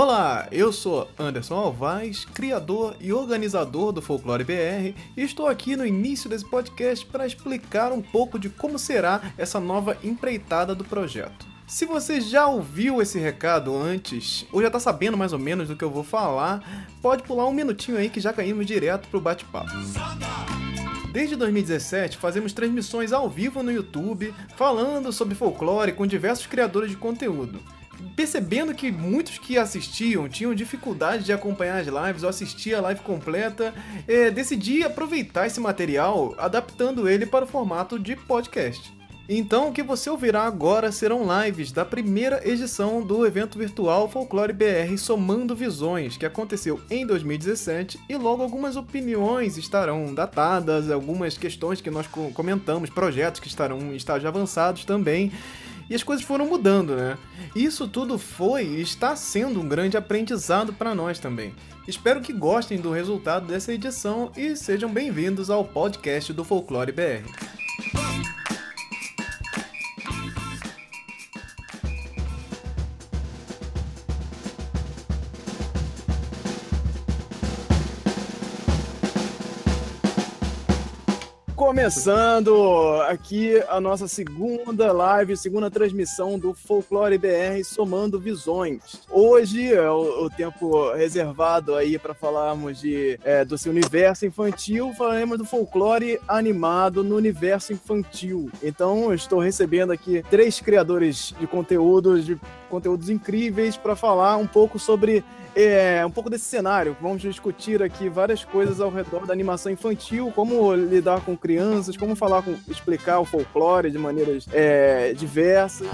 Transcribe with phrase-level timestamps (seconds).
[0.00, 5.84] Olá, eu sou Anderson Alvaz, criador e organizador do Folclore BR, e estou aqui no
[5.84, 11.44] início desse podcast para explicar um pouco de como será essa nova empreitada do projeto.
[11.66, 15.74] Se você já ouviu esse recado antes, ou já está sabendo mais ou menos do
[15.74, 19.72] que eu vou falar, pode pular um minutinho aí que já caímos direto pro bate-papo.
[21.12, 26.96] Desde 2017, fazemos transmissões ao vivo no YouTube, falando sobre folclore com diversos criadores de
[26.96, 27.58] conteúdo
[28.14, 33.00] percebendo que muitos que assistiam tinham dificuldade de acompanhar as lives ou assistir a live
[33.00, 33.74] completa,
[34.06, 38.98] é, decidi aproveitar esse material adaptando ele para o formato de podcast.
[39.30, 44.54] Então, o que você ouvirá agora serão lives da primeira edição do evento virtual Folclore
[44.54, 51.78] BR Somando Visões, que aconteceu em 2017, e logo algumas opiniões estarão datadas, algumas questões
[51.78, 55.30] que nós comentamos, projetos que estarão em estágios avançados também
[55.88, 57.16] e as coisas foram mudando, né?
[57.54, 61.54] Isso tudo foi e está sendo um grande aprendizado para nós também.
[61.86, 68.37] Espero que gostem do resultado dessa edição e sejam bem-vindos ao podcast do Folclore BR.
[81.68, 89.02] Começando aqui a nossa segunda live, segunda transmissão do Folclore BR Somando Visões.
[89.10, 94.94] Hoje é o, o tempo reservado aí para falarmos de, é, do seu universo infantil,
[94.96, 98.50] falaremos do folclore animado no universo infantil.
[98.62, 104.78] Então, estou recebendo aqui três criadores de conteúdos, de conteúdos incríveis para falar um pouco
[104.78, 105.22] sobre
[105.64, 106.96] é, um pouco desse cenário.
[107.00, 112.14] Vamos discutir aqui várias coisas ao redor da animação infantil, como lidar com crianças, como
[112.14, 115.88] falar com, explicar o folclore de maneiras é, diversas.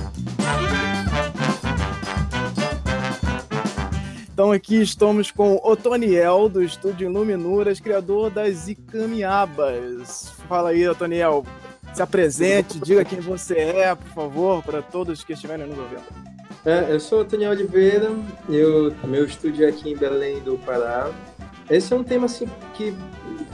[4.33, 10.33] Então aqui estamos com Otoniel, do estúdio Iluminuras, criador das Icamiabas.
[10.49, 11.47] Fala aí, Otoniel,
[11.95, 16.34] se apresente, diga quem você é, por favor, para todos que estiverem nos ouvindo.
[16.65, 18.11] É, eu sou o Daniel Oliveira,
[18.49, 21.13] eu, meu estúdio é aqui em Belém do Pará.
[21.69, 22.95] Esse é um tema assim, que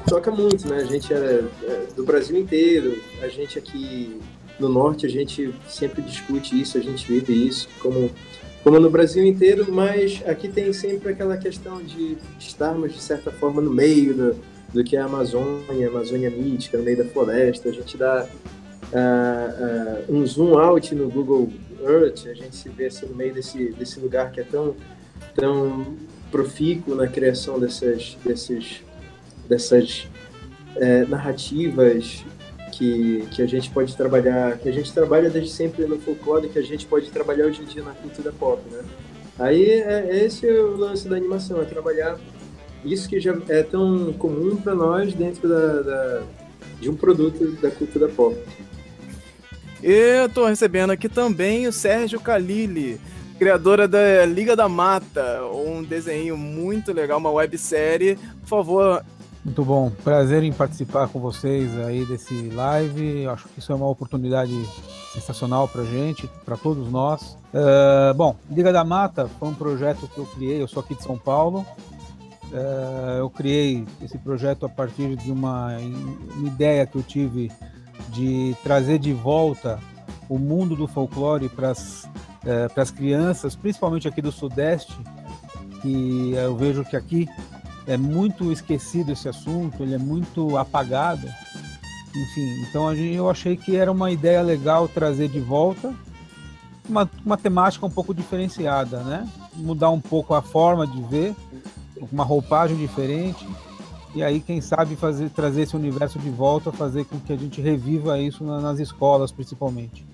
[0.09, 0.77] toca muito, né?
[0.77, 4.17] A gente é, é, do Brasil inteiro, a gente aqui
[4.61, 8.13] no norte, a gente sempre discute isso, a gente vive isso, como,
[8.63, 13.61] como no Brasil inteiro, mas aqui tem sempre aquela questão de estarmos, de certa forma,
[13.61, 14.37] no meio do,
[14.73, 17.71] do que é a Amazônia, a Amazônia mítica, no meio da floresta.
[17.71, 18.29] A gente dá
[18.93, 21.51] uh, uh, um zoom out no Google
[21.83, 24.75] Earth, a gente se vê assim no meio desse, desse lugar que é tão,
[25.35, 25.97] tão
[26.31, 28.83] profícuo na criação dessas, desses,
[29.49, 30.09] dessas
[30.77, 32.25] é, narrativas
[32.73, 36.59] que, que a gente pode trabalhar, que a gente trabalha desde sempre no folclore, que
[36.59, 38.83] a gente pode trabalhar hoje em dia na cultura pop, né?
[39.39, 42.19] Aí é, esse é o lance da animação, é trabalhar
[42.85, 46.23] isso que já é tão comum para nós dentro da, da,
[46.81, 48.37] de um produto da cultura pop.
[49.83, 53.01] Eu tô recebendo aqui também o Sérgio Kalili,
[53.39, 58.19] criadora da Liga da Mata, um desenho muito legal, uma websérie.
[58.43, 59.05] Por favor.
[59.43, 63.27] Muito bom, prazer em participar com vocês aí desse live.
[63.27, 64.53] Acho que isso é uma oportunidade
[65.15, 67.39] sensacional para gente, para todos nós.
[67.55, 70.61] Uh, bom, Liga da Mata foi um projeto que eu criei.
[70.61, 71.65] Eu sou aqui de São Paulo.
[72.53, 77.51] Uh, eu criei esse projeto a partir de uma, uma ideia que eu tive
[78.09, 79.79] de trazer de volta
[80.29, 82.09] o mundo do folclore para as
[82.45, 84.97] é, crianças, principalmente aqui do Sudeste,
[85.83, 87.29] que eu vejo que aqui
[87.87, 91.27] é muito esquecido esse assunto, ele é muito apagado.
[92.09, 95.95] Enfim, então eu achei que era uma ideia legal trazer de volta
[96.89, 99.29] uma, uma temática um pouco diferenciada, né?
[99.55, 101.35] Mudar um pouco a forma de ver,
[102.11, 103.47] uma roupagem diferente
[104.15, 107.61] e aí, quem sabe, fazer, trazer esse universo de volta, fazer com que a gente
[107.61, 110.05] reviva isso na, nas escolas, principalmente.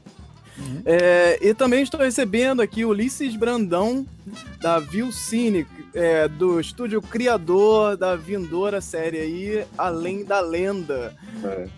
[0.58, 0.82] Uhum.
[0.84, 4.06] É, e também estou recebendo aqui Ulisses Brandão,
[4.60, 11.14] da Vilcine, é, do estúdio criador da vindoura série aí, Além da Lenda.
[11.44, 11.68] É,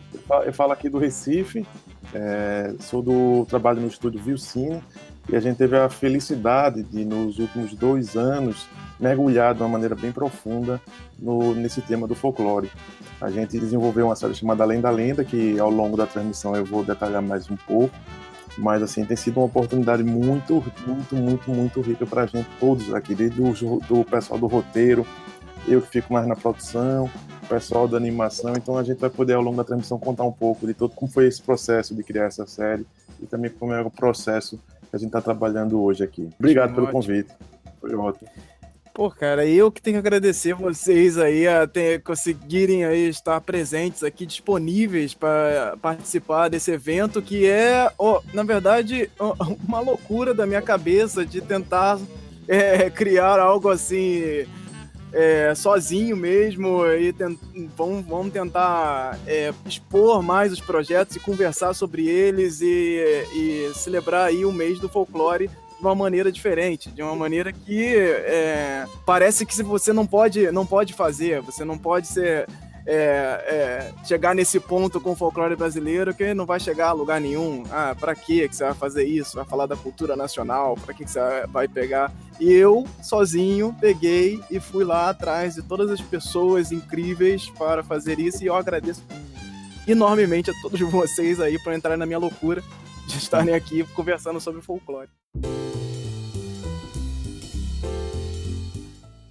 [0.47, 1.67] eu falo aqui do Recife,
[2.15, 4.83] é, sou do trabalho no estúdio Vilcine,
[5.29, 8.67] e a gente teve a felicidade de, nos últimos dois anos,
[8.99, 10.81] mergulhar de uma maneira bem profunda
[11.19, 12.71] no, nesse tema do folclore.
[13.21, 16.65] A gente desenvolveu uma série chamada Além da Lenda, que ao longo da transmissão eu
[16.65, 17.95] vou detalhar mais um pouco,
[18.57, 22.93] mas assim tem sido uma oportunidade muito, muito, muito, muito rica para a gente todos
[22.95, 25.07] aqui, desde o do pessoal do roteiro,
[25.67, 27.11] eu que fico mais na produção,
[27.43, 30.33] o pessoal da animação, então a gente vai poder ao longo da transmissão contar um
[30.33, 32.87] pouco de todo como foi esse processo de criar essa série
[33.21, 34.59] e também como é o processo
[34.89, 36.29] que a gente está trabalhando hoje aqui.
[36.39, 37.31] Obrigado pelo convite.
[37.81, 38.29] Foi ótimo.
[38.99, 44.03] Pô, cara, eu que tenho que agradecer vocês aí a ter, conseguirem aí estar presentes
[44.03, 49.09] aqui, disponíveis para participar desse evento, que é, oh, na verdade,
[49.69, 51.97] uma loucura da minha cabeça de tentar
[52.49, 54.45] é, criar algo assim
[55.13, 57.39] é, sozinho mesmo e tent,
[57.77, 64.27] vamos, vamos tentar é, expor mais os projetos e conversar sobre eles e, e celebrar
[64.27, 69.47] aí o mês do folclore de uma maneira diferente, de uma maneira que é, parece
[69.47, 72.49] que você não pode, não pode fazer, você não pode ser
[72.91, 77.21] é, é, chegar nesse ponto com o folclore brasileiro que não vai chegar a lugar
[77.21, 77.63] nenhum.
[77.71, 79.37] Ah, para que você vai fazer isso?
[79.37, 80.75] Vai falar da cultura nacional?
[80.75, 82.11] Para que você vai pegar?
[82.41, 88.19] E eu, sozinho, peguei e fui lá atrás de todas as pessoas incríveis para fazer
[88.19, 89.03] isso e eu agradeço
[89.87, 92.65] enormemente a todos vocês aí por entrar na minha loucura
[93.07, 95.11] de estarem aqui conversando sobre folclore.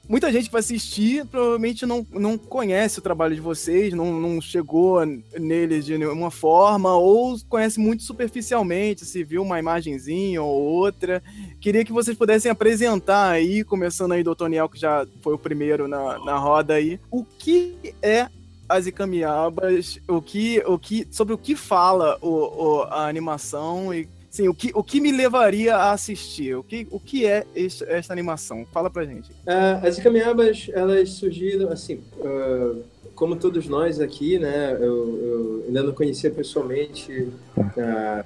[0.08, 5.06] Muita gente vai assistir provavelmente não, não conhece o trabalho de vocês, não, não chegou
[5.38, 11.22] neles de nenhuma forma, ou conhece muito superficialmente, se viu uma imagenzinha ou outra.
[11.60, 15.88] Queria que vocês pudessem apresentar aí, começando aí do Toniel, que já foi o primeiro
[15.88, 18.28] na, na roda aí, o que é
[18.70, 24.08] as Icamiabas, o que, o que, sobre o que fala o, o, a animação e
[24.38, 26.56] Sim, o que, o que me levaria a assistir?
[26.56, 28.68] O que, o que é esse, essa animação?
[28.72, 29.32] Fala pra gente.
[29.32, 32.84] Uh, as Icamiabas, elas surgiram, assim, uh,
[33.16, 34.78] como todos nós aqui, né?
[34.80, 38.24] Eu, eu ainda não conhecia pessoalmente uh,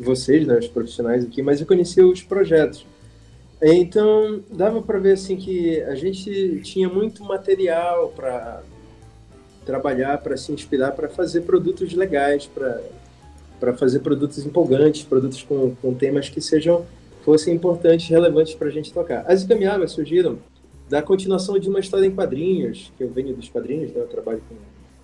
[0.00, 2.86] vocês, né, os profissionais aqui, mas eu conhecia os projetos.
[3.60, 8.62] Então, dava para ver, assim, que a gente tinha muito material para
[9.66, 12.80] trabalhar, para se inspirar, para fazer produtos legais, para
[13.58, 16.84] para fazer produtos empolgantes, produtos com, com temas que sejam
[17.24, 19.24] fossem importantes, relevantes para a gente tocar.
[19.26, 20.38] As Ikamiabas surgiram
[20.88, 24.40] da continuação de uma história em quadrinhos, que eu venho dos quadrinhos, né, eu trabalho
[24.48, 24.54] com,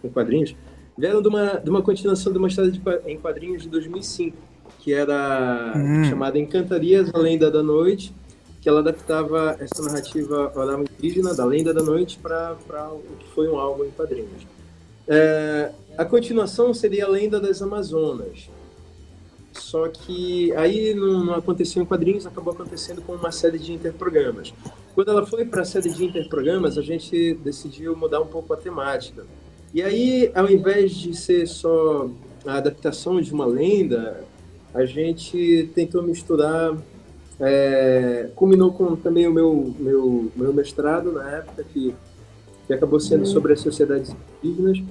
[0.00, 0.54] com quadrinhos,
[0.96, 4.36] vieram de uma, de uma continuação de uma história de, em quadrinhos de 2005,
[4.78, 6.04] que era hum.
[6.04, 8.14] chamada Encantarias, a Lenda da Noite,
[8.60, 12.54] que ela adaptava essa narrativa oral indígena da Lenda da Noite para
[12.92, 14.46] o que foi um álbum em quadrinhos.
[15.08, 18.48] É, a continuação seria a Lenda das Amazonas.
[19.52, 24.52] Só que aí não, aconteceu em quadrinhos, acabou acontecendo com uma série de interprogramas.
[24.94, 28.56] Quando ela foi para a série de interprogramas, a gente decidiu mudar um pouco a
[28.56, 29.24] temática.
[29.74, 32.08] E aí, ao invés de ser só
[32.46, 34.24] a adaptação de uma lenda,
[34.72, 36.76] a gente tentou misturar.
[37.40, 41.94] É, culminou com também o meu, meu, meu mestrado na época, que,
[42.66, 44.82] que acabou sendo sobre as sociedades indígenas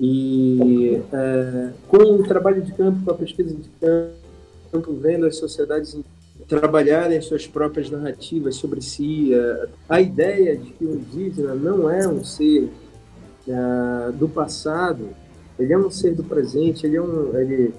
[0.00, 5.98] e é, com o trabalho de campo, com a pesquisa de campo, vendo as sociedades
[6.46, 12.06] trabalharem suas próprias narrativas sobre si, é, a ideia de que o indígena não é
[12.06, 12.70] um ser
[13.48, 15.08] é, do passado,
[15.58, 17.74] ele é um ser do presente, ele é um, ele,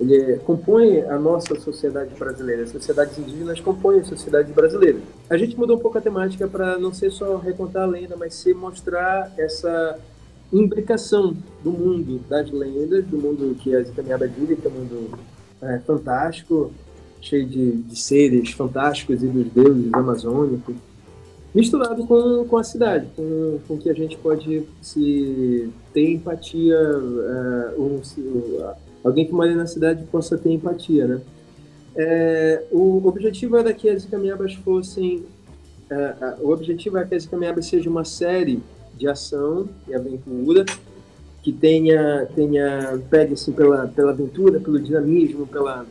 [0.00, 2.62] ele compõe a nossa sociedade brasileira.
[2.62, 4.98] As sociedades indígenas compõem a sociedade brasileira.
[5.28, 8.34] A gente mudou um pouco a temática para não ser só recontar a lenda, mas
[8.34, 9.98] ser mostrar essa
[10.52, 15.18] imbricação do mundo das lendas, do mundo que as caminhadas vivem, que é um mundo
[15.62, 16.70] é, fantástico,
[17.20, 20.74] cheio de, de, seres fantásticos e dos deuses amazônicos,
[21.54, 27.74] misturado com, com a cidade, com, com que a gente pode se ter empatia, é,
[27.78, 28.00] um,
[29.02, 31.20] alguém que mora na cidade possa ter empatia, né?
[31.96, 35.24] É, o objetivo era que as caminhadas fossem
[35.90, 38.62] é, o objetivo é que as caminhadas seja uma série
[38.96, 40.64] de ação e aventura
[41.42, 45.84] que tenha tenha pegue assim pela pela aventura, pelo dinamismo, pela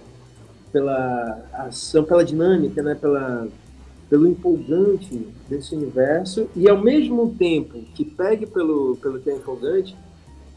[0.72, 3.48] pela ação, pela dinâmica, né, pela
[4.10, 9.96] pelo empolgante desse universo e ao mesmo tempo que pegue pelo pelo que é empolgante,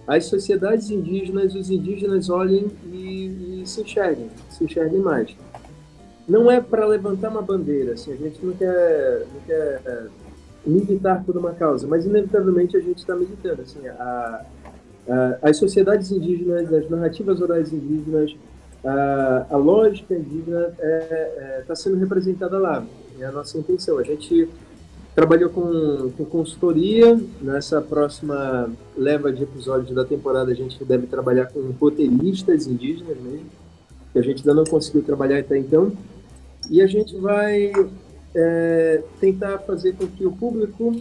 [0.07, 5.37] as sociedades indígenas, os indígenas olhem e, e se enxerguem, se enxerguem mais.
[6.29, 10.09] Não é para levantar uma bandeira, assim, a gente não quer, não quer
[10.67, 13.63] militar por uma causa, mas inevitavelmente a gente está militando.
[13.63, 14.45] Assim, a,
[15.09, 18.35] a, as sociedades indígenas, as narrativas orais indígenas,
[18.85, 22.85] a, a lógica indígena está é, é, tá sendo representada lá.
[23.19, 23.99] É a nossa intenção.
[23.99, 24.49] A gente
[25.15, 27.19] trabalhou com, com consultoria.
[27.41, 33.47] Nessa próxima leva de episódios da temporada, a gente deve trabalhar com roteiristas indígenas mesmo,
[34.13, 35.93] que a gente ainda não conseguiu trabalhar até então.
[36.71, 37.73] E a gente vai
[38.37, 40.95] é, tentar fazer com que o público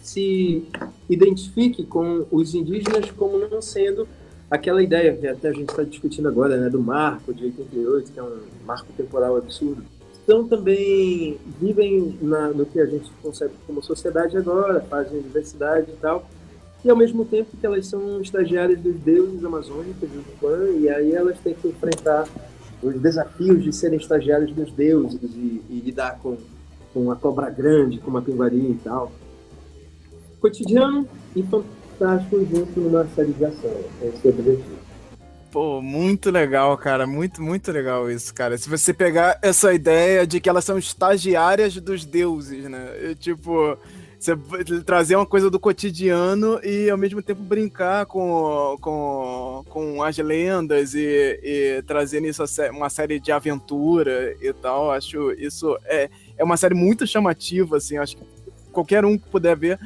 [0.00, 0.64] se
[1.10, 4.06] identifique com os indígenas como não sendo
[4.48, 8.18] aquela ideia que até a gente está discutindo agora, né, do marco de 88, que
[8.18, 9.82] é um marco temporal absurdo.
[10.20, 15.96] estão também, vivem na, no que a gente concebe como sociedade agora, fazem universidade e
[15.96, 16.30] tal,
[16.84, 21.12] e ao mesmo tempo que elas são estagiárias dos deuses amazônicos do Tupã, e aí
[21.12, 22.26] elas têm que enfrentar
[22.80, 26.38] os desafios de serem estagiários dos deuses e, e lidar com,
[26.92, 29.12] com a cobra grande, com a pinguari e tal.
[30.40, 33.74] Cotidiano e fantástico junto numa série de ação.
[34.02, 34.78] Esse é o objetivo.
[35.50, 37.06] Pô, muito legal, cara.
[37.06, 38.58] Muito, muito legal isso, cara.
[38.58, 43.14] Se você pegar essa ideia de que elas são estagiárias dos deuses, né?
[43.18, 43.76] tipo,
[44.18, 44.36] você
[44.84, 50.94] trazer uma coisa do cotidiano e ao mesmo tempo brincar com, com, com as lendas
[50.94, 52.42] e, e trazer nisso
[52.72, 54.90] uma série de aventura e tal.
[54.90, 57.98] Acho isso é, é uma série muito chamativa, assim.
[57.98, 58.22] Acho que
[58.72, 59.78] qualquer um que puder ver.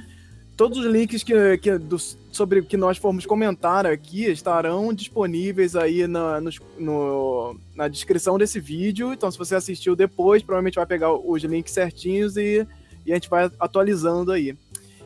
[0.56, 6.06] Todos os links que, que do, sobre que nós formos comentar aqui estarão disponíveis aí
[6.06, 6.40] na,
[6.78, 9.12] no, na descrição desse vídeo.
[9.12, 12.66] Então, se você assistiu depois, provavelmente vai pegar os links certinhos e
[13.04, 14.56] e a gente vai atualizando aí.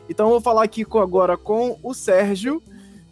[0.09, 2.61] Então eu vou falar aqui com, agora com o Sérgio,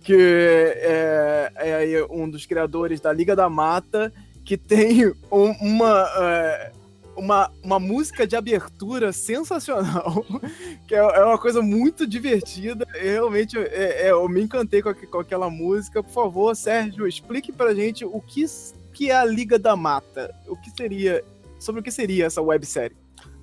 [0.01, 4.13] que é, é, um dos criadores da Liga da Mata,
[4.44, 6.72] que tem um, uma, é,
[7.16, 10.26] uma, uma música de abertura sensacional,
[10.88, 12.86] que é, é uma coisa muito divertida.
[12.96, 16.04] Eu, realmente é, é, eu me encantei com, com aquela música.
[16.04, 18.46] Por favor, Sérgio, explique pra gente o que,
[18.94, 20.34] que é a Liga da Mata.
[20.48, 21.24] O que seria.
[21.60, 22.96] Sobre o que seria essa websérie.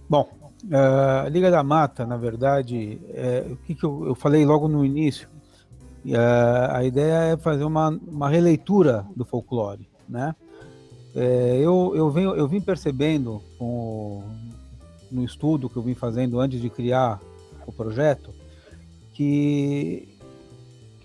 [0.08, 0.28] Bom,
[0.70, 4.84] a Liga da Mata, na verdade, é, o que, que eu, eu, falei logo no
[4.84, 5.28] início,
[6.70, 10.34] a ideia é fazer uma, uma releitura do folclore, né?
[11.14, 14.24] É, eu, eu, venho, eu vim percebendo com,
[15.10, 17.20] no estudo que eu vim fazendo antes de criar
[17.66, 18.30] o projeto
[19.12, 20.08] que,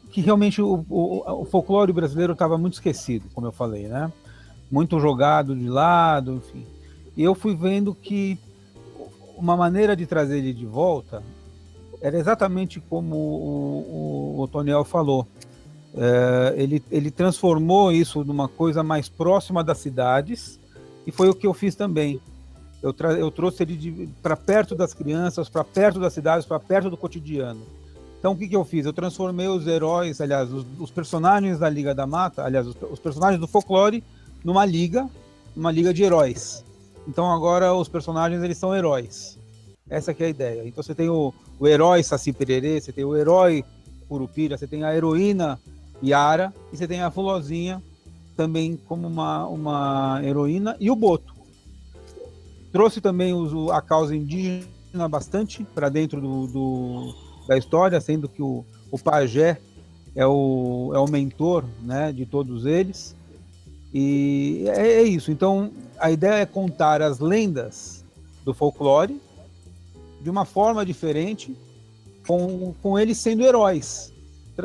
[0.09, 4.11] que realmente o, o, o folclore brasileiro estava muito esquecido, como eu falei, né?
[4.71, 6.65] Muito jogado de lado, enfim.
[7.15, 8.39] E eu fui vendo que
[9.35, 11.21] uma maneira de trazer ele de volta
[12.01, 15.27] era exatamente como o, o, o Toniel falou.
[15.99, 20.59] É, ele, ele transformou isso numa coisa mais próxima das cidades
[21.07, 22.21] e foi o que eu fiz também.
[22.83, 26.97] Eu, eu trouxe ele para perto das crianças, para perto das cidades, para perto do
[26.97, 27.61] cotidiano.
[28.19, 28.85] Então o que, que eu fiz?
[28.85, 32.99] Eu transformei os heróis, aliás, os, os personagens da Liga da Mata, aliás, os, os
[32.99, 34.03] personagens do folclore,
[34.43, 35.09] numa liga,
[35.55, 36.63] uma liga de heróis.
[37.07, 39.37] Então agora os personagens eles são heróis.
[39.89, 40.67] Essa é a ideia.
[40.67, 43.65] Então você tem o, o herói Saci Pererê, você tem o herói
[44.07, 45.59] Curupira, você tem a heroína
[46.03, 47.81] Yara e você tem a Fulozinha
[48.35, 51.33] também como uma, uma heroína e o Boto.
[52.71, 57.15] Trouxe também os, a causa indígena bastante para dentro do, do,
[57.47, 59.59] da história, sendo que o, o pajé
[60.15, 63.15] é o, é o mentor né, de todos eles.
[63.93, 65.31] E é, é isso.
[65.31, 68.05] Então, a ideia é contar as lendas
[68.45, 69.19] do folclore
[70.21, 71.55] de uma forma diferente,
[72.27, 74.11] com, com eles sendo heróis,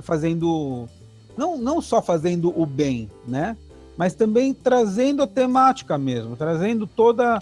[0.02, 0.88] fazendo
[1.36, 3.56] não, não só fazendo o bem, né?
[3.96, 7.38] Mas também trazendo a temática mesmo, trazendo toda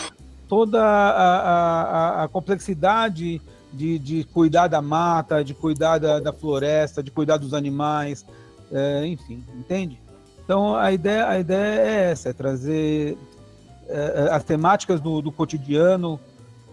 [0.48, 3.40] toda a, a, a complexidade
[3.72, 8.26] de, de cuidar da mata, de cuidar da, da floresta, de cuidar dos animais,
[8.72, 10.00] é, enfim, entende?
[10.44, 13.16] Então a ideia, a ideia é essa, é trazer
[13.88, 16.18] é, é, as temáticas do, do cotidiano,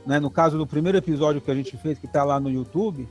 [0.05, 0.19] né?
[0.19, 3.07] no caso do primeiro episódio que a gente fez, que está lá no YouTube,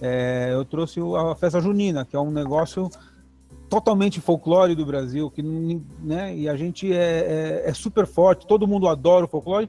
[0.00, 2.90] é, eu trouxe a festa junina, que é um negócio
[3.72, 8.68] totalmente folclore do Brasil, que né, e a gente é, é, é, super forte, todo
[8.68, 9.66] mundo adora o folclore,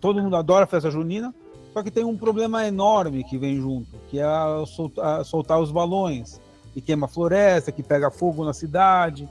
[0.00, 1.34] todo mundo adora a festa junina,
[1.74, 5.60] só que tem um problema enorme que vem junto, que é a soltar, a soltar
[5.60, 6.40] os balões,
[6.74, 9.28] e queima floresta, que pega fogo na cidade.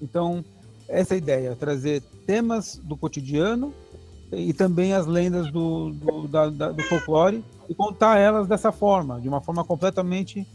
[0.00, 0.42] Então,
[0.88, 3.74] essa é a ideia, trazer temas do cotidiano
[4.32, 9.20] e também as lendas do, do, da, da, do folclore e contar elas dessa forma,
[9.20, 10.46] de uma forma completamente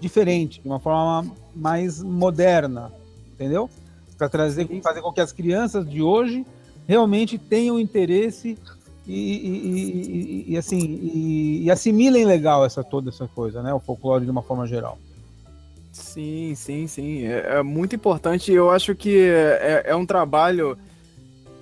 [0.00, 2.92] diferente, de uma forma mais moderna,
[3.32, 3.68] entendeu?
[4.16, 6.46] Para trazer, fazer com que as crianças de hoje
[6.86, 8.58] realmente tenham interesse
[9.06, 10.78] e, e, e, e assim
[11.62, 13.72] e, assimilem legal essa toda essa coisa, né?
[13.72, 14.98] O folclore de uma forma geral.
[15.92, 17.24] Sim, sim, sim.
[17.24, 18.52] É, é muito importante.
[18.52, 20.78] Eu acho que é, é, um trabalho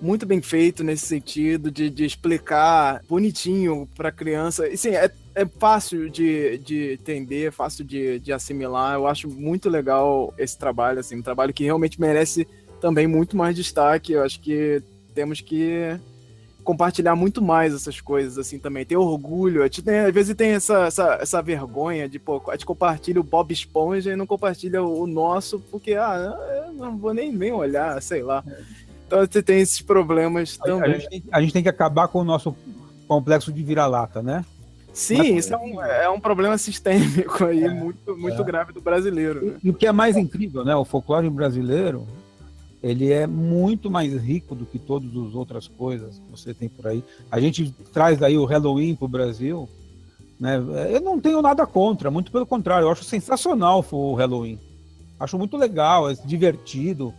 [0.01, 4.69] muito bem feito nesse sentido de, de explicar bonitinho para criança.
[4.69, 8.95] E sim, é, é fácil de, de entender, fácil de, de assimilar.
[8.95, 12.47] Eu acho muito legal esse trabalho, assim, um trabalho que realmente merece
[12.81, 14.13] também muito mais destaque.
[14.13, 14.83] Eu acho que
[15.15, 15.99] temos que
[16.63, 18.85] compartilhar muito mais essas coisas, assim, também.
[18.85, 19.63] Ter orgulho.
[19.63, 23.21] A gente tem, às vezes tem essa, essa, essa vergonha de, pô, a gente compartilha
[23.21, 28.03] o Bob Esponja e não compartilha o nosso, porque, ah, não vou nem, nem olhar,
[28.03, 28.45] sei lá.
[29.07, 30.91] Então você tem esses problemas A, também.
[30.91, 32.57] a gente tem, a gente tem que acabar com o nosso
[33.07, 34.45] complexo de vira-lata, né?
[34.93, 38.45] Sim, isso é um, é um problema sistêmico aí, muito, muito é.
[38.45, 39.45] grave do brasileiro.
[39.45, 39.59] né?
[39.63, 40.75] E o que é mais incrível, né?
[40.75, 42.07] O folclore brasileiro,
[42.83, 46.87] ele é muito mais rico do que todas as outras coisas que você tem por
[46.87, 47.05] aí.
[47.31, 49.69] A gente traz daí o Halloween para o Brasil,
[50.41, 50.57] né?
[50.91, 54.59] Eu não tenho nada contra, muito pelo contrário, eu acho sensacional o Halloween.
[55.21, 57.13] Acho muito legal, é divertido,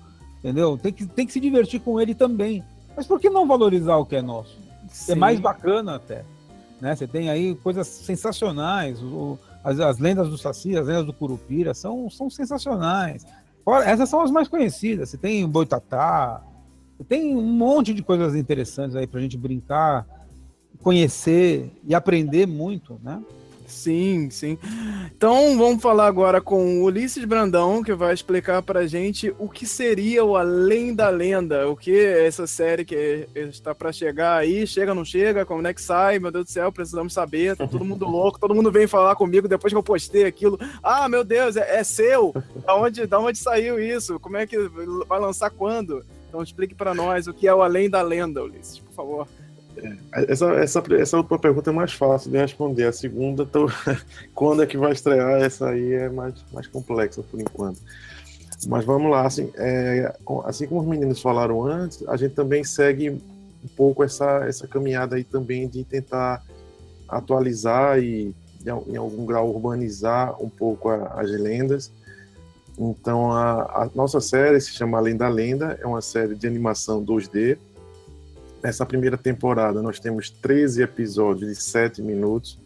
[0.47, 0.77] entendeu?
[0.77, 2.63] Tem que, tem que se divertir com ele também.
[2.95, 4.57] Mas por que não valorizar o que é nosso?
[4.85, 5.15] É Sim.
[5.15, 6.23] mais bacana até.
[6.79, 6.95] Né?
[6.95, 9.01] Você tem aí coisas sensacionais.
[9.03, 13.25] o- as, as lendas do Saci, as lendas do Curupira são, são sensacionais.
[13.65, 15.09] Fora- essas são as mais conhecidas.
[15.09, 16.41] Você tem o Boitatá,
[16.97, 20.07] você tem um monte de coisas interessantes aí pra gente brincar,
[20.81, 23.21] conhecer e aprender muito, né?
[23.67, 24.57] Sim, sim.
[25.15, 29.65] Então vamos falar agora com o Ulisses Brandão, que vai explicar pra gente o que
[29.65, 34.65] seria o Além da Lenda, o que é essa série que está pra chegar aí,
[34.65, 37.83] chega, não chega, como é que sai, meu Deus do céu, precisamos saber, tá todo
[37.83, 41.57] mundo louco, todo mundo vem falar comigo depois que eu postei aquilo, ah, meu Deus,
[41.57, 42.33] é, é seu,
[42.65, 44.57] da onde, da onde saiu isso, como é que
[45.07, 46.05] vai lançar quando?
[46.29, 49.27] Então explique pra nós o que é o Além da Lenda, Ulisses, por favor.
[50.13, 52.85] Essa, essa, essa última pergunta é mais fácil de responder.
[52.85, 53.67] A segunda, tô...
[54.33, 55.41] quando é que vai estrear?
[55.41, 57.79] Essa aí é mais, mais complexa por enquanto.
[58.67, 60.13] Mas vamos lá, assim, é,
[60.45, 65.15] assim como os meninos falaram antes, a gente também segue um pouco essa, essa caminhada
[65.15, 66.43] aí também de tentar
[67.07, 68.33] atualizar e,
[68.65, 71.91] em algum grau, urbanizar um pouco a- as lendas.
[72.77, 77.03] Então, a, a nossa série se chama Além da Lenda, é uma série de animação
[77.03, 77.57] 2D,
[78.63, 82.57] Nessa primeira temporada, nós temos 13 episódios de 7 minutos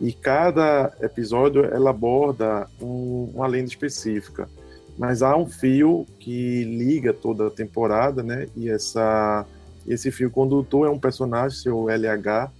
[0.00, 4.48] e cada episódio ela aborda um- uma lenda específica.
[4.96, 8.46] Mas há um fio que liga toda a temporada, né?
[8.56, 9.44] E essa,
[9.86, 12.50] esse fio condutor é um personagem, seu LH,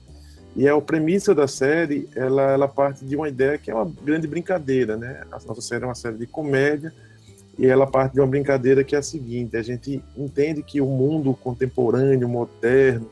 [0.57, 3.91] e é a premissa da série, ela, ela parte de uma ideia que é uma
[4.05, 5.23] grande brincadeira, né?
[5.31, 6.93] A nossa série é uma série de comédia,
[7.59, 10.87] e ela parte de uma brincadeira que é a seguinte: a gente entende que o
[10.87, 13.11] mundo contemporâneo, moderno,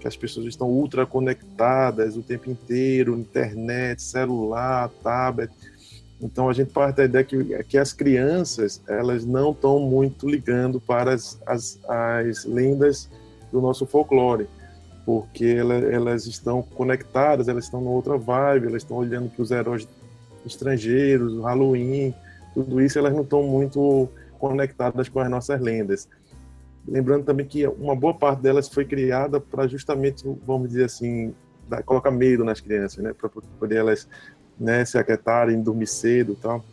[0.00, 5.52] que as pessoas estão ultra conectadas o tempo inteiro, internet, celular, tablet.
[6.20, 10.80] Então a gente parte da ideia que, que as crianças elas não estão muito ligando
[10.80, 13.10] para as, as, as lendas
[13.50, 14.48] do nosso folclore,
[15.04, 19.50] porque ela, elas estão conectadas, elas estão numa outra vibe, elas estão olhando para os
[19.50, 19.86] heróis
[20.46, 22.14] estrangeiros, o Halloween,
[22.54, 26.08] tudo isso elas não estão muito conectadas com as nossas lendas.
[26.86, 31.32] Lembrando também que uma boa parte delas foi criada para justamente, vamos dizer assim,
[31.68, 34.08] dar, colocar medo nas crianças, né, para poder elas
[34.58, 36.64] né, se aquietarem, dormir cedo, tal.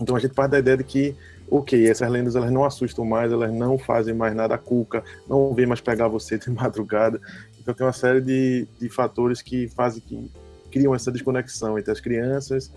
[0.00, 1.16] Então a gente parte da ideia de que,
[1.50, 5.66] ok, essas lendas elas não assustam mais, elas não fazem mais nada cuca, não vem
[5.66, 7.20] mais pegar você de madrugada.
[7.60, 10.30] Então tem uma série de, de fatores que fazem que
[10.70, 12.70] criam essa desconexão entre as crianças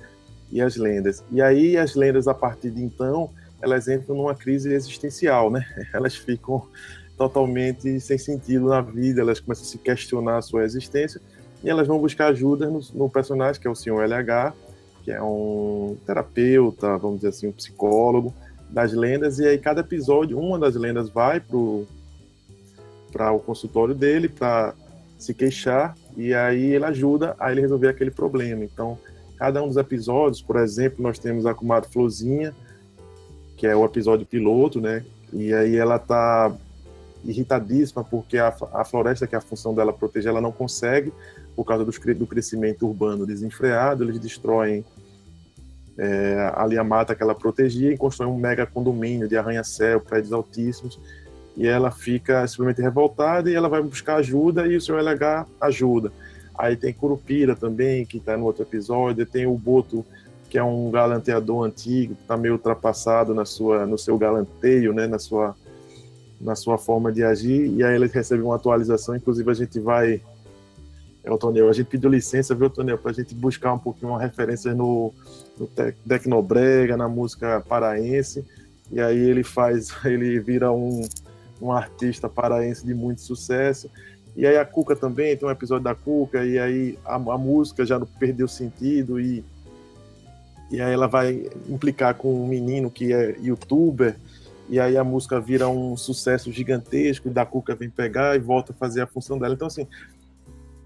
[0.51, 1.23] e as lendas.
[1.31, 3.29] E aí as lendas a partir de então
[3.61, 5.65] elas entram numa crise existencial, né?
[5.93, 6.65] Elas ficam
[7.17, 11.19] totalmente sem sentido na vida, elas começam a se questionar a sua existência
[11.61, 14.05] e elas vão buscar ajuda no, no personagem que é o Sr.
[14.07, 14.53] LH,
[15.03, 18.33] que é um terapeuta, vamos dizer assim, um psicólogo
[18.69, 21.85] das lendas e aí cada episódio uma das lendas vai pro
[23.11, 24.73] para o consultório dele para
[25.17, 28.63] se queixar e aí ele ajuda a ele resolver aquele problema.
[28.63, 28.97] Então,
[29.39, 32.53] cada um dos episódios, por exemplo, nós temos a comadre Florzinha,
[33.55, 35.05] que é o episódio piloto, né?
[35.31, 36.53] E aí ela tá
[37.23, 41.13] irritadíssima porque a, a floresta, que é a função dela proteger, ela não consegue
[41.55, 44.83] por causa dos, do crescimento urbano desenfreado, eles destroem
[45.97, 50.33] é, ali a mata que ela protegia e constroem um mega condomínio de arranha-céu, prédios
[50.33, 50.99] altíssimos,
[51.55, 56.11] e ela fica simplesmente revoltada e ela vai buscar ajuda e o seu LH ajuda.
[56.57, 60.05] Aí tem Curupira também, que está no outro episódio, tem o Boto,
[60.49, 65.05] que é um galanteador antigo, que está meio ultrapassado na sua, no seu galanteio, né,
[65.05, 65.55] na sua,
[66.41, 70.21] na sua forma de agir, e aí ele recebe uma atualização, inclusive a gente vai,
[71.23, 74.11] é o Tonel, a gente pediu licença, viu, Tonel, para a gente buscar um pouquinho
[74.11, 75.13] uma referência no,
[75.57, 75.67] no
[76.07, 78.43] Tecnobrega, na música paraense,
[78.91, 81.07] e aí ele faz, ele vira um,
[81.61, 83.87] um artista paraense de muito sucesso,
[84.39, 87.85] e aí a Cuca também, tem um episódio da Cuca, e aí a, a música
[87.85, 89.43] já perdeu sentido, e
[90.71, 94.15] e aí ela vai implicar com um menino que é youtuber,
[94.69, 98.71] e aí a música vira um sucesso gigantesco, e da Cuca vem pegar e volta
[98.71, 99.55] a fazer a função dela.
[99.55, 99.85] Então, assim,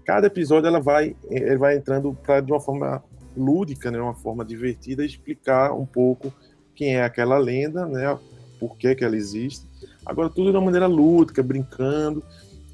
[0.04, 3.04] cada episódio ela vai, ele vai entrando pra, de uma forma
[3.36, 6.32] lúdica, né, uma forma divertida, explicar um pouco
[6.74, 8.18] quem é aquela lenda, né,
[8.58, 9.64] por que, que ela existe,
[10.04, 12.22] Agora tudo de uma maneira lúdica, brincando.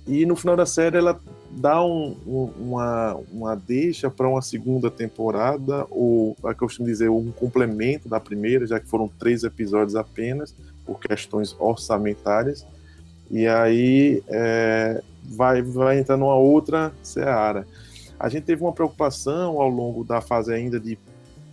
[0.07, 4.91] E no final da série ela dá um, um, uma, uma deixa para uma segunda
[4.91, 9.43] temporada, ou, é que eu costumo dizer, um complemento da primeira, já que foram três
[9.43, 10.55] episódios apenas,
[10.87, 12.65] por questões orçamentárias.
[13.31, 17.67] E aí é, vai, vai entrar numa outra seara.
[18.19, 20.99] A gente teve uma preocupação ao longo da fase ainda de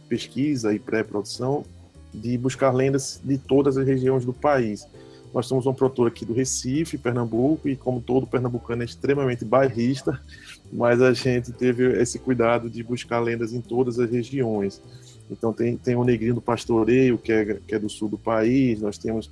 [0.10, 1.64] pesquisa e pré-produção
[2.14, 4.88] de buscar lendas de todas as regiões do país.
[5.38, 10.20] Nós somos uma produtora aqui do Recife, Pernambuco, e como todo pernambucano é extremamente bairrista,
[10.74, 14.82] mas a gente teve esse cuidado de buscar lendas em todas as regiões.
[15.30, 18.82] Então tem, tem o Negrinho do Pastoreio, que é, que é do sul do país,
[18.82, 19.30] nós temos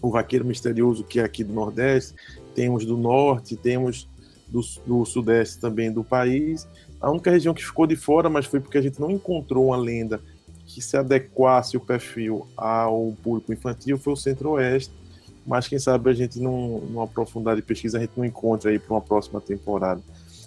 [0.00, 2.14] o Vaqueiro Misterioso, que é aqui do Nordeste,
[2.54, 4.08] temos do Norte, temos
[4.48, 6.66] do, do Sudeste também do país.
[6.98, 9.76] A única região que ficou de fora, mas foi porque a gente não encontrou uma
[9.76, 10.22] lenda
[10.64, 15.01] que se adequasse o perfil ao público infantil foi o Centro-Oeste,
[15.46, 18.78] mas quem sabe a gente, num, numa profundidade de pesquisa, a gente não encontra aí
[18.78, 20.00] para uma próxima temporada.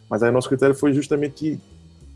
[0.09, 1.59] Mas aí nosso critério foi justamente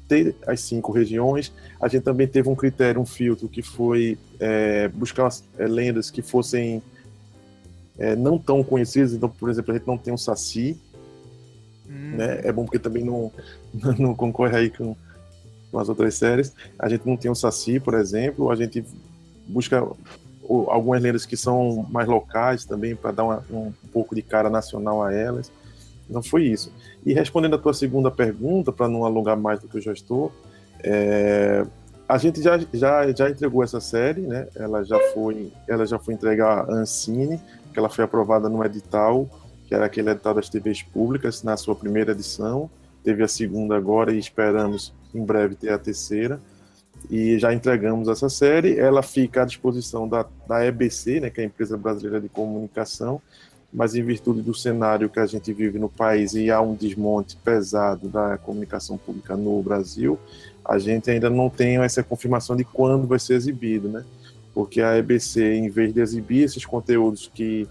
[0.08, 1.52] ter as cinco regiões.
[1.80, 6.22] A gente também teve um critério, um filtro, que foi é, buscar é, lendas que
[6.22, 6.82] fossem
[7.98, 9.14] é, não tão conhecidas.
[9.14, 10.78] Então, por exemplo, a gente não tem um Saci,
[11.88, 12.16] hum.
[12.18, 12.42] né?
[12.44, 13.32] É bom porque também não,
[13.98, 14.96] não concorre aí com
[15.72, 16.54] com as outras séries.
[16.78, 18.84] A gente não tem o Saci, por exemplo, a gente
[19.48, 19.86] busca
[20.70, 25.04] algumas lendas que são mais locais também, para dar uma, um pouco de cara nacional
[25.04, 25.52] a elas.
[26.10, 26.72] Não foi isso.
[27.06, 30.32] E respondendo a tua segunda pergunta, para não alongar mais do que eu já estou,
[30.84, 31.66] é,
[32.08, 34.48] a gente já, já, já entregou essa série, né?
[34.56, 37.40] Ela já foi, ela já foi entregue à Ancine,
[37.72, 39.30] que ela foi aprovada no edital,
[39.68, 42.68] que era aquele edital das TVs públicas, na sua primeira edição.
[43.04, 46.40] Teve a segunda agora e esperamos em breve ter a terceira.
[47.10, 48.78] E já entregamos essa série.
[48.80, 53.22] Ela fica à disposição da, da EBC, né, que é a Empresa Brasileira de Comunicação,
[53.72, 57.38] mas em virtude do cenário que a gente vive no país e há um desmonte
[57.38, 60.18] pesado da comunicação pública no Brasil,
[60.66, 64.04] a gente ainda não tem essa confirmação de quando vai ser exibido, né?
[64.54, 67.68] Porque a EBC, em vez de exibir esses conteúdos que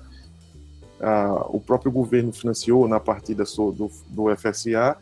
[1.01, 4.97] ah, o próprio governo financiou na partida do, do FSA,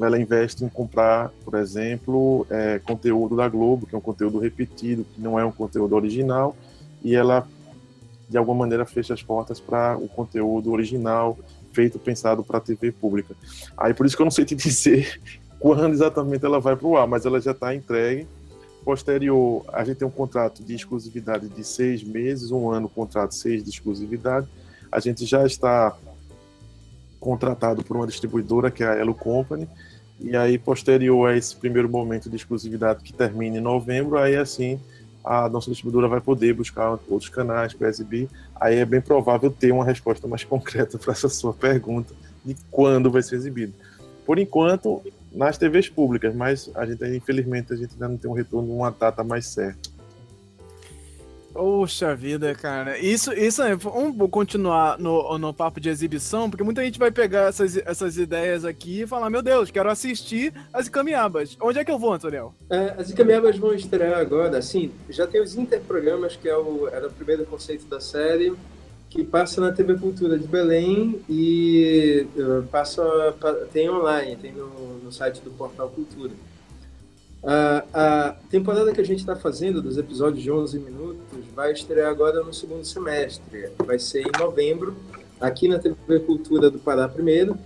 [0.00, 5.04] ela investe em comprar, por exemplo, é, conteúdo da Globo, que é um conteúdo repetido,
[5.04, 6.54] que não é um conteúdo original,
[7.02, 7.46] e ela,
[8.28, 11.38] de alguma maneira, fecha as portas para o conteúdo original,
[11.72, 13.34] feito, pensado para a TV pública.
[13.76, 15.20] Aí, por isso que eu não sei te dizer
[15.58, 18.26] quando exatamente ela vai para o ar, mas ela já está entregue.
[18.84, 23.64] Posterior, a gente tem um contrato de exclusividade de seis meses, um ano contrato seis
[23.64, 24.46] de exclusividade.
[24.92, 25.96] A gente já está
[27.18, 29.68] contratado por uma distribuidora que é a Elo Company.
[30.18, 34.80] E aí, posterior a esse primeiro momento de exclusividade que termina em novembro, aí assim
[35.26, 38.28] a nossa distribuidora vai poder buscar outros canais para exibir.
[38.54, 43.10] Aí é bem provável ter uma resposta mais concreta para essa sua pergunta de quando
[43.10, 43.74] vai ser exibido.
[44.24, 45.02] Por enquanto,
[45.32, 48.90] nas TVs públicas, mas a gente infelizmente a gente ainda não tem um retorno uma
[48.90, 49.95] data mais certa.
[51.56, 52.98] Poxa vida, cara.
[52.98, 53.74] Isso, isso é.
[53.74, 58.62] Vamos continuar no, no papo de exibição, porque muita gente vai pegar essas, essas ideias
[58.62, 61.56] aqui e falar: Meu Deus, quero assistir as Icamiabas.
[61.58, 62.52] Onde é que eu vou, Antoniel?
[62.68, 64.92] É, as Icamiabas vão estrear agora, assim.
[65.08, 68.54] Já tem os interprogramas, que é o, era o primeiro conceito da série,
[69.08, 73.02] que passa na TV Cultura de Belém e uh, passa,
[73.72, 76.32] tem online, tem no, no site do Portal Cultura.
[77.48, 82.42] A, temporada que a gente está fazendo, dos episódios de 11 minutos, vai estrear agora
[82.42, 83.70] no segundo semestre.
[83.78, 84.96] Vai ser em novembro,
[85.40, 87.56] aqui na TV Cultura do Pará primeiro.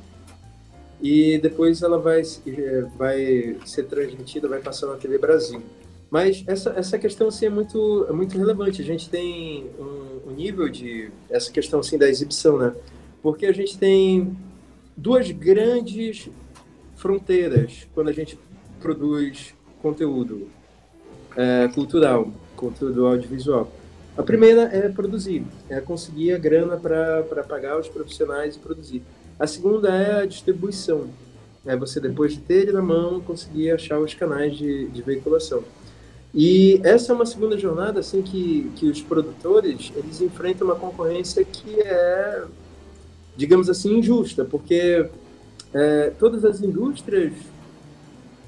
[1.01, 2.23] E depois ela vai,
[2.99, 5.63] vai ser transmitida, vai passar na TV Brasil.
[6.11, 8.83] Mas essa, essa questão assim, é, muito, é muito relevante.
[8.83, 11.11] A gente tem um, um nível de.
[11.31, 12.75] essa questão assim, da exibição, né?
[13.23, 14.37] Porque a gente tem
[14.95, 16.29] duas grandes
[16.97, 18.39] fronteiras quando a gente
[18.81, 20.49] produz conteúdo
[21.37, 23.71] é, cultural, conteúdo audiovisual.
[24.17, 29.03] A primeira é produzir, é conseguir a grana para pagar os profissionais e produzir.
[29.39, 31.09] A segunda é a distribuição,
[31.65, 35.63] é você depois de ter ele na mão conseguir achar os canais de, de veiculação.
[36.35, 41.45] E essa é uma segunda jornada assim que, que os produtores eles enfrentam uma concorrência
[41.45, 42.45] que é,
[43.37, 45.09] digamos assim, injusta, porque
[45.73, 47.33] é, todas as indústrias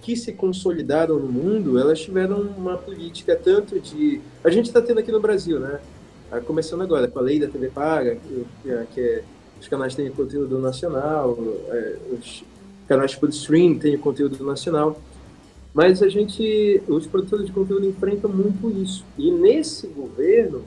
[0.02, 4.20] que se consolidaram no mundo, elas tiveram uma política tanto de.
[4.44, 5.80] A gente está tendo aqui no Brasil, né?
[6.28, 8.46] Tá começando agora com a lei da TV Paga, que,
[8.92, 9.22] que é,
[9.60, 11.38] os canais têm conteúdo nacional,
[11.68, 12.42] é, os
[12.88, 15.00] canais por stream têm conteúdo nacional.
[15.72, 19.04] Mas a gente, os produtores de conteúdo enfrentam muito isso.
[19.16, 20.62] E nesse governo,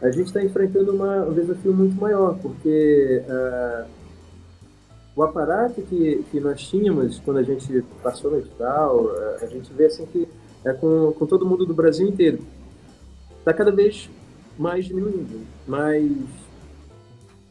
[0.00, 3.88] a gente está enfrentando uma, um desafio muito maior, porque uh,
[5.18, 9.72] o aparato que, que nós tínhamos quando a gente passou no edital, uh, a gente
[9.72, 10.28] vê assim que
[10.64, 12.38] é com, com todo mundo do Brasil inteiro.
[13.40, 14.08] Está cada vez
[14.56, 16.08] mais diminuindo, mas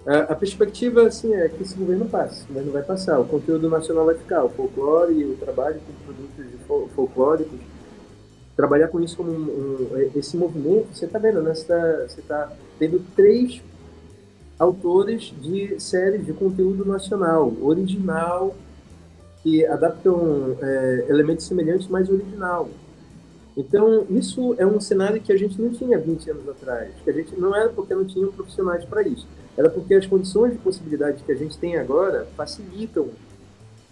[0.06, 3.20] a, a, perspectiva assim, é que esse governo passe, mas não vai passar.
[3.20, 7.60] O conteúdo nacional vai ficar, o folclore o trabalho com produtos folclóricos
[8.56, 11.54] trabalhar com isso como um, um, esse movimento, você está vendo, né?
[11.54, 13.62] Você está tá tendo três
[14.60, 18.56] autores de séries de conteúdo nacional, original,
[19.44, 22.70] que adaptam é, elementos semelhantes, mas original.
[23.56, 26.92] Então, isso é um cenário que a gente não tinha 20 anos atrás.
[27.04, 29.28] Que a gente não era porque não tinham profissionais para isso.
[29.58, 33.08] Era porque as condições de possibilidade que a gente tem agora facilitam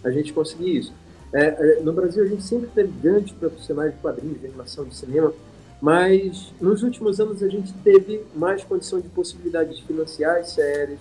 [0.04, 0.92] a gente conseguir isso.
[1.32, 4.94] É, é, no Brasil, a gente sempre teve grandes profissionais de quadrinhos, de animação, de
[4.94, 5.32] cinema,
[5.80, 10.98] mas nos últimos anos a gente teve mais condição de possibilidade de financiar as séries.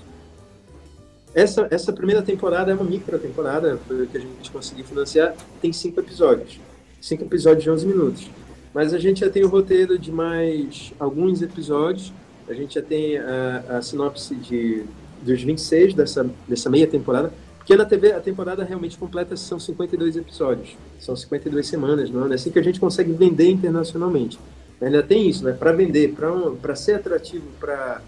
[1.34, 3.80] Essa, essa primeira temporada é uma micro temporada
[4.12, 6.60] que a gente conseguiu financiar, tem cinco episódios.
[7.02, 8.30] Cinco episódios de 11 minutos.
[8.74, 12.12] Mas a gente já tem o roteiro de mais alguns episódios,
[12.48, 14.84] a gente já tem a, a sinopse de,
[15.22, 20.18] dos 26 dessa, dessa meia temporada, porque na TV a temporada realmente completa são 52
[20.18, 24.38] episódios, são 52 semanas, não é assim que a gente consegue vender internacionalmente.
[24.82, 25.54] Ainda tem isso, né?
[25.54, 28.02] Para vender, para um, ser atrativo para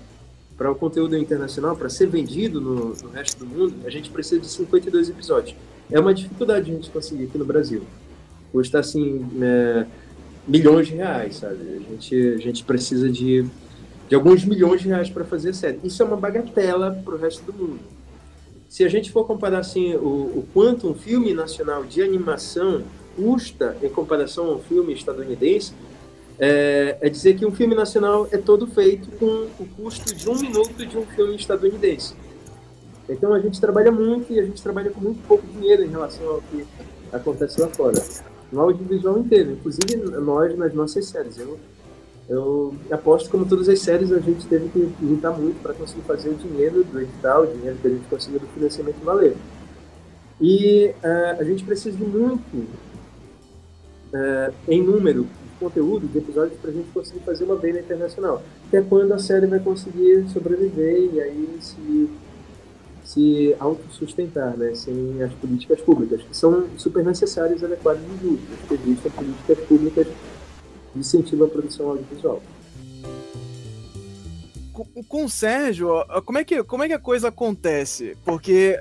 [0.57, 4.41] para o conteúdo internacional, para ser vendido no, no, resto do mundo, a gente precisa
[4.41, 5.55] de 52 episódios.
[5.91, 7.83] É uma dificuldade a gente conseguir aqui no Brasil.
[8.51, 9.85] Custa, assim, é,
[10.47, 11.57] milhões de reais, sabe?
[11.61, 13.45] A gente, a gente precisa de,
[14.09, 15.79] de alguns milhões de reais para fazer a série.
[15.83, 17.79] Isso é uma bagatela para o resto do mundo
[18.69, 22.83] se a gente for comparar assim o, o quanto um filme nacional de animação
[23.15, 25.73] custa em comparação ao filme estadunidense,
[26.39, 30.35] é, é, dizer que um filme nacional é todo feito com o custo de um
[30.35, 32.15] minuto de um filme estadunidense.
[33.09, 36.27] Então a gente trabalha muito e a gente trabalha com muito pouco dinheiro em relação
[36.27, 36.65] ao que
[37.11, 38.03] acontece lá fora.
[38.51, 41.37] No audiovisual inteiro, inclusive nós nas nossas séries.
[41.37, 41.57] Eu
[42.29, 46.29] eu aposto como todas as séries a gente teve que lutar muito para conseguir fazer
[46.29, 49.37] o dinheiro do edital, o dinheiro que a gente conseguiu do financiamento valer.
[50.41, 52.57] E uh, a gente precisa de muito
[54.13, 55.25] uh, em número
[55.59, 58.41] conteúdo, de episódios, para a gente conseguir fazer uma venda internacional.
[58.69, 62.09] Que é quando a série vai conseguir sobreviver e aí se,
[63.03, 64.73] se autossustentar, né?
[64.75, 68.41] sem as políticas públicas, que são super necessárias e adequadas de uso.
[68.67, 70.07] Que existem políticas públicas
[70.95, 72.41] incentiva a produção audiovisual.
[74.73, 75.89] Com, com o Sérgio,
[76.25, 78.15] como é, que, como é que a coisa acontece?
[78.23, 78.77] Porque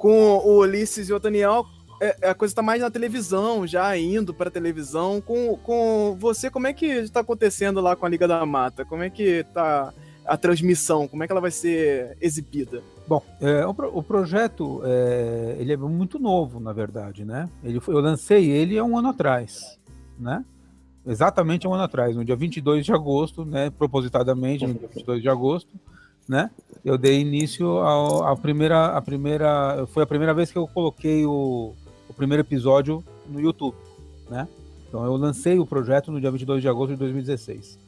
[0.00, 1.66] com o Ulisses e o Daniel,
[2.00, 5.20] é, a coisa está mais na televisão, já indo para televisão.
[5.20, 8.84] Com, com você, como é que está acontecendo lá com a Liga da Mata?
[8.84, 9.92] Como é que está
[10.24, 11.06] a transmissão?
[11.06, 12.82] Como é que ela vai ser exibida?
[13.06, 17.48] Bom, é, o, o, projeto é, ele é muito novo, na verdade, né?
[17.62, 19.78] Ele eu lancei ele há um ano atrás,
[20.18, 20.44] né?
[21.06, 25.28] exatamente um ano atrás, no dia 22 de agosto, né, propositadamente, no dia 22 de
[25.28, 25.70] agosto,
[26.28, 26.50] né,
[26.84, 31.74] eu dei início à primeira, a primeira, foi a primeira vez que eu coloquei o
[32.20, 33.74] primeiro episódio no YouTube,
[34.28, 34.46] né,
[34.86, 37.74] então eu lancei o projeto no dia 22 de agosto de 2016.
[37.74, 37.78] Uh,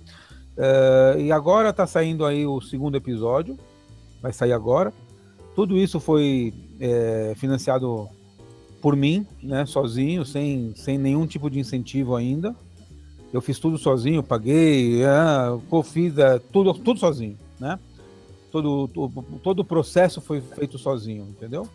[0.57, 3.59] eh, e agora está saindo aí o segundo episódio,
[4.23, 4.91] vai sair agora.
[5.55, 8.09] Tudo isso foi é, financiado
[8.81, 12.57] por mim, né, sozinho, sem, sem nenhum tipo de incentivo ainda,
[13.33, 17.79] eu fiz tudo sozinho, paguei, é, fiz é, tudo, tudo sozinho, né?
[18.51, 21.67] Todo, todo, todo o processo foi feito sozinho, entendeu?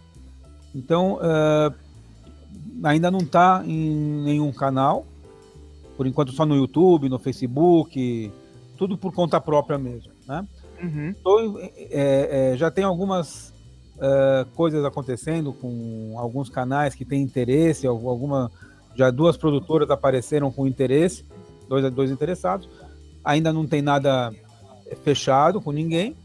[0.75, 1.73] Então, é,
[2.83, 5.05] ainda não está em nenhum canal,
[5.95, 8.31] por enquanto só no YouTube, no Facebook,
[8.77, 10.47] tudo por conta própria mesmo, né?
[10.81, 11.09] Uhum.
[11.09, 13.53] Então, é, é, já tem algumas
[13.99, 18.51] é, coisas acontecendo com alguns canais que têm interesse, alguma
[18.95, 21.23] já duas produtoras apareceram com interesse,
[21.69, 22.67] dois, dois interessados.
[23.23, 24.33] Ainda não tem nada
[25.03, 26.15] fechado com ninguém,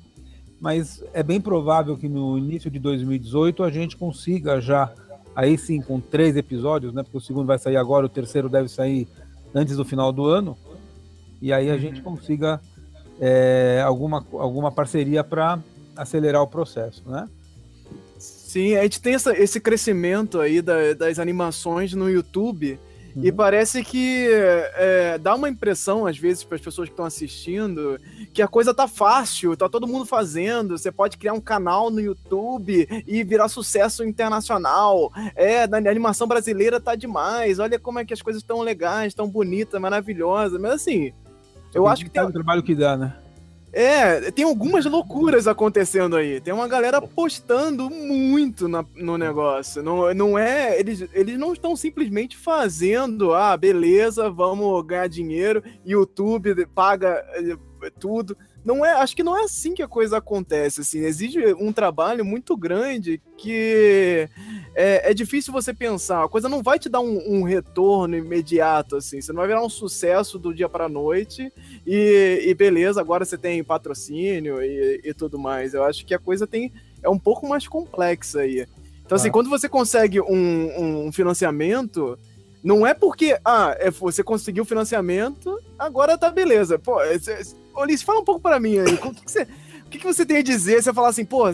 [0.59, 4.90] mas é bem provável que no início de 2018 a gente consiga já,
[5.34, 7.02] aí sim, com três episódios, né?
[7.02, 9.08] Porque o segundo vai sair agora, o terceiro deve sair
[9.54, 10.56] antes do final do ano,
[11.40, 12.16] e aí a gente uhum.
[12.16, 12.60] consiga
[13.20, 15.58] é, alguma, alguma parceria para
[15.96, 17.28] acelerar o processo, né?
[18.18, 22.78] Sim, a gente tem essa, esse crescimento aí da, das animações no YouTube
[23.14, 23.25] Uhum.
[23.25, 24.29] E parece que
[24.75, 27.98] é, dá uma impressão, às vezes, para as pessoas que estão assistindo,
[28.33, 30.79] que a coisa tá fácil, tá todo mundo fazendo.
[30.79, 35.12] Você pode criar um canal no YouTube e virar sucesso internacional.
[35.35, 37.59] É, na animação brasileira tá demais.
[37.59, 40.61] Olha como é que as coisas estão legais, tão bonitas, maravilhosas.
[40.61, 41.12] Mas assim,
[41.75, 42.22] eu acho que tem.
[42.22, 43.16] o trabalho que dá, né?
[43.72, 46.40] É, tem algumas loucuras acontecendo aí.
[46.40, 49.82] Tem uma galera postando muito na, no negócio.
[49.82, 50.78] Não, não é.
[50.78, 58.37] Eles, eles não estão simplesmente fazendo, ah, beleza, vamos ganhar dinheiro, YouTube paga eh, tudo.
[58.64, 62.25] Não é, acho que não é assim que a coisa acontece, assim, exige um trabalho
[62.25, 64.29] muito grande que
[64.75, 68.96] é, é difícil você pensar, a coisa não vai te dar um, um, retorno imediato,
[68.96, 71.53] assim, você não vai virar um sucesso do dia para noite
[71.85, 76.18] e, e, beleza, agora você tem patrocínio e, e, tudo mais, eu acho que a
[76.18, 76.72] coisa tem,
[77.03, 78.64] é um pouco mais complexa aí.
[79.05, 79.33] Então, assim, ah.
[79.33, 82.16] quando você consegue um, um financiamento,
[82.62, 86.79] não é porque, ah, é, você conseguiu financiamento, agora tá beleza.
[86.79, 87.01] Pô,
[87.76, 88.94] Ulisses, fala um pouco para mim aí.
[88.94, 89.42] O que, que, você,
[89.87, 90.82] o que, que você tem a dizer?
[90.82, 91.44] Você falar assim, pô,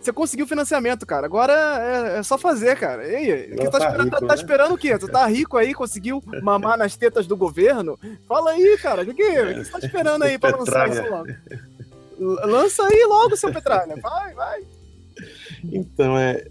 [0.00, 1.26] você conseguiu financiamento, cara.
[1.26, 3.06] Agora é, é só fazer, cara.
[3.06, 3.56] E aí?
[3.56, 4.34] Tá, tá, esperando, rico, tá, tá, né?
[4.34, 4.98] esperando o quê?
[4.98, 7.98] Tu tá rico aí, conseguiu mamar nas tetas do governo?
[8.26, 9.02] Fala aí, cara.
[9.02, 11.28] O que, que, que você tá esperando aí pra lançar isso logo?
[12.18, 13.96] Lança aí logo, seu Petralha.
[14.00, 14.62] Vai, vai.
[15.64, 16.46] Então, é,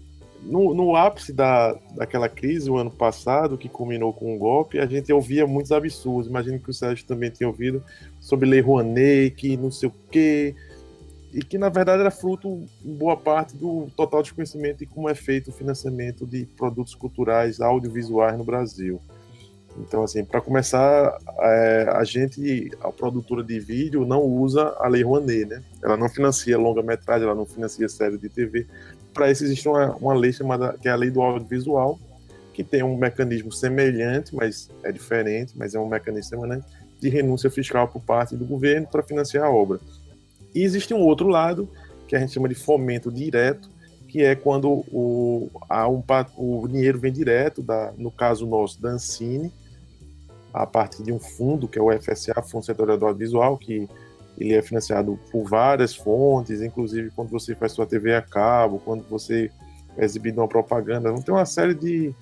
[0.48, 4.86] no, no, ápice da, daquela crise, o ano passado, que culminou com um golpe, a
[4.86, 6.28] gente ouvia muitos absurdos.
[6.28, 7.82] Imagino que o Sérgio também tenha ouvido
[8.18, 10.54] sobre Lei Rouanet, que não sei o quê,
[11.32, 15.14] e que na verdade era fruto, em boa parte, do total desconhecimento de como é
[15.14, 19.00] feito o financiamento de produtos culturais audiovisuais no Brasil.
[19.80, 25.02] Então, assim, para começar, é, a gente, a produtora de vídeo, não usa a Lei
[25.02, 25.62] Rouanet, né?
[25.82, 28.66] Ela não financia longa-metragem, ela não financia série de TV.
[29.18, 31.98] Para isso existe uma, uma lei chamada, que é a Lei do Audiovisual,
[32.54, 36.64] que tem um mecanismo semelhante, mas é diferente, mas é um mecanismo semelhante,
[37.00, 39.80] de renúncia fiscal por parte do governo para financiar a obra.
[40.54, 41.68] E existe um outro lado,
[42.06, 43.68] que a gente chama de fomento direto,
[44.06, 46.02] que é quando o, um,
[46.36, 49.52] o dinheiro vem direto, da, no caso nosso, da Ancine,
[50.54, 53.88] a partir de um fundo, que é o FSA, Fundo Setorial do Audiovisual, que
[54.38, 59.04] ele é financiado por várias fontes, inclusive quando você faz sua TV a cabo, quando
[59.08, 59.50] você
[59.96, 62.14] é exibido uma propaganda, então tem uma série de,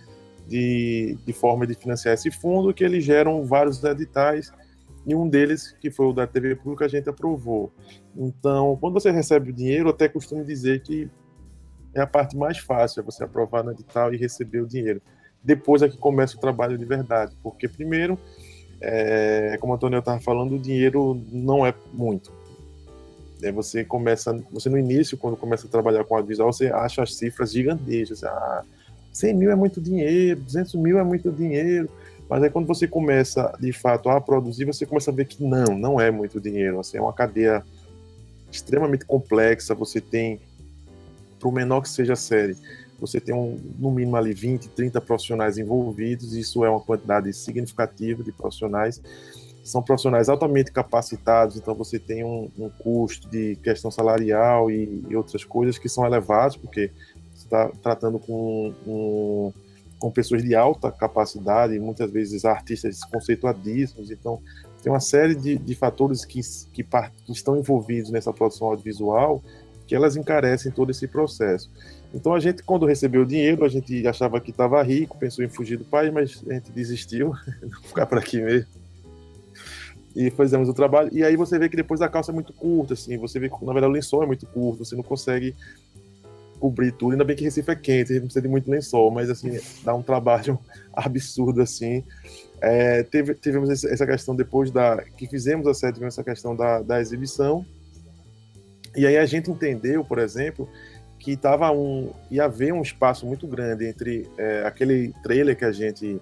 [0.49, 4.51] de, de formas de financiar esse fundo que eles geram vários editais
[5.07, 7.71] e um deles, que foi o da TV Pública, a gente aprovou.
[8.17, 11.09] Então, quando você recebe o dinheiro, eu até costumo dizer que
[11.95, 15.01] é a parte mais fácil, é você aprovar no edital e receber o dinheiro.
[15.45, 18.19] Depois é que começa o trabalho de verdade, porque primeiro,
[18.81, 22.33] é, como o Antônio estava falando, o dinheiro não é muito.
[23.43, 27.15] É, você começa, você no início, quando começa a trabalhar com audiovisual, você acha as
[27.15, 28.25] cifras gigantescas.
[28.25, 28.65] Ah,
[29.13, 31.89] 100 mil é muito dinheiro, 200 mil é muito dinheiro.
[32.29, 35.79] Mas aí quando você começa, de fato, a produzir, você começa a ver que não,
[35.79, 36.81] não é muito dinheiro.
[36.81, 37.63] Assim, é uma cadeia
[38.51, 39.75] extremamente complexa.
[39.75, 40.41] Você tem,
[41.39, 42.57] para o menor que seja a série,
[42.99, 46.35] você tem um, no mínimo ali 20, 30 profissionais envolvidos.
[46.35, 49.01] Isso é uma quantidade significativa de profissionais.
[49.63, 55.17] São profissionais altamente capacitados, então você tem um, um custo de questão salarial e, e,
[55.17, 56.93] outras coisas que são elevados, porque
[57.35, 59.53] você está tratando com um
[59.99, 64.41] com pessoas de alta capacidade, muitas vezes artistas conceituadíssimos, então
[64.83, 66.41] tem uma série de, de fatores que,
[66.73, 69.43] que, que, estão envolvidos nessa produção audiovisual
[69.87, 71.71] que elas encarecem todo esse processo.
[72.17, 75.49] Então a gente, quando recebeu o dinheiro, a gente achava que estava rico, pensou em
[75.49, 77.35] fugir do país, mas a gente desistiu,
[77.85, 78.67] ficar por aqui mesmo.
[80.17, 81.11] E fizemos o trabalho.
[81.13, 83.63] E aí você vê que depois a calça é muito curta, assim, você vê que
[83.63, 85.55] na verdade o lençol é muito curto, você não consegue
[86.59, 87.13] cobrir tudo.
[87.13, 89.95] Ainda bem que Recife é quente, a gente precisa de muito lençol, mas assim, dá
[89.95, 90.59] um trabalho
[90.97, 92.03] absurdo assim.
[92.63, 96.81] É, teve, tivemos essa questão depois da que fizemos a série, tivemos essa questão da,
[96.81, 97.63] da exibição.
[98.97, 100.67] E aí a gente entendeu, por exemplo,
[101.27, 105.73] que tava um ia haver um espaço muito grande entre é, aquele trailer que a
[105.73, 106.21] gente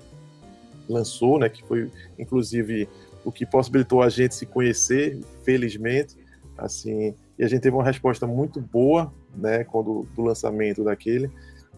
[0.89, 2.89] lançou, né, que foi inclusive
[3.23, 6.17] o que possibilitou a gente se conhecer, felizmente,
[6.57, 11.31] assim, e a gente teve uma resposta muito boa, né, quando do lançamento daquele.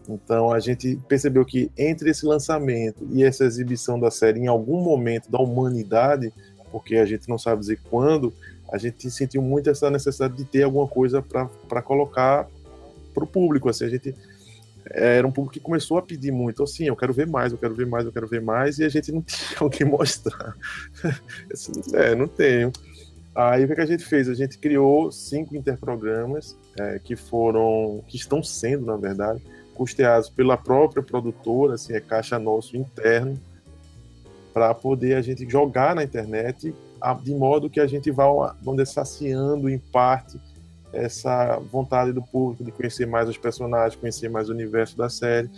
[0.07, 4.81] Então a gente percebeu que entre esse lançamento e essa exibição da série em algum
[4.81, 6.31] momento da humanidade,
[6.71, 8.33] porque a gente não sabe dizer quando,
[8.71, 12.47] a gente sentiu muito essa necessidade de ter alguma coisa para colocar
[13.17, 13.67] para o público.
[13.67, 14.13] Assim, a gente
[14.91, 17.73] era um público que começou a pedir muito, assim, eu quero ver mais, eu quero
[17.73, 20.55] ver mais, eu quero ver mais, e a gente não tinha o que mostrar.
[21.51, 22.71] assim, é, não tenho.
[23.35, 24.29] Aí o que a gente fez?
[24.29, 29.41] A gente criou cinco interprogramas é, que foram, que estão sendo, na verdade,
[29.75, 33.39] custeados pela própria produtora, assim, é caixa nosso interno,
[34.53, 36.73] para poder a gente jogar na internet,
[37.23, 38.25] de modo que a gente vá,
[38.63, 40.39] vamos dizer, saciando em parte
[40.93, 45.49] essa vontade do público de conhecer mais os personagens, conhecer mais o universo da série.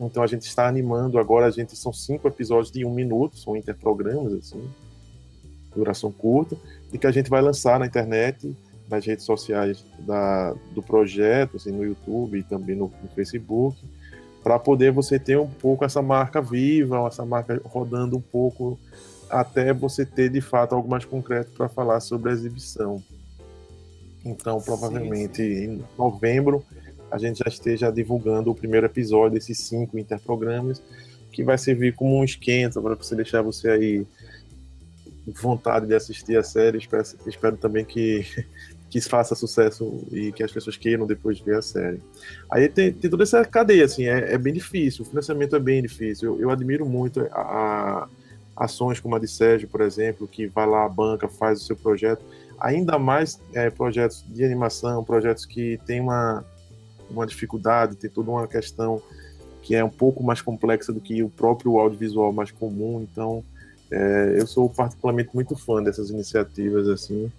[0.00, 3.56] Então a gente está animando agora, a gente são cinco episódios de um minuto, são
[3.56, 4.68] interprogramas, assim,
[5.74, 6.56] duração curta,
[6.92, 8.56] e que a gente vai lançar na internet,
[8.88, 13.78] nas redes sociais da, do projeto, assim, no YouTube e também no, no Facebook,
[14.42, 18.78] para poder você ter um pouco essa marca viva, essa marca rodando um pouco,
[19.30, 23.02] até você ter de fato algo mais concreto para falar sobre a exibição.
[24.24, 25.64] Então, provavelmente sim, sim.
[25.64, 26.64] em novembro
[27.10, 30.82] a gente já esteja divulgando o primeiro episódio desses cinco interprogramas,
[31.30, 34.06] que vai servir como um esquenta para você deixar você aí
[35.40, 36.78] vontade de assistir a série.
[36.78, 38.26] Espero, espero também que,
[38.90, 42.00] que faça sucesso e que as pessoas queiram depois ver a série.
[42.50, 45.82] Aí tem, tem toda essa cadeia, assim, é, é, bem difícil, o financiamento é bem
[45.82, 46.34] difícil.
[46.34, 48.08] Eu, eu admiro muito a, a,
[48.56, 51.76] ações como a de Sérgio, por exemplo, que vai lá à banca, faz o seu
[51.76, 52.24] projeto.
[52.60, 56.44] Ainda mais é, projetos de animação, projetos que têm uma,
[57.10, 59.02] uma dificuldade, tem toda uma questão
[59.62, 63.00] que é um pouco mais complexa do que o próprio audiovisual mais comum.
[63.00, 63.42] Então,
[63.90, 67.30] é, eu sou particularmente muito fã dessas iniciativas assim.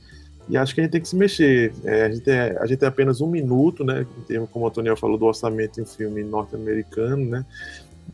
[0.48, 1.74] E acho que a gente tem que se mexer.
[1.84, 4.06] É, a, gente é, a gente tem apenas um minuto, né?
[4.18, 7.46] Em termos, como o Antônio falou, do orçamento em um filme norte-americano, né?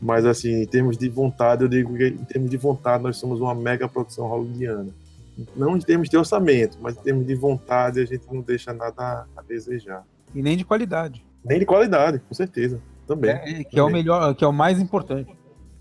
[0.00, 3.40] Mas, assim, em termos de vontade, eu digo que em termos de vontade, nós somos
[3.40, 4.88] uma mega produção hollywoodiana.
[5.56, 9.26] Não em termos de orçamento, mas em termos de vontade, a gente não deixa nada
[9.36, 10.04] a desejar.
[10.34, 11.24] E nem de qualidade.
[11.44, 12.80] Nem de qualidade, com certeza.
[13.06, 13.30] Também.
[13.30, 13.78] É, que também.
[13.78, 15.34] é o melhor, que é o mais importante.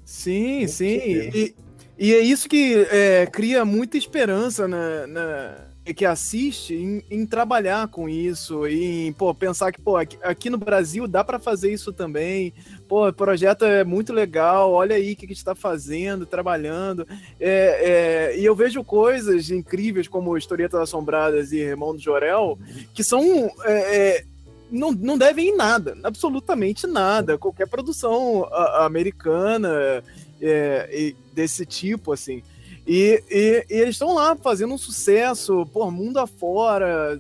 [0.04, 0.86] Sim, com sim.
[0.86, 1.56] E,
[1.98, 7.88] e, é isso que é, cria muita esperança na, na que assiste em, em, trabalhar
[7.88, 11.92] com isso, em pô, pensar que pô, aqui, aqui no Brasil dá para fazer isso
[11.92, 12.54] também.
[12.88, 17.08] Pô, o projeto é muito legal, olha aí o que gente está fazendo, trabalhando.
[17.40, 22.58] É, é, e eu vejo coisas incríveis como Historietas Assombradas e Irmão do Jorel,
[22.94, 24.26] que são é, é
[24.72, 27.38] não, não devem em nada, absolutamente nada.
[27.38, 28.48] Qualquer produção
[28.80, 30.02] americana
[30.42, 32.42] é, desse tipo, assim.
[32.86, 37.18] E, e, e eles estão lá fazendo um sucesso, por mundo afora.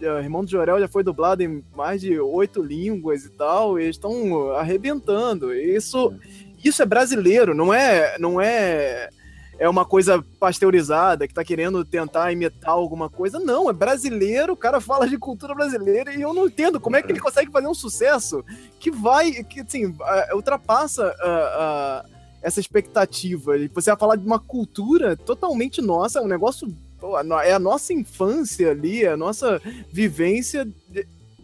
[0.00, 3.84] O Irmão do Jorel já foi dublado em mais de oito línguas e tal, e
[3.84, 5.52] eles estão arrebentando.
[5.52, 6.14] Isso,
[6.62, 9.08] isso é brasileiro, não é, não é
[9.58, 13.40] é uma coisa pasteurizada, que tá querendo tentar imitar alguma coisa.
[13.40, 17.02] Não, é brasileiro, o cara fala de cultura brasileira e eu não entendo como é
[17.02, 18.44] que ele consegue fazer um sucesso
[18.78, 19.96] que vai, que assim,
[20.32, 22.04] ultrapassa a, a,
[22.42, 23.52] essa expectativa.
[23.74, 26.68] Você vai falar de uma cultura totalmente nossa, um negócio.
[27.44, 29.60] É a nossa infância ali, a nossa
[29.92, 30.66] vivência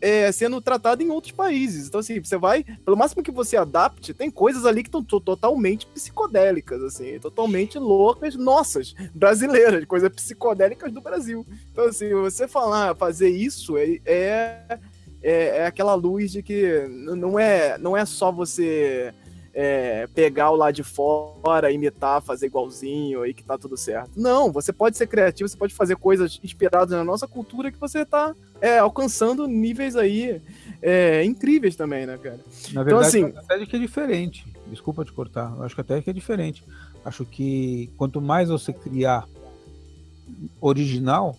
[0.05, 1.89] é, sendo tratada em outros países.
[1.89, 5.87] Então, assim, você vai, pelo máximo que você adapte, tem coisas ali que estão totalmente
[5.87, 11.47] psicodélicas, assim, totalmente loucas, nossas, brasileiras, coisas psicodélicas do Brasil.
[11.73, 14.79] Então, assim, você falar, fazer isso é, é,
[15.23, 19.11] é, é aquela luz de que não é, não é só você
[19.55, 24.11] é, pegar o lado de fora, imitar, fazer igualzinho e que tá tudo certo.
[24.17, 28.05] Não, você pode ser criativo, você pode fazer coisas inspiradas na nossa cultura que você
[28.05, 30.43] tá é, alcançando níveis aí
[30.83, 32.41] é, incríveis também, né, cara?
[32.73, 34.45] Na então, verdade, então, assim, até que é diferente.
[34.67, 36.65] Desculpa te cortar, eu acho que até que é diferente.
[37.05, 39.29] Acho que quanto mais você criar
[40.61, 41.37] original,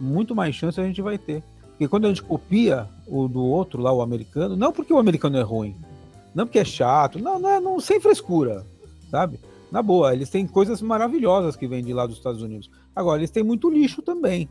[0.00, 1.44] muito mais chance a gente vai ter.
[1.70, 5.38] Porque quando a gente copia o do outro lá, o americano, não porque o americano
[5.38, 5.76] é ruim,
[6.34, 8.66] não porque é chato, não, não, é, não sem frescura,
[9.10, 9.38] sabe?
[9.70, 12.70] Na boa, eles têm coisas maravilhosas que vêm de lá dos Estados Unidos.
[12.94, 14.48] Agora, eles têm muito lixo também,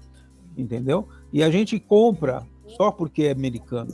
[0.57, 1.07] entendeu?
[1.31, 2.43] E a gente compra
[2.75, 3.91] só porque é americano.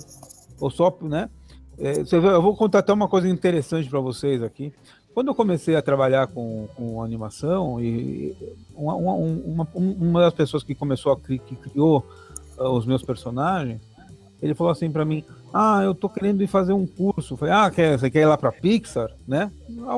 [0.59, 1.29] Ou só, né?
[1.77, 4.73] É, eu vou contar até uma coisa interessante para vocês aqui.
[5.13, 8.35] Quando eu comecei a trabalhar com, com animação, e
[8.75, 12.05] uma, uma, uma, das pessoas que começou a que criou
[12.57, 13.81] uh, os meus personagens,
[14.41, 15.23] ele falou assim para mim:
[15.59, 17.35] Ah, eu tô querendo ir fazer um curso.
[17.35, 19.51] Falei: Ah, quer, você quer ir lá para Pixar, né?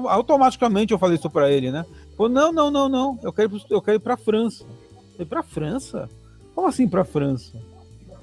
[0.08, 1.86] Automaticamente eu falei isso para ele, né?
[2.16, 3.20] Falou: Não, não, não, não.
[3.22, 4.64] Eu quero, eu quero ir para França.
[4.64, 6.10] Eu falei: Para França?
[6.56, 7.58] Como assim para França?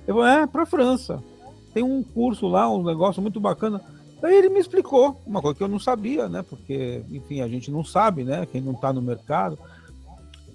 [0.06, 1.22] Eu falei: É, para França.
[1.74, 3.82] Tem um curso lá, um negócio muito bacana.
[4.22, 6.42] Daí ele me explicou uma coisa que eu não sabia, né?
[6.42, 8.46] Porque, enfim, a gente não sabe, né?
[8.50, 9.58] Quem não está no mercado.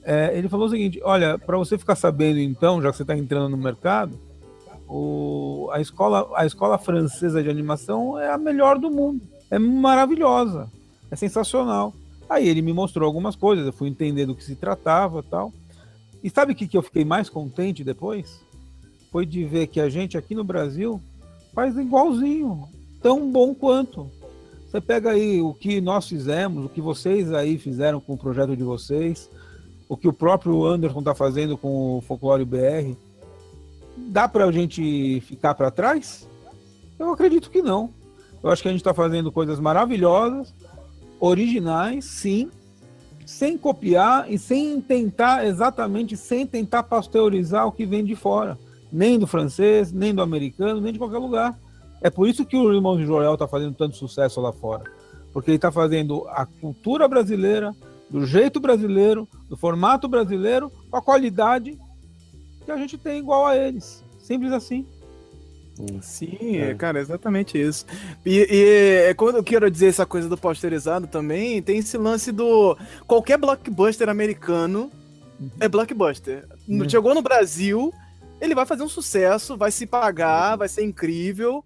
[0.03, 3.15] É, ele falou o seguinte: Olha, para você ficar sabendo, então, já que você está
[3.15, 4.30] entrando no mercado
[4.93, 9.21] o, a, escola, a escola francesa de animação é a melhor do mundo.
[9.49, 10.69] É maravilhosa.
[11.09, 11.93] É sensacional.
[12.29, 15.53] Aí ele me mostrou algumas coisas, eu fui entender do que se tratava tal.
[16.21, 18.41] E sabe o que, que eu fiquei mais contente depois?
[19.09, 21.01] Foi de ver que a gente aqui no Brasil
[21.53, 22.67] faz igualzinho,
[23.01, 24.11] tão bom quanto.
[24.69, 28.57] Você pega aí o que nós fizemos, o que vocês aí fizeram com o projeto
[28.57, 29.29] de vocês,
[29.87, 32.93] o que o próprio Anderson está fazendo com o Folclore BR
[33.97, 36.27] dá para a gente ficar para trás?
[36.97, 37.89] Eu acredito que não.
[38.43, 40.53] Eu acho que a gente está fazendo coisas maravilhosas,
[41.19, 42.49] originais, sim,
[43.25, 48.57] sem copiar e sem tentar exatamente, sem tentar pasteurizar o que vem de fora,
[48.91, 51.57] nem do francês, nem do americano, nem de qualquer lugar.
[52.01, 54.83] É por isso que o Irmão de Joel está fazendo tanto sucesso lá fora,
[55.31, 57.75] porque ele está fazendo a cultura brasileira
[58.09, 61.79] do jeito brasileiro, do formato brasileiro, com a qualidade
[62.65, 64.03] que a gente tem igual a eles.
[64.19, 64.85] Simples assim.
[66.01, 66.73] Sim, é.
[66.75, 67.85] cara, exatamente isso.
[68.25, 72.31] E, e é, quando eu quero dizer essa coisa do posterizado também, tem esse lance
[72.31, 72.77] do.
[73.07, 74.91] Qualquer blockbuster americano
[75.59, 76.47] é blockbuster.
[76.67, 76.87] Uhum.
[76.87, 77.93] Chegou no Brasil,
[78.39, 81.63] ele vai fazer um sucesso, vai se pagar, vai ser incrível.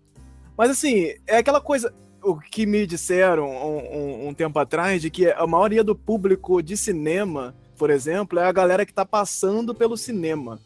[0.57, 1.93] Mas assim, é aquela coisa.
[2.23, 6.61] O que me disseram um, um, um tempo atrás de que a maioria do público
[6.63, 10.59] de cinema, por exemplo, é a galera que tá passando pelo cinema.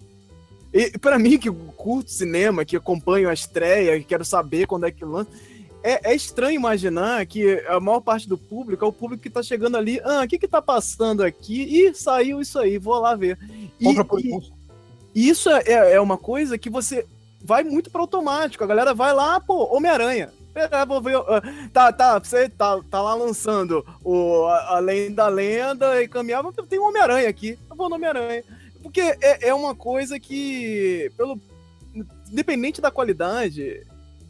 [0.73, 4.91] E para mim, que curto cinema, que acompanho a estreia, que quero saber quando é
[4.91, 5.29] que lança,
[5.81, 9.41] é, é, estranho imaginar que a maior parte do público é o público que tá
[9.41, 9.99] chegando ali.
[10.03, 11.63] Ah, o que que tá passando aqui?
[11.63, 13.37] E saiu isso aí, vou lá ver.
[13.79, 14.51] E, e,
[15.15, 17.05] e isso é, é, é uma coisa que você
[17.41, 18.63] vai muito para automático.
[18.63, 20.31] A galera vai lá, pô, Homem-Aranha.
[20.87, 21.15] Vou ver,
[21.71, 26.87] tá, tá, você tá, tá lá lançando o Além da Lenda e caminhava, tem um
[26.87, 27.57] Homem-Aranha aqui.
[27.69, 28.43] Eu vou no Homem-Aranha.
[28.89, 31.39] Porque é, é uma coisa que, pelo
[32.31, 33.85] independente da qualidade,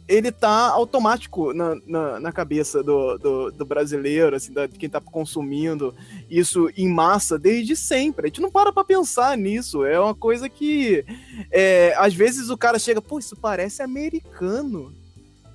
[0.06, 5.00] ele tá automático na, na, na cabeça do, do, do, brasileiro, assim, de quem tá
[5.00, 5.94] consumindo
[6.28, 8.26] isso em massa desde sempre.
[8.26, 9.82] A gente não para pra pensar nisso.
[9.82, 11.06] É uma coisa que,
[11.50, 14.94] é, às vezes, o cara chega, pô, isso parece americano.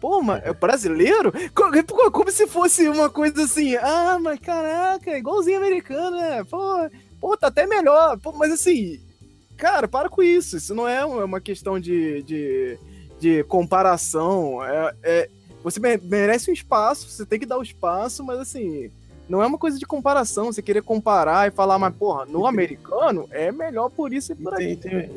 [0.01, 1.31] Pô, mas é brasileiro?
[1.53, 6.43] Como, como se fosse uma coisa assim, ah, mas caraca, igualzinho americano, né?
[6.43, 6.89] Pô,
[7.25, 8.19] pô, tá até melhor.
[8.19, 8.99] Pô, mas assim,
[9.57, 10.57] cara, para com isso.
[10.57, 12.77] Isso não é uma questão de, de,
[13.19, 14.63] de comparação.
[14.63, 15.29] É, é,
[15.63, 18.91] você merece um espaço, você tem que dar o espaço, mas assim,
[19.27, 20.53] não é uma coisa de comparação.
[20.53, 24.61] Você querer comparar e falar, mas porra, no americano é melhor por isso e por.
[24.61, 25.09] E tem,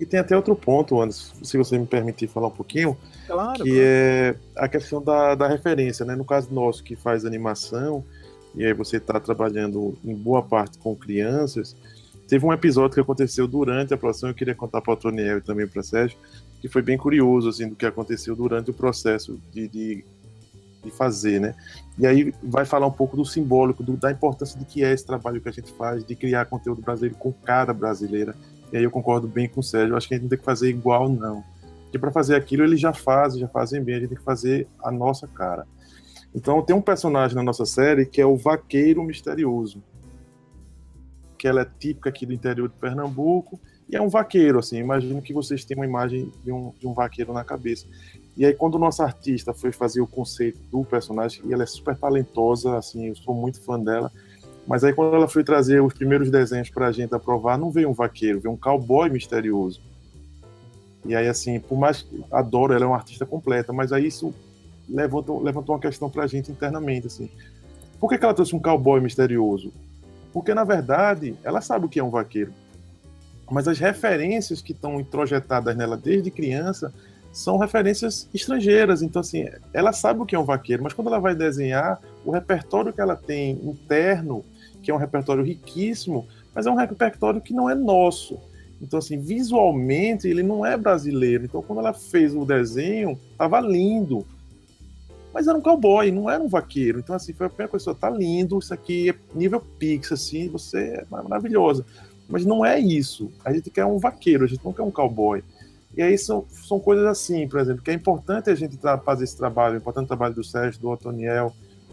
[0.00, 3.70] e tem até outro ponto, Anderson, se você me permitir falar um pouquinho, claro, que
[3.70, 3.80] claro.
[3.80, 6.16] é a questão da, da referência, né?
[6.16, 8.04] No caso nosso, que faz animação,
[8.58, 11.76] e aí você está trabalhando em boa parte com crianças,
[12.26, 15.40] teve um episódio que aconteceu durante a produção, eu queria contar para o Toniel e
[15.40, 16.18] também para Sérgio,
[16.60, 20.04] que foi bem curioso, assim, do que aconteceu durante o processo de, de,
[20.82, 21.54] de fazer, né?
[21.96, 25.06] E aí vai falar um pouco do simbólico, do, da importância de que é esse
[25.06, 28.34] trabalho que a gente faz, de criar conteúdo brasileiro com cara brasileira.
[28.72, 30.44] E aí eu concordo bem com o Sérgio, acho que a gente não tem que
[30.44, 31.44] fazer igual, não.
[31.84, 34.66] Porque para fazer aquilo eles já fazem, já fazem bem, a gente tem que fazer
[34.82, 35.64] a nossa cara.
[36.34, 39.82] Então tem um personagem na nossa série que é o Vaqueiro Misterioso,
[41.38, 43.58] que ela é típica aqui do interior de Pernambuco
[43.88, 44.76] e é um vaqueiro, assim.
[44.76, 47.86] Imagino que vocês tenham uma imagem de um, de um vaqueiro na cabeça.
[48.36, 51.66] E aí quando o nosso artista foi fazer o conceito do personagem, e ela é
[51.66, 54.12] super talentosa, assim, eu sou muito fã dela.
[54.66, 57.88] Mas aí quando ela foi trazer os primeiros desenhos para a gente aprovar, não veio
[57.88, 59.80] um vaqueiro, veio um cowboy misterioso.
[61.06, 64.34] E aí, assim, por mais que adoro, ela é uma artista completa, mas aí isso
[64.88, 67.30] levantou, levantou uma questão pra gente internamente, assim.
[68.00, 69.72] Por que, que ela trouxe um cowboy misterioso?
[70.32, 72.52] Porque, na verdade, ela sabe o que é um vaqueiro.
[73.50, 76.92] Mas as referências que estão introjetadas nela desde criança
[77.32, 79.02] são referências estrangeiras.
[79.02, 82.30] Então, assim, ela sabe o que é um vaqueiro, mas quando ela vai desenhar, o
[82.30, 84.44] repertório que ela tem interno,
[84.82, 88.38] que é um repertório riquíssimo, mas é um repertório que não é nosso.
[88.80, 91.44] Então, assim, visualmente ele não é brasileiro.
[91.44, 94.24] Então, quando ela fez o desenho, estava lindo
[95.32, 96.98] mas era um cowboy, não era um vaqueiro.
[96.98, 100.78] Então, assim, foi a primeira coisa, tá lindo, isso aqui é nível Pix, assim, você
[100.78, 101.84] é maravilhosa.
[102.28, 103.30] Mas não é isso.
[103.44, 105.42] A gente quer um vaqueiro, a gente não quer um cowboy.
[105.96, 109.36] E aí são, são coisas assim, por exemplo, que é importante a gente fazer esse
[109.36, 111.52] trabalho, o importante trabalho do Sérgio, do Otoniel,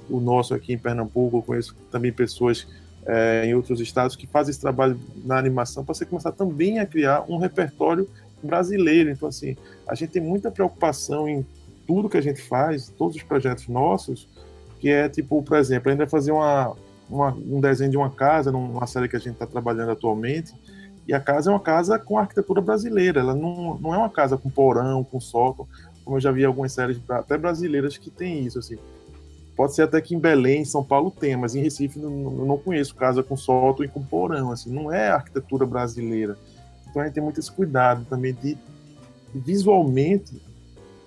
[0.10, 2.68] o nosso aqui em Pernambuco, eu conheço também pessoas
[3.06, 6.86] é, em outros estados que fazem esse trabalho na animação para você começar também a
[6.86, 8.08] criar um repertório
[8.44, 9.10] brasileiro.
[9.10, 9.56] Então, assim,
[9.88, 11.46] a gente tem muita preocupação em
[11.88, 14.28] tudo que a gente faz, todos os projetos nossos,
[14.80, 16.76] que é tipo, por exemplo, a gente vai fazer uma,
[17.10, 20.54] uma um desenho de uma casa, numa série que a gente está trabalhando atualmente,
[21.08, 24.38] e a casa é uma casa com arquitetura brasileira, ela não, não é uma casa
[24.38, 25.68] com porão, com sótão,
[26.04, 28.78] como eu já vi algumas séries até brasileiras que tem isso, assim.
[29.56, 32.94] Pode ser até que em Belém, São Paulo tem, mas em Recife eu não conheço
[32.94, 36.38] casa com sótão e com porão, assim, não é arquitetura brasileira.
[36.90, 38.58] Então a gente tem muito esse cuidado também de
[39.34, 40.42] visualmente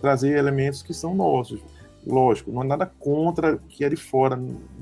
[0.01, 1.61] trazer elementos que são nossos.
[2.07, 4.39] Lógico, não é nada contra que é de fora,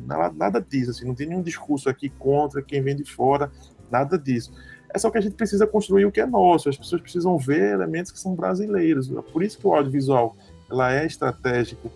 [0.06, 3.50] nada, nada disso, assim, não tem nenhum discurso aqui contra quem vem de fora,
[3.90, 4.52] nada disso.
[4.94, 7.72] É só que a gente precisa construir o que é nosso, as pessoas precisam ver
[7.72, 9.08] elementos que são brasileiros.
[9.32, 10.36] Por isso que o audiovisual
[10.70, 11.90] ela é estratégico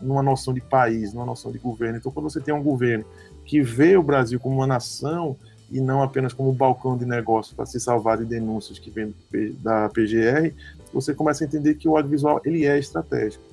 [0.00, 1.98] numa noção de país, numa noção de governo.
[1.98, 3.04] Então, quando você tem um governo
[3.44, 5.36] que vê o Brasil como uma nação
[5.70, 9.14] e não apenas como um balcão de negócio para se salvar de denúncias que vem
[9.60, 10.54] da PGR,
[11.00, 13.44] você começa a entender que o audiovisual ele é estratégico.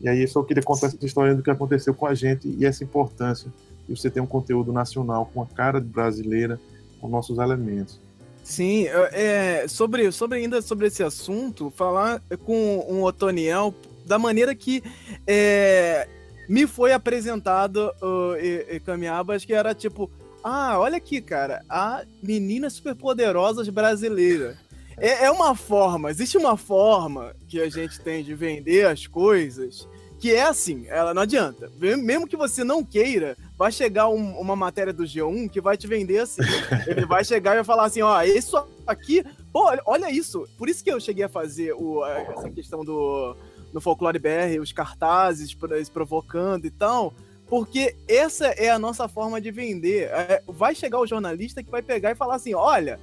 [0.00, 2.64] E aí eu só queria contar essa história do que aconteceu com a gente e
[2.64, 3.52] essa importância
[3.86, 6.60] de você ter um conteúdo nacional com a cara brasileira,
[7.00, 8.00] com nossos elementos.
[8.42, 13.74] Sim, é, sobre, sobre ainda sobre esse assunto, falar com o Otoniel
[14.06, 14.82] da maneira que
[15.26, 16.08] é,
[16.48, 20.10] me foi apresentado o e, Camiabas, que era tipo,
[20.42, 24.56] ah, olha aqui, cara, a menina superpoderosas brasileira.
[25.00, 29.86] É, é uma forma, existe uma forma que a gente tem de vender as coisas
[30.18, 31.70] que é assim, ela não adianta.
[31.78, 35.86] Mesmo que você não queira, vai chegar um, uma matéria do G1 que vai te
[35.86, 36.42] vender assim.
[36.88, 40.48] Ele vai chegar e vai falar assim, ó, isso aqui, pô, olha isso.
[40.58, 43.36] Por isso que eu cheguei a fazer o, essa questão do
[43.72, 45.54] no Folclore BR, os cartazes
[45.92, 47.12] provocando e tal,
[47.48, 50.08] porque essa é a nossa forma de vender.
[50.10, 52.98] É, vai chegar o jornalista que vai pegar e falar assim, olha,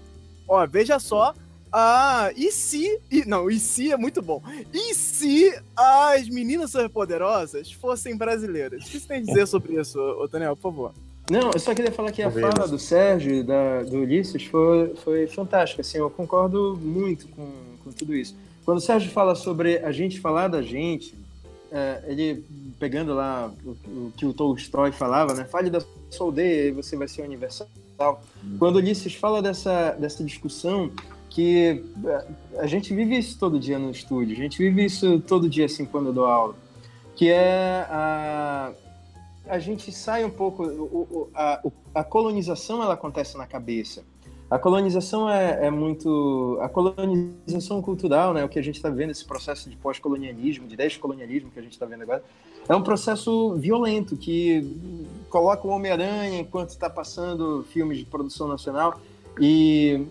[0.48, 1.34] ó, veja só,
[1.78, 3.02] ah, e se.
[3.12, 4.42] E, não, e se é muito bom.
[4.74, 8.86] E se as meninas superpoderosas fossem brasileiras?
[8.86, 10.00] O que você tem a dizer sobre isso,
[10.32, 10.94] Daniel, por favor?
[11.30, 15.28] Não, eu só queria falar que a fala do Sérgio, da, do Ulisses, foi, foi
[15.28, 15.82] fantástica.
[15.82, 17.52] Assim, eu concordo muito com,
[17.84, 18.38] com tudo isso.
[18.64, 21.14] Quando o Sérgio fala sobre a gente falar da gente,
[21.70, 22.46] é, ele
[22.80, 25.44] pegando lá o, o, que o Tolstói falava, né?
[25.44, 27.68] Fale da sua aldeia e você vai ser universal.
[28.58, 30.90] Quando o Ulisses fala dessa, dessa discussão
[31.36, 32.28] que é,
[32.60, 35.84] a gente vive isso todo dia no estúdio, a gente vive isso todo dia assim
[35.86, 36.56] quando eu dou aula,
[37.14, 38.72] que é a,
[39.46, 41.62] a gente sai um pouco, o, a,
[41.94, 44.02] a colonização ela acontece na cabeça.
[44.50, 46.58] A colonização é, é, muito.
[46.62, 50.78] A colonização cultural, né, o que a gente está vendo, esse processo de pós-colonialismo, de
[50.78, 52.24] descolonialismo que a gente está vendo agora,
[52.70, 54.64] é um processo violento que
[55.30, 59.02] coloca o Homem-Aranha enquanto está passando filmes de produção nacional
[59.42, 60.06] e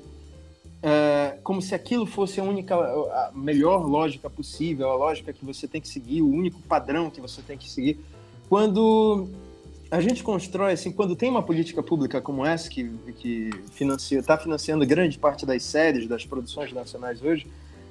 [0.87, 5.67] é, como se aquilo fosse a única, a melhor lógica possível, a lógica que você
[5.67, 7.99] tem que seguir, o único padrão que você tem que seguir.
[8.51, 9.27] Quando
[9.91, 14.37] a gente constrói, assim, quando tem uma política pública como essa, que, que financia, está
[14.37, 17.47] financiando grande parte das séries, das produções nacionais hoje,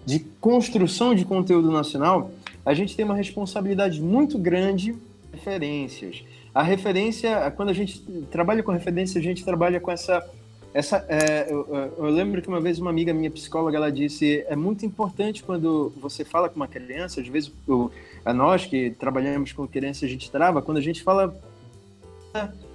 [0.06, 2.30] de construção de conteúdo nacional,
[2.64, 4.96] a gente tem uma responsabilidade muito grande
[5.32, 6.24] referências.
[6.54, 10.24] A referência, quando a gente trabalha com referência, a gente trabalha com essa
[10.74, 14.56] essa, é, eu, eu, lembro que uma vez uma amiga minha psicóloga ela disse é
[14.56, 17.92] muito importante quando você fala com uma criança, às vezes eu,
[18.26, 21.36] a nós que trabalhamos com criança a gente trava quando a gente fala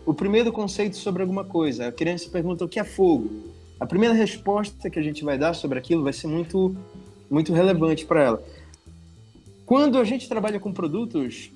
[0.07, 1.89] o primeiro conceito sobre alguma coisa.
[1.89, 3.31] A criança pergunta o que é fogo.
[3.81, 6.77] A primeira resposta que a gente vai dar sobre aquilo vai ser muito
[7.29, 8.43] muito relevante para ela.
[9.67, 11.51] Quando a gente trabalha com produtos,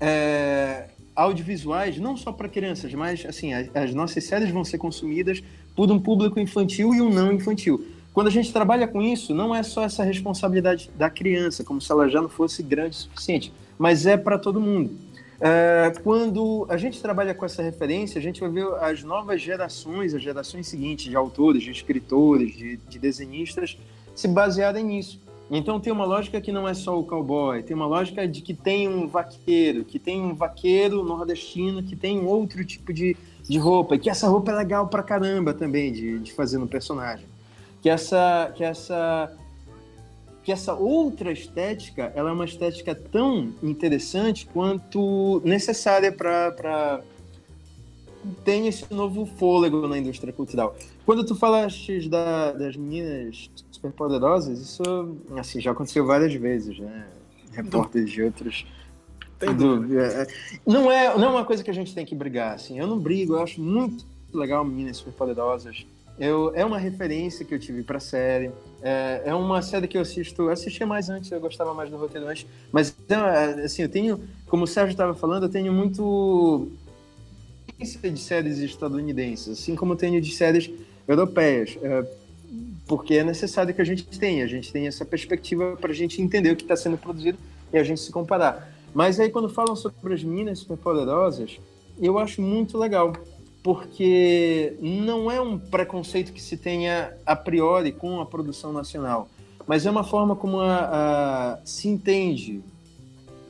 [0.00, 0.89] é,
[1.20, 5.42] audiovisuais, não só para crianças, mas assim, as, as, nossas séries vão ser consumidas
[5.76, 7.84] por um público infantil e um não infantil.
[8.12, 11.92] Quando a gente trabalha com isso, não é só essa responsabilidade da criança, como se
[11.92, 14.90] ela já não fosse grande o suficiente, mas é para todo mundo.
[15.40, 20.14] É, quando a gente trabalha com essa referência, a gente vai ver as novas gerações,
[20.14, 23.78] as gerações seguintes de autores, de escritores, de, de desenhistas,
[24.14, 25.20] se basearem nisso.
[25.50, 28.54] Então tem uma lógica que não é só o cowboy, tem uma lógica de que
[28.54, 33.16] tem um vaqueiro, que tem um vaqueiro nordestino, que tem outro tipo de,
[33.48, 36.68] de roupa, e que essa roupa é legal pra caramba também de, de fazer no
[36.68, 37.26] personagem.
[37.82, 39.32] Que essa, que essa
[40.42, 47.02] que essa outra estética, ela é uma estética tão interessante quanto necessária para
[48.44, 50.76] tem esse novo fôlego na indústria cultural.
[51.04, 53.50] Quando tu falaste da, das meninas
[53.80, 54.82] superpoderosas, isso
[55.38, 57.06] assim, já aconteceu várias vezes, né?
[57.52, 58.66] Repórteres de outros.
[59.56, 60.26] Do, é, é,
[60.66, 62.78] não, é, não é uma coisa que a gente tem que brigar, assim.
[62.78, 65.86] Eu não brigo, eu acho muito legal meninas superpoderosas.
[66.18, 68.50] Eu, é uma referência que eu tive para a série.
[68.82, 71.96] É, é, uma série que eu assisto, eu assistia mais antes, eu gostava mais do
[71.96, 72.46] roteiro antes.
[72.70, 76.68] Mas, é, assim, eu tenho, como o Sérgio estava falando, eu tenho muito
[77.78, 80.70] de séries estadunidenses, assim como eu tenho de séries
[81.08, 81.78] europeias.
[81.82, 82.19] É,
[82.90, 86.20] porque é necessário que a gente tenha, a gente tenha essa perspectiva para a gente
[86.20, 87.38] entender o que está sendo produzido
[87.72, 88.68] e a gente se comparar.
[88.92, 91.60] Mas aí quando falam sobre as minas superpoderosas,
[92.02, 93.12] eu acho muito legal,
[93.62, 99.28] porque não é um preconceito que se tenha a priori com a produção nacional,
[99.68, 102.60] mas é uma forma como a, a, se entende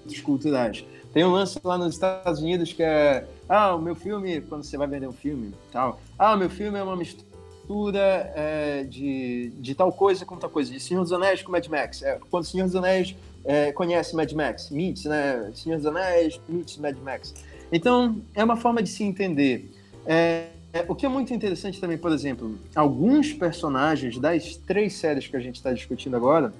[0.04, 0.84] os culturais.
[1.14, 4.76] Tem um lance lá nos Estados Unidos que é, ah, o meu filme, quando você
[4.76, 7.29] vai vender um filme, tal, ah, o meu filme é uma mistura
[7.70, 11.64] mistura é, de, de tal coisa com tal coisa, de Senhor dos Anéis com Mad
[11.68, 12.02] Max.
[12.02, 13.14] É, quando Senhor dos Anéis
[13.44, 15.52] é, conhece Mad Max, meets, né?
[15.54, 17.32] Senhor dos Anéis meets Mad Max.
[17.70, 19.70] Então, é uma forma de se entender.
[20.04, 25.28] É, é, o que é muito interessante também, por exemplo, alguns personagens das três séries
[25.28, 26.52] que a gente está discutindo agora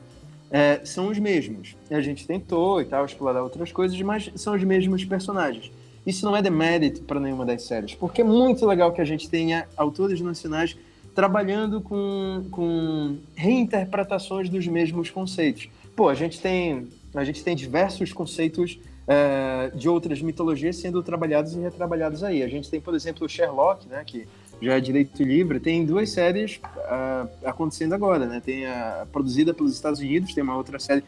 [0.49, 1.77] é, são os mesmos.
[1.91, 5.73] A gente tentou e tal explorar outras coisas, mas são os mesmos personagens.
[6.07, 9.29] Isso não é demérito para nenhuma das séries, porque é muito legal que a gente
[9.29, 10.77] tenha autores nacionais
[11.15, 15.69] trabalhando com, com reinterpretações dos mesmos conceitos.
[15.97, 21.55] Pô, a gente tem, a gente tem diversos conceitos é, de outras mitologias sendo trabalhados
[21.55, 22.43] e retrabalhados aí.
[22.43, 24.27] A gente tem, por exemplo, o Sherlock, né, que
[24.63, 28.43] já é direito livre, tem duas séries uh, acontecendo agora, né?
[28.45, 31.03] Tem a produzida pelos Estados Unidos, tem uma outra série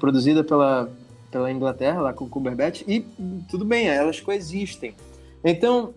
[0.00, 0.90] produzida pela,
[1.30, 3.06] pela Inglaterra, lá com o Cumberbatch, e
[3.48, 4.94] tudo bem, elas coexistem.
[5.44, 5.94] Então,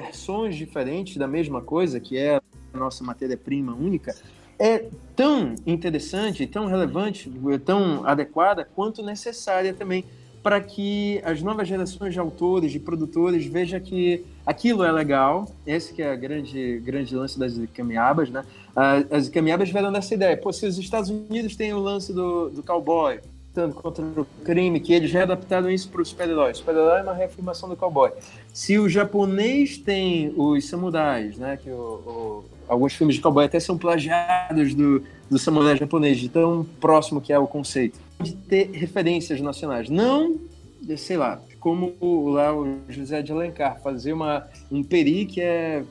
[0.00, 2.40] versões diferentes da mesma coisa, que é
[2.72, 4.14] a nossa matéria-prima única,
[4.58, 4.86] é
[5.16, 7.30] tão interessante, tão relevante,
[7.64, 10.04] tão adequada quanto necessária também
[10.42, 15.46] para que as novas gerações de autores, de produtores vejam que aquilo é legal.
[15.66, 18.44] Esse que é a grande, grande lance das caminhabas, né?
[19.10, 20.36] As caminhabas vieram dessa ideia.
[20.36, 23.20] Pô, se os Estados Unidos têm o lance do, do cowboy,
[23.52, 26.54] tanto contra o crime, que eles readaptaram isso para o super-herói.
[26.54, 28.12] Super-herói é uma reafirmação do cowboy.
[28.52, 31.56] Se o japonês tem os samurais, né?
[31.56, 36.28] Que o, o, alguns filmes de cowboy até são plagiados do, do samurai japonês, de
[36.28, 39.88] tão próximo que é o conceito de ter referências nacionais.
[39.88, 40.38] Não,
[40.96, 41.94] sei lá, como
[42.30, 45.84] lá o José de Alencar, fazer uma, um peri que é,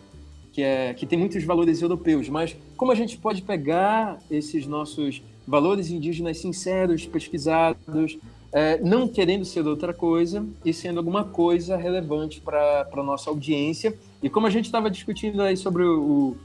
[0.51, 5.21] que é que tem muitos valores europeus, mas como a gente pode pegar esses nossos
[5.49, 8.17] valores indígenas sinceros, pesquisados,
[8.51, 13.95] é, não querendo ser outra coisa e sendo alguma coisa relevante para a nossa audiência.
[14.21, 16.37] E como a gente estava discutindo aí sobre o,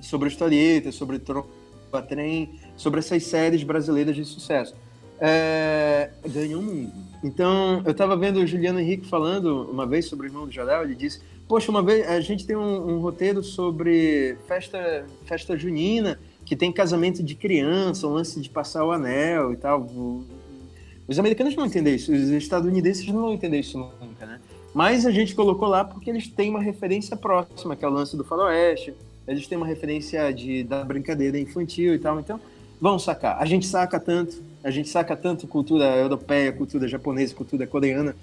[0.00, 4.74] sobre a historieta, sobre o Trem, sobre essas séries brasileiras de sucesso.
[5.20, 6.92] É, ganhou muito.
[7.22, 10.84] Então, eu estava vendo o Juliano Henrique falando uma vez sobre o irmão do Jardel,
[10.84, 16.18] ele disse, poxa, uma vez a gente tem um, um, roteiro sobre festa, festa junina,
[16.50, 19.88] que tem casamento de criança, um lance de passar o anel e tal.
[21.06, 24.40] Os americanos não entendem isso, os estadunidenses não vão entender isso nunca, né?
[24.74, 28.16] Mas a gente colocou lá porque eles têm uma referência próxima, que é o lance
[28.16, 28.92] do faroeste,
[29.28, 32.40] eles têm uma referência de, da brincadeira infantil e tal, então
[32.80, 33.40] vão sacar.
[33.40, 38.16] A gente saca tanto, a gente saca tanto cultura europeia, cultura japonesa, cultura coreana.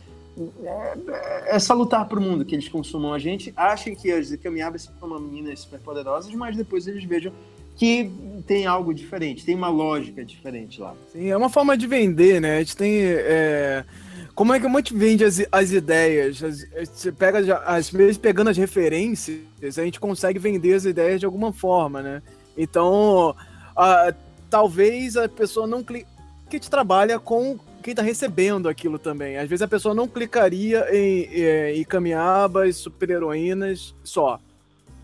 [0.66, 4.82] É, é salutar para o mundo que eles consumam a gente, achem que as Kamiabas
[5.00, 7.32] são uma meninas super poderosas, mas depois eles vejam
[7.78, 8.12] que
[8.48, 10.96] tem algo diferente, tem uma lógica diferente lá.
[11.14, 12.58] Sim, é uma forma de vender, né?
[12.58, 13.02] A gente tem.
[13.04, 13.86] É...
[14.34, 16.44] Como é que a gente vende as, as ideias?
[16.44, 21.26] As, você pega, às vezes, pegando as referências, a gente consegue vender as ideias de
[21.26, 22.22] alguma forma, né?
[22.56, 23.36] Então,
[23.76, 24.14] a,
[24.50, 26.08] talvez a pessoa não clique.
[26.50, 29.38] Que te trabalha com quem está recebendo aquilo também.
[29.38, 34.40] Às vezes a pessoa não clicaria em, em, em camiabas, super-heroínas só.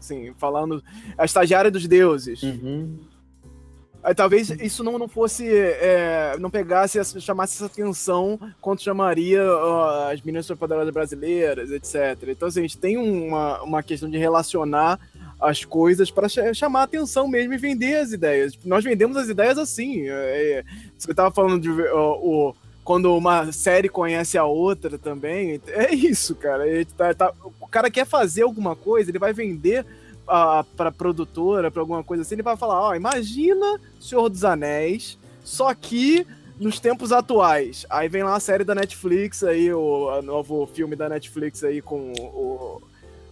[0.03, 0.83] Assim, falando.
[1.17, 2.43] A estagiária dos deuses.
[2.43, 2.99] Uhum.
[4.03, 5.47] Aí, talvez isso não, não fosse.
[5.49, 12.27] É, não pegasse, chamasse essa atenção quanto chamaria uh, as meninas superpoderosas brasileiras, etc.
[12.27, 14.99] Então, assim, a gente tem uma, uma questão de relacionar
[15.39, 18.59] as coisas para chamar a atenção mesmo e vender as ideias.
[18.65, 20.09] Nós vendemos as ideias assim.
[20.09, 20.63] É, é
[20.97, 25.61] você estava falando de o, quando uma série conhece a outra também.
[25.67, 26.63] É isso, cara.
[26.97, 29.85] Tá, tá, o cara quer fazer alguma coisa, ele vai vender
[30.27, 32.35] uh, para produtora, para alguma coisa assim.
[32.35, 36.25] Ele vai falar: Ó, oh, imagina Senhor dos Anéis, só que
[36.59, 37.85] nos tempos atuais.
[37.89, 42.13] Aí vem lá a série da Netflix, aí, o, novo filme da Netflix aí com
[42.13, 42.81] o,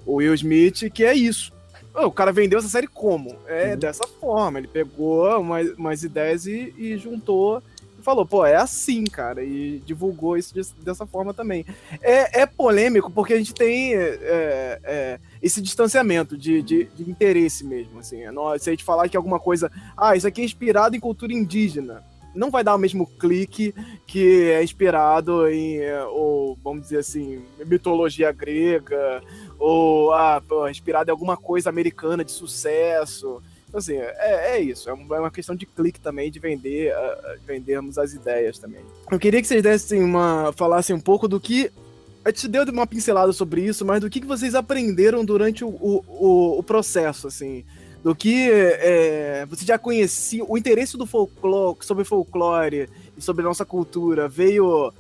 [0.06, 1.52] o Will Smith, que é isso
[1.94, 3.36] o cara vendeu essa série como?
[3.48, 3.78] É uhum.
[3.78, 4.60] dessa forma.
[4.60, 7.62] Ele pegou umas, umas ideias e, e, juntou
[8.02, 9.44] falou, pô, é assim, cara.
[9.44, 11.66] E divulgou isso de, dessa forma também.
[12.02, 17.66] É, é, polêmico porque a gente tem é, é, esse distanciamento de, de, de, interesse
[17.66, 18.00] mesmo.
[18.00, 18.24] Assim.
[18.24, 19.72] É se a gente falar que alguma coisa.
[19.96, 23.74] Ah, isso aqui é inspirado em cultura indígena não vai dar o mesmo clique
[24.08, 25.80] que é inspirado em,
[26.12, 29.22] ou vamos dizer assim, mitologia grega,
[29.60, 33.42] ou ah, pô, inspirado em alguma coisa americana de sucesso.
[33.72, 34.90] Então, assim, é, é isso.
[34.90, 38.82] É, é uma questão de clique também, de vender, uh, vendermos as ideias também.
[39.10, 40.52] Eu queria que vocês dessem uma.
[40.52, 41.72] falassem um pouco do que.
[42.26, 45.70] A gente deu uma pincelada sobre isso, mas do que, que vocês aprenderam durante o,
[45.70, 47.64] o, o processo, assim
[48.04, 53.64] do que é, você já conhecia, o interesse do folclore, sobre folclore e sobre nossa
[53.64, 54.92] cultura veio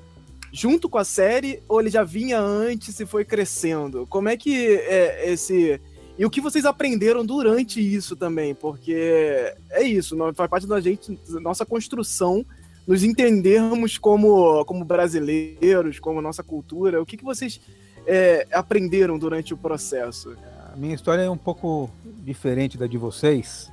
[0.53, 4.05] junto com a série ou ele já vinha antes e foi crescendo?
[4.07, 5.81] Como é que é esse
[6.21, 11.19] E o que vocês aprenderam durante isso também, porque é isso, faz parte da gente,
[11.41, 12.45] nossa construção,
[12.85, 17.01] nos entendermos como, como brasileiros, como nossa cultura.
[17.01, 17.59] O que, que vocês
[18.05, 20.37] é, aprenderam durante o processo?
[20.71, 21.89] A minha história é um pouco
[22.23, 23.71] diferente da de vocês,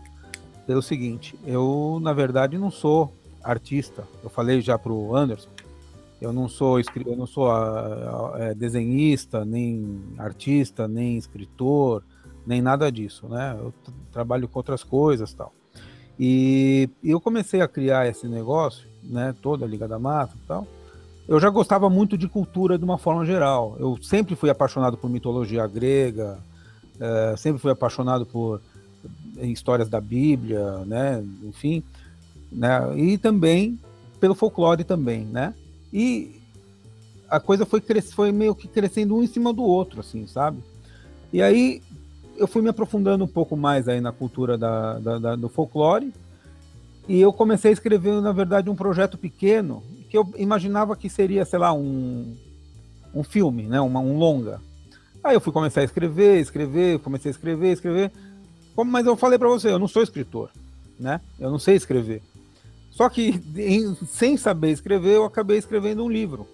[0.66, 3.12] pelo seguinte, eu, na verdade, não sou
[3.44, 4.08] artista.
[4.24, 5.50] Eu falei já para o Anderson,
[6.18, 12.02] eu não sou eu não sou a, a, é, desenhista, nem artista, nem escritor,
[12.48, 13.54] nem nada disso, né?
[13.60, 13.74] Eu
[14.10, 15.52] trabalho com outras coisas, tal.
[16.18, 20.66] E eu comecei a criar esse negócio, né, toda a Liga da Mata e tal.
[21.28, 23.76] Eu já gostava muito de cultura de uma forma geral.
[23.78, 26.38] Eu sempre fui apaixonado por mitologia grega,
[26.98, 28.62] é, sempre fui apaixonado por
[29.36, 31.84] histórias da Bíblia, né, enfim,
[32.50, 33.78] né, e também
[34.18, 35.54] pelo folclore também, né?
[35.92, 36.40] E
[37.28, 37.80] a coisa foi,
[38.12, 40.58] foi meio que crescendo um em cima do outro, assim, sabe?
[41.32, 41.82] E aí
[42.38, 46.12] eu fui me aprofundando um pouco mais aí na cultura da, da, da, do folclore
[47.08, 51.44] e eu comecei a escrever, na verdade, um projeto pequeno que eu imaginava que seria,
[51.44, 52.36] sei lá, um,
[53.14, 53.80] um filme, né?
[53.80, 54.60] Uma, um longa.
[55.22, 58.12] Aí eu fui começar a escrever, escrever, comecei a escrever, escrever.
[58.86, 60.50] Mas eu falei para você, eu não sou escritor,
[60.98, 61.20] né?
[61.38, 62.22] Eu não sei escrever.
[62.90, 66.46] Só que, em, sem saber escrever, eu acabei escrevendo um livro.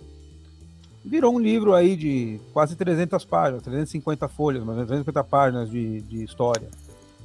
[1.05, 6.25] Virou um livro aí de quase 300 páginas, 350 folhas, mas 350 páginas de, de
[6.25, 6.69] história,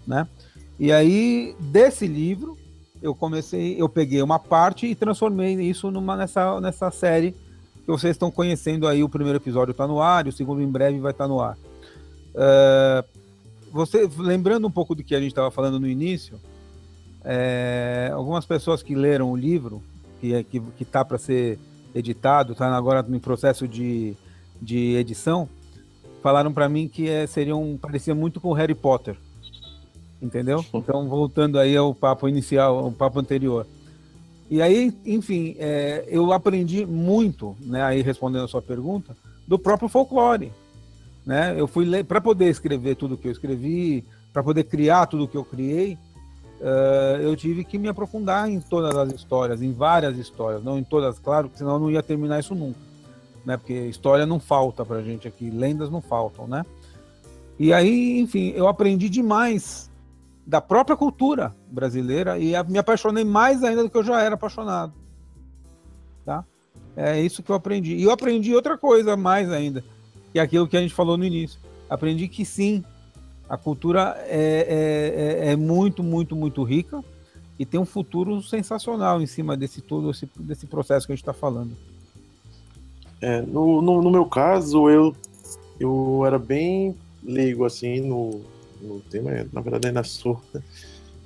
[0.06, 0.28] né?
[0.78, 2.58] E aí, desse livro,
[3.02, 7.32] eu comecei, eu peguei uma parte e transformei isso numa, nessa, nessa série
[7.84, 9.04] que vocês estão conhecendo aí.
[9.04, 11.58] O primeiro episódio está no ar, o segundo em breve vai estar tá no ar.
[12.36, 13.20] Uh,
[13.72, 16.40] você, lembrando um pouco do que a gente estava falando no início,
[17.24, 19.84] é, algumas pessoas que leram o livro,
[20.20, 20.46] que é,
[20.80, 21.60] está para ser
[21.94, 24.16] editado, está agora no processo de,
[24.62, 25.50] de edição,
[26.22, 29.18] falaram para mim que é, seria um, parecia muito com Harry Potter.
[30.22, 30.66] Entendeu?
[30.74, 33.66] Então, voltando aí ao papo inicial, ao papo anterior.
[34.50, 39.16] E aí, enfim, é, eu aprendi muito, né, aí respondendo a sua pergunta,
[39.48, 40.52] do próprio folclore.
[41.26, 41.56] Né?
[41.58, 45.46] Eu fui para poder escrever tudo que eu escrevi, para poder criar tudo que eu
[45.46, 45.98] criei,
[46.60, 50.84] uh, eu tive que me aprofundar em todas as histórias, em várias histórias, não em
[50.84, 52.80] todas, claro, porque senão eu não ia terminar isso nunca,
[53.46, 53.58] né?
[53.58, 56.66] Porque história não falta pra gente aqui, lendas não faltam, né?
[57.58, 59.90] E aí, enfim, eu aprendi demais
[60.46, 64.94] da própria cultura brasileira e me apaixonei mais ainda do que eu já era apaixonado,
[66.26, 66.44] tá?
[66.96, 67.96] É isso que eu aprendi.
[67.96, 69.84] E eu aprendi outra coisa mais ainda,
[70.32, 71.60] que é aquilo que a gente falou no início.
[71.90, 72.84] Aprendi que sim,
[73.50, 77.04] a cultura é, é, é, é, muito, muito, muito rica
[77.58, 81.24] e tem um futuro sensacional em cima desse todo esse, desse processo que a gente
[81.24, 81.76] está falando.
[83.20, 85.16] É, no, no, no, meu caso, eu,
[85.80, 88.42] eu era bem leigo assim no,
[88.80, 89.32] no tema.
[89.52, 90.40] Na verdade, ainda sou,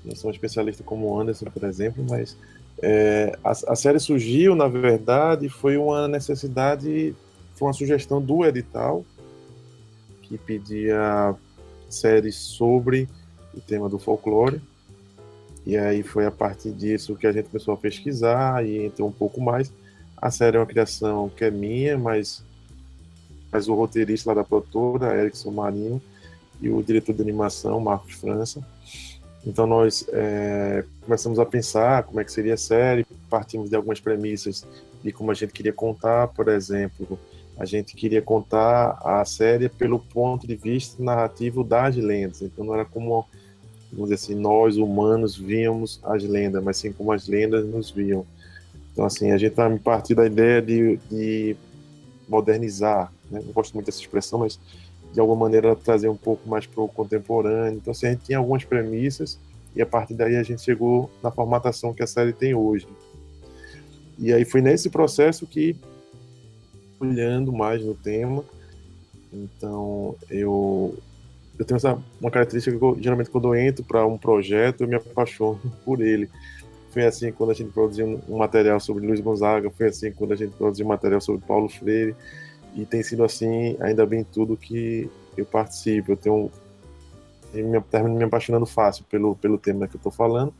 [0.03, 2.37] não sou um especialista como o Anderson, por exemplo, mas
[2.81, 7.13] é, a, a série surgiu, na verdade, foi uma necessidade,
[7.53, 9.05] foi uma sugestão do edital
[10.23, 11.35] que pedia
[11.93, 13.07] séries sobre
[13.53, 14.61] o tema do folclore.
[15.65, 19.11] E aí foi a partir disso que a gente começou a pesquisar e entrou um
[19.11, 19.71] pouco mais.
[20.17, 22.43] A série é uma criação que é minha, mas,
[23.51, 26.01] mas o roteirista lá da produtora, Erickson Marinho,
[26.61, 28.65] e o diretor de animação, Marcos França.
[29.45, 33.99] Então nós é, começamos a pensar como é que seria a série, partimos de algumas
[33.99, 34.65] premissas
[35.03, 37.19] de como a gente queria contar, por exemplo,
[37.57, 42.41] a gente queria contar a série pelo ponto de vista narrativo das lendas.
[42.41, 43.25] Então não era como,
[43.91, 48.25] vamos dizer assim, nós humanos víamos as lendas, mas sim como as lendas nos viam.
[48.91, 51.55] Então assim, a gente vai partir da ideia de, de
[52.27, 53.41] modernizar, né?
[53.45, 54.59] não gosto muito dessa expressão, mas
[55.13, 57.77] de alguma maneira trazer um pouco mais para o contemporâneo.
[57.77, 59.39] Então assim, a gente tinha algumas premissas
[59.75, 62.87] e a partir daí a gente chegou na formatação que a série tem hoje.
[64.17, 65.75] E aí foi nesse processo que
[67.03, 68.43] olhando mais no tema.
[69.31, 70.95] Então, eu,
[71.57, 74.87] eu tenho essa, uma característica que eu, geralmente quando eu entro para um projeto, eu
[74.87, 76.29] me apaixono por ele.
[76.91, 80.35] Foi assim quando a gente produziu um material sobre Luiz Gonzaga, foi assim quando a
[80.35, 82.15] gente produziu um material sobre Paulo Freire,
[82.75, 86.11] e tem sido assim, ainda bem, tudo que eu participo.
[86.11, 86.51] Eu tenho.
[87.53, 90.53] Eu me, termino me apaixonando fácil pelo, pelo tema que eu estou falando.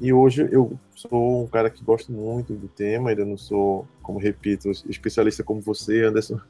[0.00, 4.18] E hoje eu sou um cara que gosta muito do tema, ainda não sou, como
[4.18, 6.40] repito, especialista como você, Anderson,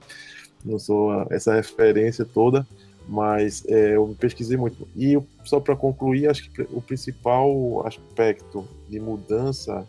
[0.65, 2.67] não sou essa referência toda,
[3.09, 4.87] mas é, eu pesquisei muito.
[4.95, 9.85] E eu, só para concluir, acho que o principal aspecto de mudança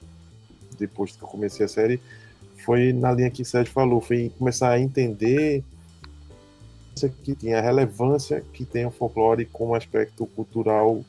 [0.80, 2.02] depois que eu comecei a série
[2.66, 5.64] foi na linha que o Sérgio falou, foi começar a entender
[7.24, 11.04] que tem, a relevância que tem o folclore como aspecto cultural,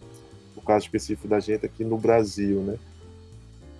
[0.62, 2.76] no caso específico da gente aqui no Brasil, né?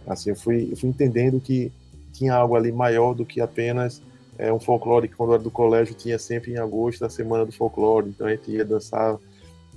[0.06, 1.72] Assim, eu fui, eu fui entendendo que
[2.12, 4.02] tinha algo ali maior do que apenas
[4.36, 7.52] é, um folclore que quando era do colégio tinha sempre em agosto a semana do
[7.52, 9.16] folclore, então a gente ia dançar,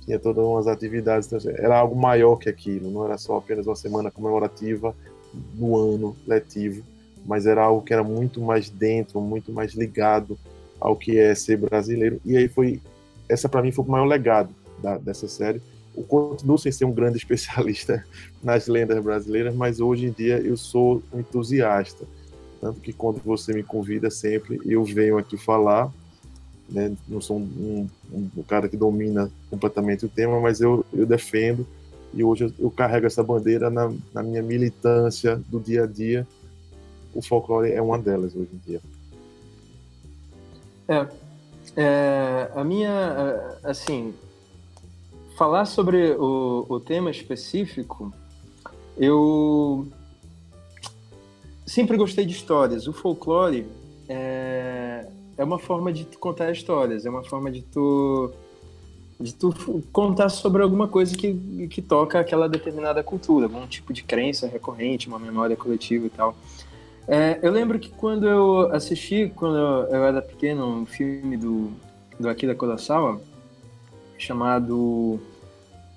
[0.04, 3.76] tinha todas umas atividades, então, era algo maior que aquilo, não era só apenas uma
[3.76, 4.94] semana comemorativa
[5.32, 6.82] do ano letivo,
[7.24, 10.38] mas era algo que era muito mais dentro, muito mais ligado
[10.80, 12.20] ao que é ser brasileiro.
[12.24, 12.80] E aí foi,
[13.28, 14.50] essa para mim foi o maior legado
[14.80, 15.60] da, dessa série.
[15.96, 18.04] Eu continuo sem ser um grande especialista
[18.42, 22.04] nas lendas brasileiras, mas hoje em dia eu sou um entusiasta.
[22.60, 25.92] Tanto que quando você me convida sempre, eu venho aqui falar.
[26.68, 26.96] Né?
[27.08, 31.66] Não sou um, um, um cara que domina completamente o tema, mas eu, eu defendo
[32.16, 36.26] e hoje eu, eu carrego essa bandeira na, na, minha militância do dia a dia.
[37.14, 38.80] O folclore é uma delas hoje em dia.
[40.88, 41.06] É,
[41.76, 44.14] é a minha, assim,
[45.36, 48.12] falar sobre o, o tema específico,
[48.96, 49.86] eu
[51.66, 52.86] sempre gostei de histórias.
[52.86, 53.66] O folclore
[54.08, 55.06] é,
[55.36, 58.32] é uma forma de contar histórias, é uma forma de tu
[59.18, 64.02] de tu contar sobre alguma coisa que, que toca aquela determinada cultura, algum tipo de
[64.02, 66.36] crença recorrente, uma memória coletiva e tal.
[67.08, 71.70] É, eu lembro que quando eu assisti, quando eu, era pequeno, um filme do,
[72.20, 73.18] do Akira Kurosawa,
[74.18, 75.20] chamado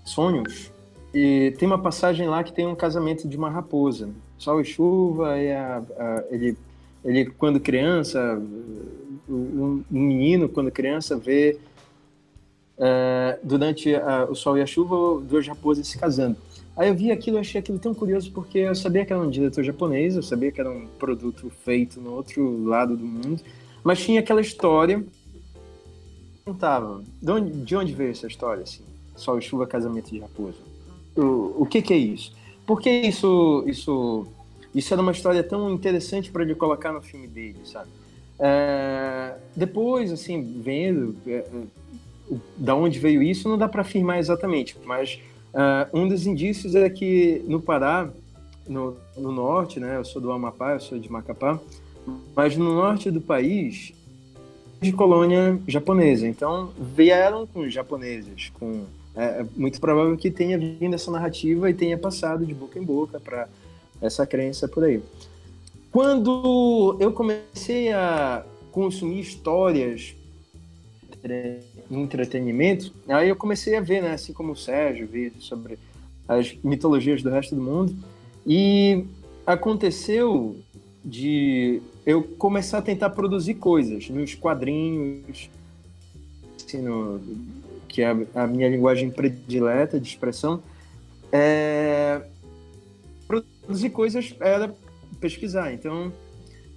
[0.04, 0.72] Sonhos,
[1.14, 4.10] e tem uma passagem lá que tem um casamento de uma raposa.
[4.38, 6.58] Sol e chuva, e a, a, ele,
[7.04, 8.42] ele, quando criança,
[9.28, 11.58] um, menino, quando criança, vê
[12.78, 16.38] uh, durante a, o sol e a chuva, duas raposas se casando.
[16.76, 19.30] Aí eu vi aquilo, eu achei aquilo tão curioso porque eu sabia que era um
[19.30, 23.42] diretor japonês, eu sabia que era um produto feito no outro lado do mundo,
[23.84, 25.04] mas tinha aquela história.
[26.50, 27.04] Contava.
[27.22, 28.84] De onde, de onde veio essa história, assim?
[29.16, 30.58] Sol e chuva, casamento de raposa.
[31.16, 32.34] O, o que, que é isso?
[32.66, 34.26] Por que isso, isso,
[34.74, 37.90] isso era uma história tão interessante para ele colocar no filme dele, sabe?
[38.40, 41.46] É, depois, assim, vendo, é,
[42.58, 45.20] da onde veio isso não dá para afirmar exatamente, mas
[45.54, 48.10] uh, um dos indícios é que no Pará,
[48.68, 51.60] no, no, norte, né, eu sou do Amapá, eu sou de Macapá,
[52.36, 53.94] mas no norte do país
[54.82, 60.58] de colônia japonesa, então vieram com os japoneses, com é, é muito provável que tenha
[60.58, 63.48] vindo essa narrativa e tenha passado de boca em boca para
[64.02, 65.02] essa crença por aí.
[65.92, 70.16] Quando eu comecei a consumir histórias
[71.92, 75.78] entretenimento, aí eu comecei a ver, né, assim como o Sérgio, ver sobre
[76.28, 77.96] as mitologias do resto do mundo,
[78.46, 79.06] e
[79.46, 80.56] aconteceu
[81.04, 85.48] de eu começar a tentar produzir coisas nos quadrinhos,
[86.58, 87.22] assim, no,
[87.88, 90.64] que é a, minha linguagem predileta de expressão,
[91.32, 92.20] é,
[93.28, 94.74] produzir coisas era
[95.20, 95.72] pesquisar.
[95.72, 96.12] Então,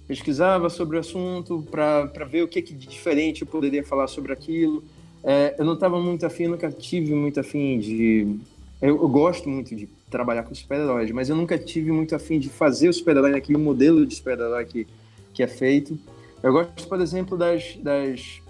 [0.07, 4.33] pesquisava sobre o assunto para ver o que, que de diferente eu poderia falar sobre
[4.33, 4.83] aquilo.
[5.23, 8.37] É, eu não estava muito afim, nunca tive muito afim de.
[8.79, 12.49] Eu, eu gosto muito de trabalhar com super-heróis, mas eu nunca tive muito afim de
[12.49, 14.85] fazer o super-herói naquele modelo de super-herói que,
[15.33, 15.97] que é feito.
[16.41, 18.41] Eu gosto, por exemplo, das, das.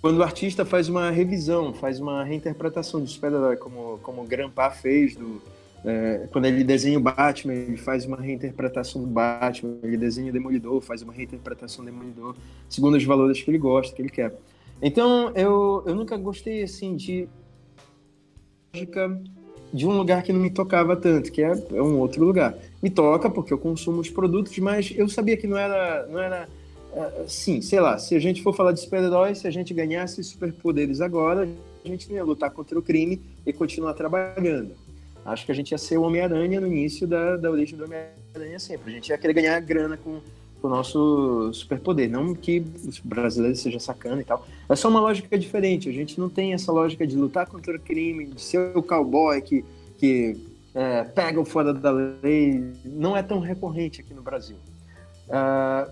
[0.00, 4.70] Quando o artista faz uma revisão, faz uma reinterpretação do super-herói, como, como o Grandpa
[4.70, 5.42] fez do,
[5.84, 10.32] é, quando ele desenha o Batman, ele faz uma reinterpretação do Batman, ele desenha o
[10.32, 12.36] Demolidor, faz uma reinterpretação do Demolidor,
[12.68, 14.32] segundo os valores que ele gosta, que ele quer.
[14.80, 17.28] Então, eu, eu nunca gostei, assim, de
[18.72, 19.20] lógica
[19.72, 22.54] de um lugar que não me tocava tanto, que é, é um outro lugar.
[22.82, 26.48] Me toca porque eu consumo os produtos, mas eu sabia que não era, não era
[26.94, 30.22] é, sim, sei lá, se a gente for falar de super-heróis, se a gente ganhasse
[30.22, 31.48] superpoderes agora,
[31.84, 34.72] a gente não ia lutar contra o crime e continuar trabalhando
[35.24, 38.58] acho que a gente ia ser o Homem-Aranha no início da, da origem do Homem-Aranha
[38.58, 38.92] sempre.
[38.92, 40.20] A gente ia querer ganhar grana com
[40.66, 42.10] o nosso superpoder.
[42.10, 44.46] Não que os brasileiros sejam sacana e tal.
[44.68, 45.88] É só uma lógica diferente.
[45.88, 49.40] A gente não tem essa lógica de lutar contra o crime, de ser o cowboy
[49.40, 49.64] que,
[49.98, 50.36] que
[50.74, 52.72] é, pega o fora da lei.
[52.84, 54.56] Não é tão recorrente aqui no Brasil.
[55.28, 55.90] Uh,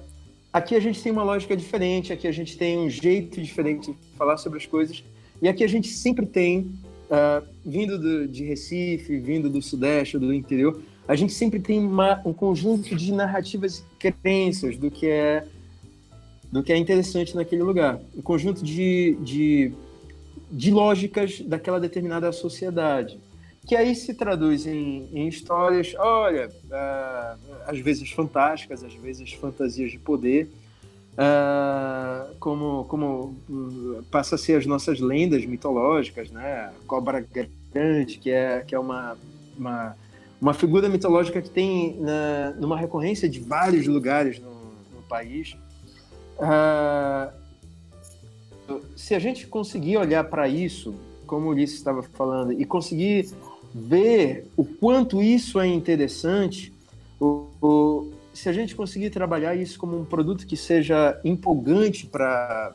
[0.52, 3.96] aqui a gente tem uma lógica diferente, aqui a gente tem um jeito diferente de
[4.16, 5.02] falar sobre as coisas.
[5.40, 6.70] E aqui a gente sempre tem
[7.10, 12.20] uh, vindo do, de Recife, vindo do Sudeste, do interior, a gente sempre tem uma,
[12.24, 15.44] um conjunto de narrativas crenças do que é
[16.50, 19.72] do que é interessante naquele lugar, um conjunto de, de,
[20.50, 23.20] de lógicas daquela determinada sociedade,
[23.66, 29.92] que aí se traduz em, em histórias, olha, uh, às vezes fantásticas, às vezes fantasias
[29.92, 30.50] de poder,
[31.12, 36.72] uh, como, como uh, passa a ser as nossas lendas mitológicas, né?
[36.86, 37.24] Cobra
[37.72, 39.16] grande, que é, que é uma,
[39.56, 39.96] uma,
[40.40, 45.56] uma figura mitológica que tem na, numa recorrência de vários lugares no, no país.
[46.38, 47.30] Uh,
[48.96, 50.94] se a gente conseguir olhar para isso,
[51.26, 53.28] como o Ulisses estava falando, e conseguir
[53.74, 56.72] ver o quanto isso é interessante,
[57.20, 62.72] o, o, se a gente conseguir trabalhar isso como um produto que seja empolgante para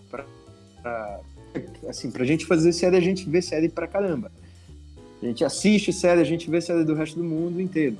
[1.89, 4.31] assim, a gente fazer série, a gente vê série para caramba.
[5.25, 7.97] A gente assiste série, a gente vê série do resto do mundo inteiro.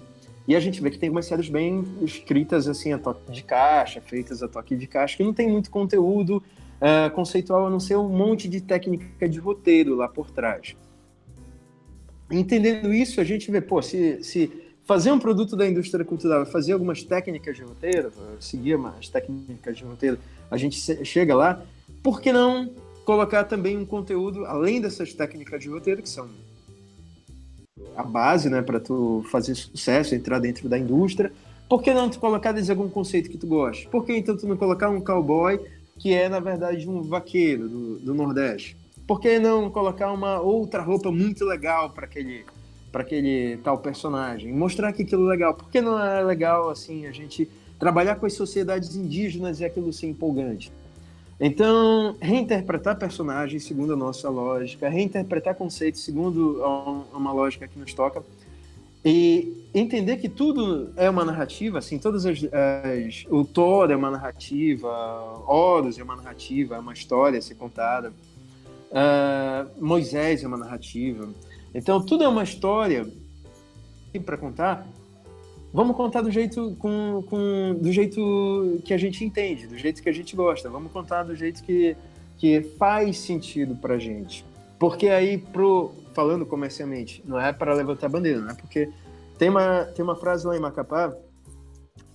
[0.48, 4.00] E a gente vê que tem algumas séries bem escritas assim a toque de caixa,
[4.00, 7.96] feitas a toque de caixa, que não tem muito conteúdo uh, conceitual, a não ser
[7.96, 10.76] um monte de técnica de roteiro lá por trás.
[12.30, 14.52] Entendendo isso, a gente vê, pô, se, se
[14.84, 19.84] fazer um produto da indústria cultural, fazer algumas técnicas de roteiro, seguir as técnicas de
[19.84, 20.20] roteiro,
[20.52, 21.66] a gente chega lá,
[22.04, 22.70] por que não
[23.04, 26.30] colocar também um conteúdo, além dessas técnicas de roteiro, que são
[27.96, 31.32] a base, né, para tu fazer sucesso, entrar dentro da indústria,
[31.68, 33.90] por que não tu colocar desde algum conceito que tu gosta?
[33.90, 35.60] Por que então tu não colocar um cowboy
[35.98, 38.78] que é, na verdade, um vaqueiro do, do Nordeste?
[39.08, 42.46] Por que não colocar uma outra roupa muito legal para aquele
[42.92, 44.54] para aquele tal personagem?
[44.54, 45.54] Mostrar que aquilo é legal.
[45.54, 49.92] Por que não é legal assim a gente trabalhar com as sociedades indígenas e aquilo
[49.92, 50.72] ser empolgante?
[51.40, 56.62] Então, reinterpretar personagens segundo a nossa lógica, reinterpretar conceitos segundo
[57.14, 58.24] uma lógica que nos toca,
[59.04, 64.10] e entender que tudo é uma narrativa, assim, todas as, as o Thor é uma
[64.10, 64.90] narrativa,
[65.48, 68.12] Horus é uma narrativa, é uma história a ser contada.
[68.90, 71.30] Uh, Moisés é uma narrativa.
[71.72, 73.06] Então, tudo é uma história
[74.26, 74.88] para contar.
[75.76, 80.08] Vamos contar do jeito com, com, do jeito que a gente entende, do jeito que
[80.08, 80.70] a gente gosta.
[80.70, 81.98] Vamos contar do jeito que,
[82.38, 84.46] que faz sentido para gente.
[84.80, 88.90] Porque aí, pro, falando comercialmente, não é para levantar bandeira, não é porque
[89.38, 91.14] tem uma, tem uma frase lá em Macapá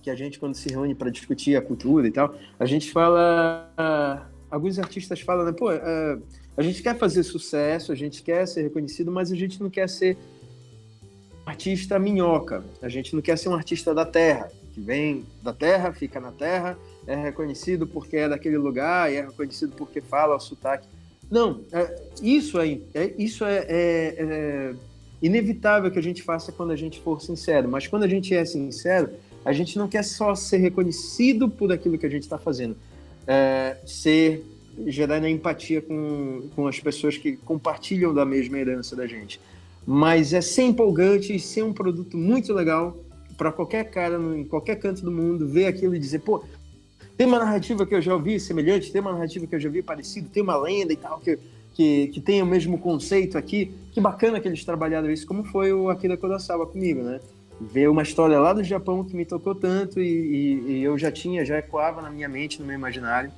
[0.01, 4.27] que a gente, quando se reúne para discutir a cultura e tal, a gente fala.
[4.49, 5.51] Alguns artistas falam, né?
[5.51, 6.23] Pô, uh,
[6.57, 9.87] a gente quer fazer sucesso, a gente quer ser reconhecido, mas a gente não quer
[9.87, 10.17] ser
[11.45, 12.63] artista minhoca.
[12.81, 16.31] A gente não quer ser um artista da terra, que vem da terra, fica na
[16.31, 20.87] terra, é reconhecido porque é daquele lugar e é reconhecido porque fala o sotaque.
[21.29, 24.73] Não, é, isso, é, é isso é, é, é
[25.21, 27.69] inevitável que a gente faça quando a gente for sincero.
[27.69, 29.09] Mas quando a gente é sincero,
[29.43, 32.75] a gente não quer só ser reconhecido por aquilo que a gente está fazendo,
[33.25, 34.45] é, ser
[34.87, 39.39] gerar empatia com, com as pessoas que compartilham da mesma herança da gente.
[39.85, 42.97] Mas é ser empolgante e ser um produto muito legal
[43.37, 46.43] para qualquer cara no, em qualquer canto do mundo ver aquilo e dizer, pô,
[47.17, 49.81] tem uma narrativa que eu já ouvi semelhante, tem uma narrativa que eu já vi
[49.81, 51.37] parecido, tem uma lenda e tal que,
[51.73, 53.73] que, que tem o mesmo conceito aqui.
[53.91, 57.19] Que bacana que eles trabalharam isso, como foi o Akira Kurosawa comigo, né?
[57.59, 61.11] Ver uma história lá do Japão que me tocou tanto e, e, e eu já
[61.11, 63.31] tinha, já ecoava na minha mente, no meu imaginário.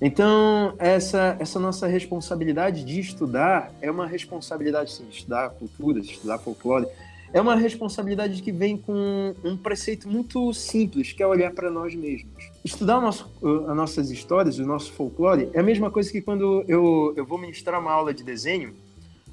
[0.00, 6.86] Então, essa, essa nossa responsabilidade de estudar é uma responsabilidade, sim, estudar cultura, estudar folclore,
[7.32, 11.94] é uma responsabilidade que vem com um preceito muito simples, que é olhar para nós
[11.94, 12.32] mesmos.
[12.64, 13.30] Estudar nosso,
[13.68, 17.38] as nossas histórias, o nosso folclore, é a mesma coisa que quando eu, eu vou
[17.38, 18.74] ministrar uma aula de desenho,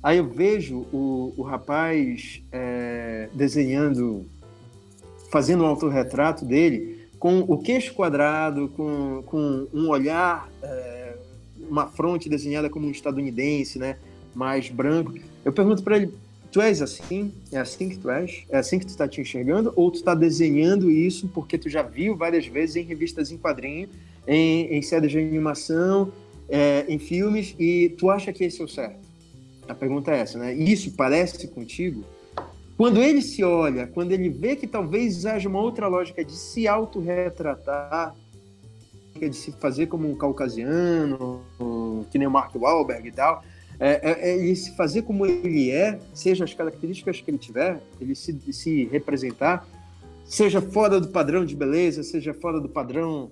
[0.04, 4.26] aí eu vejo o, o rapaz é, desenhando,
[5.32, 6.95] fazendo um autorretrato dele,
[7.26, 11.16] com o queixo quadrado, com, com um olhar, é,
[11.68, 13.98] uma fronte desenhada como um estadunidense, né,
[14.36, 15.12] mais branco.
[15.44, 16.14] Eu pergunto para ele:
[16.52, 17.34] tu és assim?
[17.52, 18.44] É assim que tu és?
[18.48, 19.74] É assim que tu está te enxergando?
[19.76, 23.90] Ou tu está desenhando isso porque tu já viu várias vezes em revistas em quadrinho,
[24.28, 26.14] em, em séries de animação,
[26.48, 29.00] é, em filmes, e tu acha que esse é o certo?
[29.68, 30.54] A pergunta é essa, né?
[30.54, 32.06] Isso parece contigo?
[32.78, 36.68] Quando ele se olha, quando ele vê que talvez haja uma outra lógica de se
[36.68, 38.14] autorretratar,
[39.18, 41.42] de se fazer como um caucasiano,
[42.12, 43.42] que nem o Mark Wahlberg e tal,
[43.80, 47.82] é, é, é, ele se fazer como ele é, seja as características que ele tiver,
[48.00, 49.66] ele se, se representar,
[50.26, 53.32] seja fora do padrão de beleza, seja fora do padrão.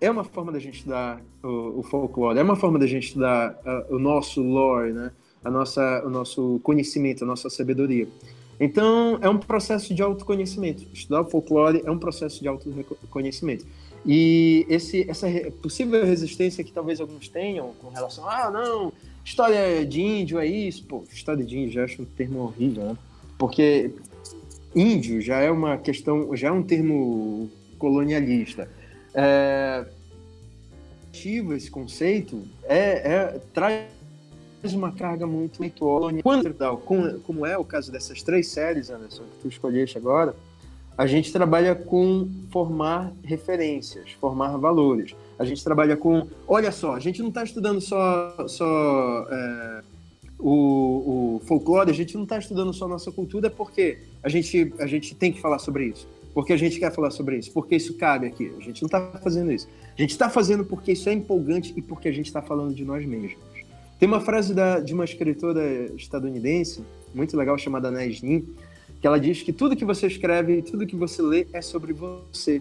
[0.00, 3.52] É uma forma da gente estudar o, o folclore, é uma forma da gente estudar
[3.64, 5.12] uh, o nosso lore, né?
[5.44, 8.08] A nossa, o nosso conhecimento, a nossa sabedoria.
[8.58, 10.84] Então, é um processo de autoconhecimento.
[10.92, 13.66] Estudar o folclore é um processo de autoconhecimento.
[14.06, 15.26] E esse, essa
[15.62, 18.92] possível resistência que talvez alguns tenham com relação ah, não,
[19.24, 20.84] história de índio é isso.
[20.84, 22.98] Pô, história de índio já acho um termo horrível, né?
[23.38, 23.90] Porque
[24.74, 28.68] índio já é uma questão, já é um termo colonialista.
[29.14, 29.86] É,
[31.56, 33.86] esse conceito é, é, traz
[34.72, 36.78] uma carga muito intelectual.
[36.78, 40.34] Como, como é o caso dessas três séries, Anderson, que tu escolheste agora,
[40.96, 45.14] a gente trabalha com formar referências, formar valores.
[45.38, 49.82] A gente trabalha com, olha só, a gente não está estudando só, só é,
[50.38, 54.86] o, o, folclore, a gente não está estudando só nossa cultura porque a gente, a
[54.86, 57.94] gente tem que falar sobre isso, porque a gente quer falar sobre isso, porque isso
[57.94, 58.52] cabe aqui.
[58.56, 59.68] A gente não está fazendo isso.
[59.96, 62.84] A gente está fazendo porque isso é empolgante e porque a gente está falando de
[62.84, 63.53] nós mesmos.
[63.98, 65.62] Tem uma frase da, de uma escritora
[65.94, 66.84] estadunidense,
[67.14, 68.44] muito legal, chamada Anais Nin,
[69.00, 72.60] que ela diz que tudo que você escreve, tudo que você lê é sobre você.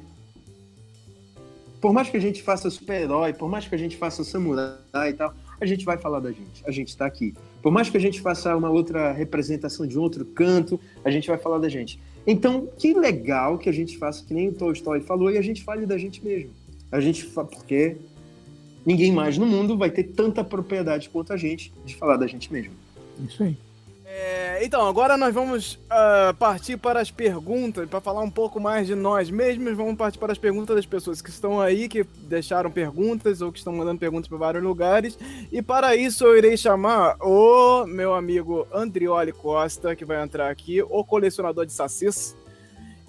[1.81, 5.13] Por mais que a gente faça super-herói, por mais que a gente faça samurai e
[5.13, 6.63] tal, a gente vai falar da gente.
[6.65, 7.33] A gente está aqui.
[7.61, 11.27] Por mais que a gente faça uma outra representação de um outro canto, a gente
[11.27, 11.99] vai falar da gente.
[12.25, 15.63] Então, que legal que a gente faça que nem o Tolstói falou e a gente
[15.63, 16.51] fale da gente mesmo.
[16.91, 17.97] A gente porque
[18.85, 22.51] ninguém mais no mundo vai ter tanta propriedade quanto a gente de falar da gente
[22.51, 22.73] mesmo.
[23.19, 23.57] Isso aí.
[24.15, 28.85] É, então, agora nós vamos uh, partir para as perguntas, para falar um pouco mais
[28.85, 29.75] de nós mesmos.
[29.75, 33.57] Vamos partir para as perguntas das pessoas que estão aí, que deixaram perguntas ou que
[33.57, 35.17] estão mandando perguntas para vários lugares.
[35.51, 40.79] E para isso eu irei chamar o meu amigo Andrioli Costa, que vai entrar aqui,
[40.83, 42.35] o colecionador de sacis.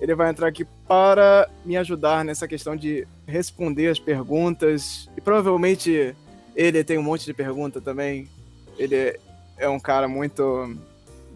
[0.00, 5.08] Ele vai entrar aqui para me ajudar nessa questão de responder as perguntas.
[5.16, 6.14] E provavelmente
[6.54, 8.28] ele tem um monte de pergunta também.
[8.76, 9.18] Ele
[9.56, 10.42] é um cara muito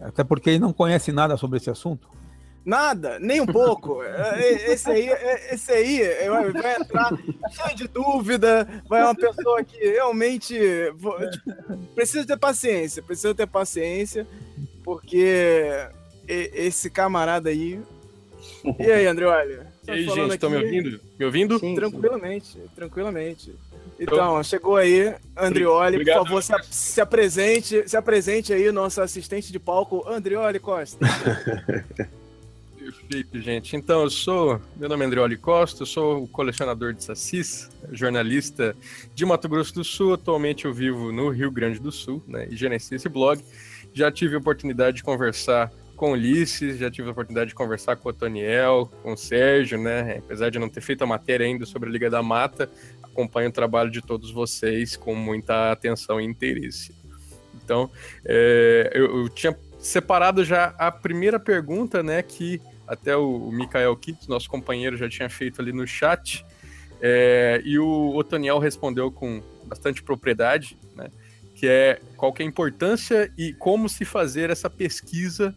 [0.01, 2.07] até porque ele não conhece nada sobre esse assunto.
[2.65, 4.01] Nada, nem um pouco.
[4.09, 6.01] É, é, esse aí, é, esse aí
[6.53, 7.09] vai entrar
[7.51, 11.13] cheio de dúvida, vai uma pessoa que realmente tipo,
[11.95, 14.27] precisa ter paciência, precisa ter paciência,
[14.83, 15.65] porque
[16.27, 17.81] esse camarada aí.
[18.79, 19.67] E aí, André, olha.
[19.87, 20.99] E aí, gente, estão me ouvindo?
[21.17, 21.59] Me ouvindo?
[21.59, 22.63] Sim, tranquilamente, sim.
[22.75, 23.55] tranquilamente.
[23.99, 26.19] Então, chegou aí, Andrioli, Obrigado.
[26.19, 31.05] por favor, se, se, apresente, se apresente aí, nosso assistente de palco, Andrioli Costa.
[32.77, 33.75] Perfeito, gente.
[33.75, 38.75] Então, eu sou, meu nome é Andrioli Costa, eu sou o colecionador de sacis, jornalista
[39.13, 42.55] de Mato Grosso do Sul, atualmente eu vivo no Rio Grande do Sul, né, e
[42.55, 43.43] gerencio esse blog.
[43.93, 47.97] Já tive a oportunidade de conversar com o Ulisses, já tive a oportunidade de conversar
[47.97, 50.19] com o Toniel, com o Sérgio, né?
[50.19, 52.71] Apesar de não ter feito a matéria ainda sobre a Liga da Mata,
[53.03, 56.95] acompanho o trabalho de todos vocês com muita atenção e interesse.
[57.53, 57.91] Então,
[58.23, 62.23] é, eu, eu, tinha separado já a primeira pergunta, né?
[62.23, 66.45] Que até o, o Mikael Kitts, nosso companheiro, já tinha feito ali no chat.
[67.01, 71.09] É, e o Otoniel respondeu com bastante propriedade, né?
[71.53, 75.53] Que é qual que é a importância e como se fazer essa pesquisa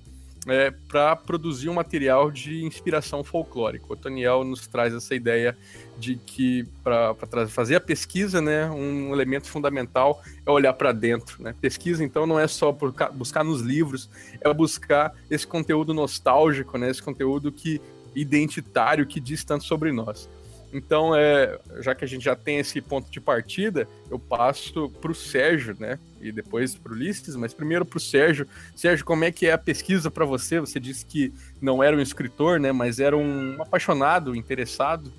[0.47, 3.86] é, para produzir um material de inspiração folclórica.
[3.89, 5.56] O Toniel nos traz essa ideia
[5.98, 7.14] de que para
[7.48, 11.43] fazer a pesquisa, né, um elemento fundamental é olhar para dentro.
[11.43, 11.55] Né?
[11.60, 12.77] Pesquisa, então, não é só
[13.12, 14.10] buscar nos livros,
[14.40, 17.81] é buscar esse conteúdo nostálgico, né, esse conteúdo que
[18.14, 20.28] identitário que diz tanto sobre nós.
[20.73, 25.12] Então, é, já que a gente já tem esse ponto de partida, eu passo para
[25.12, 25.99] o Sérgio, né?
[26.19, 28.49] E depois para o Ulisses, mas primeiro para o Sérgio.
[28.74, 30.61] Sérgio, como é que é a pesquisa para você?
[30.61, 32.73] Você disse que não era um escritor, né?
[32.73, 35.12] Mas era um apaixonado, interessado.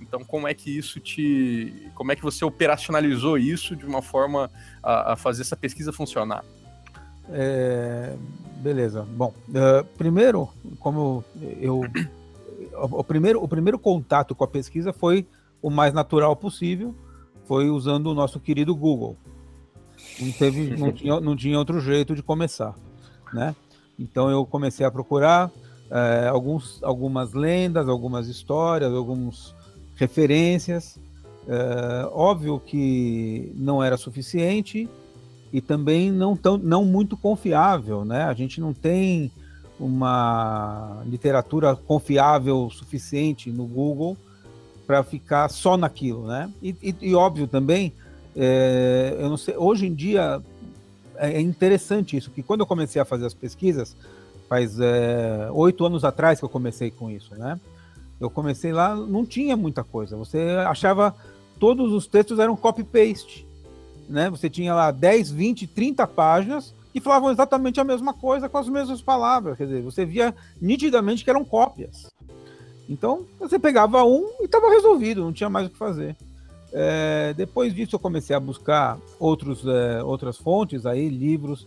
[0.00, 1.90] Então, como é que isso te.
[1.94, 4.50] Como é que você operacionalizou isso de uma forma
[4.82, 6.44] a, a fazer essa pesquisa funcionar?
[7.30, 8.14] É,
[8.58, 9.02] beleza.
[9.02, 10.48] Bom, uh, primeiro,
[10.78, 11.24] como
[11.60, 11.82] eu
[12.74, 15.26] o primeiro, o primeiro contato com a pesquisa foi
[15.60, 16.94] o mais natural possível,
[17.44, 19.16] foi usando o nosso querido Google.
[20.20, 22.74] Não, teve, não, tinha, não tinha outro jeito de começar,
[23.32, 23.54] né?
[23.98, 25.50] Então eu comecei a procurar
[25.90, 29.54] é, alguns, algumas lendas, algumas histórias, algumas
[29.96, 30.98] referências.
[31.46, 34.88] É, óbvio que não era suficiente
[35.52, 38.24] e também não, tão, não muito confiável, né?
[38.24, 39.30] A gente não tem
[39.78, 44.16] uma literatura confiável suficiente no Google
[44.86, 46.50] para ficar só naquilo, né?
[46.62, 47.92] E, e, e óbvio também,
[48.36, 50.40] é, eu não sei, hoje em dia
[51.16, 53.96] é interessante isso, que quando eu comecei a fazer as pesquisas,
[54.48, 57.58] faz é, oito anos atrás que eu comecei com isso, né?
[58.20, 60.16] Eu comecei lá, não tinha muita coisa.
[60.16, 61.14] Você achava
[61.58, 63.46] todos os textos eram copy-paste,
[64.08, 64.28] né?
[64.30, 68.68] Você tinha lá 10, 20, 30 páginas que falavam exatamente a mesma coisa com as
[68.68, 69.56] mesmas palavras.
[69.56, 72.10] Quer dizer, você via nitidamente que eram cópias.
[72.88, 76.16] Então, você pegava um e estava resolvido, não tinha mais o que fazer.
[76.72, 81.66] É, depois disso, eu comecei a buscar outros, é, outras fontes, aí, livros.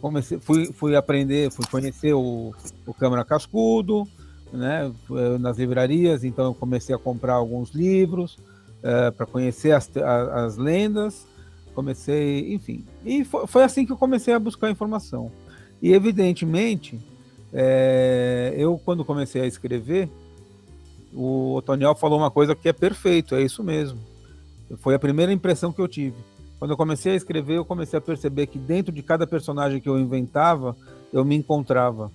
[0.00, 2.54] Comecei, fui, fui aprender, fui conhecer o,
[2.86, 4.06] o Câmara Cascudo,
[4.52, 4.92] né,
[5.38, 8.38] nas livrarias, então eu comecei a comprar alguns livros.
[8.82, 11.26] é, para conhecer as, as lendas,
[11.80, 12.84] comecei, enfim.
[13.04, 15.32] E foi, foi, assim que eu comecei a buscar informação.
[15.80, 17.00] E evidentemente,
[17.52, 20.08] é, eu quando comecei a escrever,
[21.12, 23.98] o Otoniel falou uma coisa que é perfeito, é isso mesmo.
[24.78, 26.16] Foi a primeira impressão que eu tive.
[26.58, 29.88] Quando eu comecei a escrever, eu comecei a perceber que dentro de cada personagem que
[29.88, 30.76] eu inventava,
[31.10, 32.12] eu me encontrava.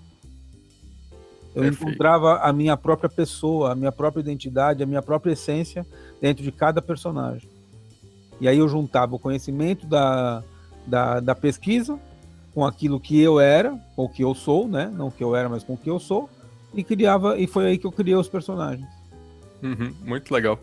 [1.56, 1.84] Eu Perfeito.
[1.84, 5.86] encontrava a minha própria pessoa, a minha própria identidade, a minha própria essência
[6.22, 7.55] dentro de cada personagem.
[8.40, 10.44] E aí eu juntava o conhecimento da,
[10.86, 12.00] da, da pesquisa
[12.54, 14.92] com aquilo que eu era, ou que eu sou, né?
[14.96, 16.30] Não que eu era, mas com o que eu sou,
[16.74, 18.88] e criava, e foi aí que eu criei os personagens.
[19.62, 20.60] Uhum, muito legal.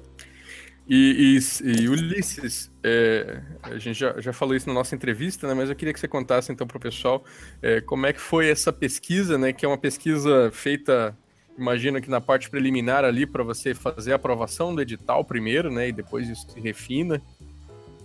[0.89, 5.55] E, e, e Ulisses, é, a gente já, já falou isso na nossa entrevista, né,
[5.55, 7.25] mas eu queria que você contasse então para o pessoal
[7.63, 11.17] é, como é que foi essa pesquisa, né, que é uma pesquisa feita,
[11.57, 15.89] imagino que na parte preliminar ali para você fazer a aprovação do edital primeiro, né,
[15.89, 17.23] e depois isso se refina.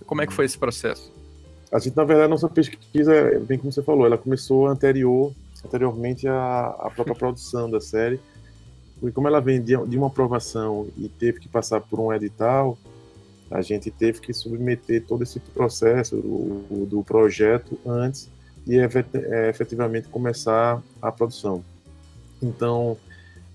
[0.08, 1.12] Como é que foi esse processo?
[1.70, 3.12] A gente, na verdade, nossa pesquisa,
[3.46, 8.18] bem como você falou, ela começou anterior, anteriormente à, à própria produção da série,
[8.98, 12.78] porque como ela vem de, de uma aprovação e teve que passar por um edital,
[13.50, 18.30] a gente teve que submeter todo esse processo do, do projeto antes
[18.66, 21.62] de é, efetivamente começar a produção.
[22.42, 22.96] Então,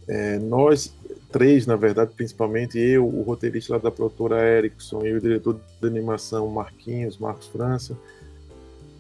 [0.08, 0.94] é, nós
[1.34, 6.48] três, na verdade, principalmente eu, o roteirista da produtora Erickson e o diretor de animação
[6.48, 7.98] Marquinhos, Marcos França,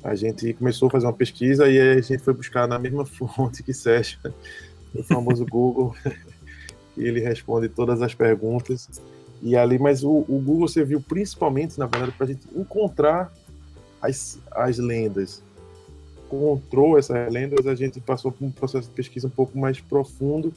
[0.03, 3.61] a gente começou a fazer uma pesquisa e a gente foi buscar na mesma fonte
[3.61, 4.19] que Sérgio,
[4.93, 5.95] o famoso Google,
[6.97, 8.89] e ele responde todas as perguntas.
[9.41, 13.31] E ali, mas o, o Google serviu principalmente, na verdade, para a gente encontrar
[14.01, 15.43] as, as lendas.
[16.25, 20.51] Encontrou essas lendas, a gente passou por um processo de pesquisa um pouco mais profundo.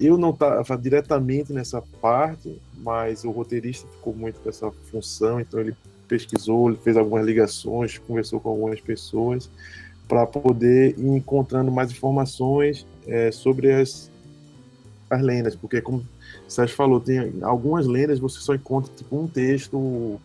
[0.00, 5.60] Eu não estava diretamente nessa parte, mas o roteirista ficou muito com essa função, então
[5.60, 5.76] ele
[6.08, 9.50] pesquisou, ele fez algumas ligações, conversou com algumas pessoas
[10.08, 14.10] para poder ir encontrando mais informações é, sobre as,
[15.08, 16.04] as lendas, porque como
[16.48, 20.20] Sérgio falou, tem algumas lendas você só encontra tipo um texto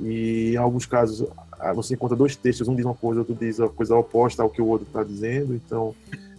[0.00, 1.28] e em alguns casos
[1.74, 4.60] você encontra dois textos, um diz uma coisa, outro diz a coisa oposta ao que
[4.60, 5.94] o outro está dizendo, então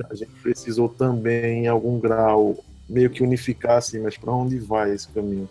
[0.10, 2.58] a gente precisou também em algum grau
[2.90, 5.48] meio que unificar assim, mas para onde vai esse caminho?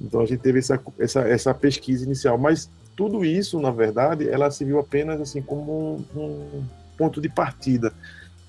[0.00, 4.50] Então a gente teve essa, essa, essa pesquisa inicial, mas tudo isso, na verdade, ela
[4.50, 6.64] se viu apenas assim como um, um
[6.96, 7.92] ponto de partida,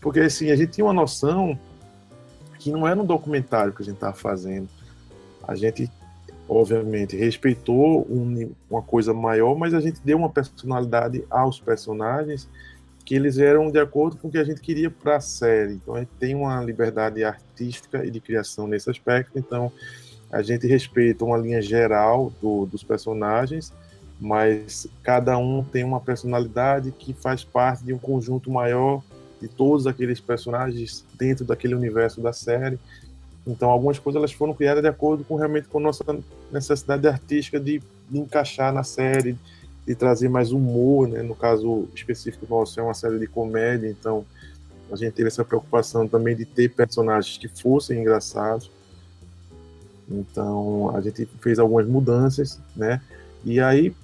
[0.01, 1.57] porque assim a gente tinha uma noção
[2.57, 4.67] que não era um documentário que a gente estava fazendo.
[5.47, 5.89] A gente,
[6.47, 12.47] obviamente, respeitou um, uma coisa maior, mas a gente deu uma personalidade aos personagens
[13.07, 15.75] que eles eram de acordo com o que a gente queria para a série.
[15.75, 19.39] Então a gente tem uma liberdade artística e de criação nesse aspecto.
[19.39, 19.71] Então
[20.29, 23.73] a gente respeita uma linha geral do, dos personagens,
[24.19, 29.01] mas cada um tem uma personalidade que faz parte de um conjunto maior
[29.39, 32.77] de todos aqueles personagens dentro daquele universo da série.
[33.47, 36.03] Então, algumas coisas elas foram criadas de acordo com realmente com a nossa
[36.51, 39.37] necessidade artística de, de encaixar na série,
[39.85, 41.21] de trazer mais humor, né?
[41.21, 44.25] No caso específico nosso é uma série de comédia, então
[44.91, 48.69] a gente teve essa preocupação também de ter personagens que fossem engraçados.
[50.09, 53.01] Então, a gente fez algumas mudanças, né?
[53.45, 53.95] E aí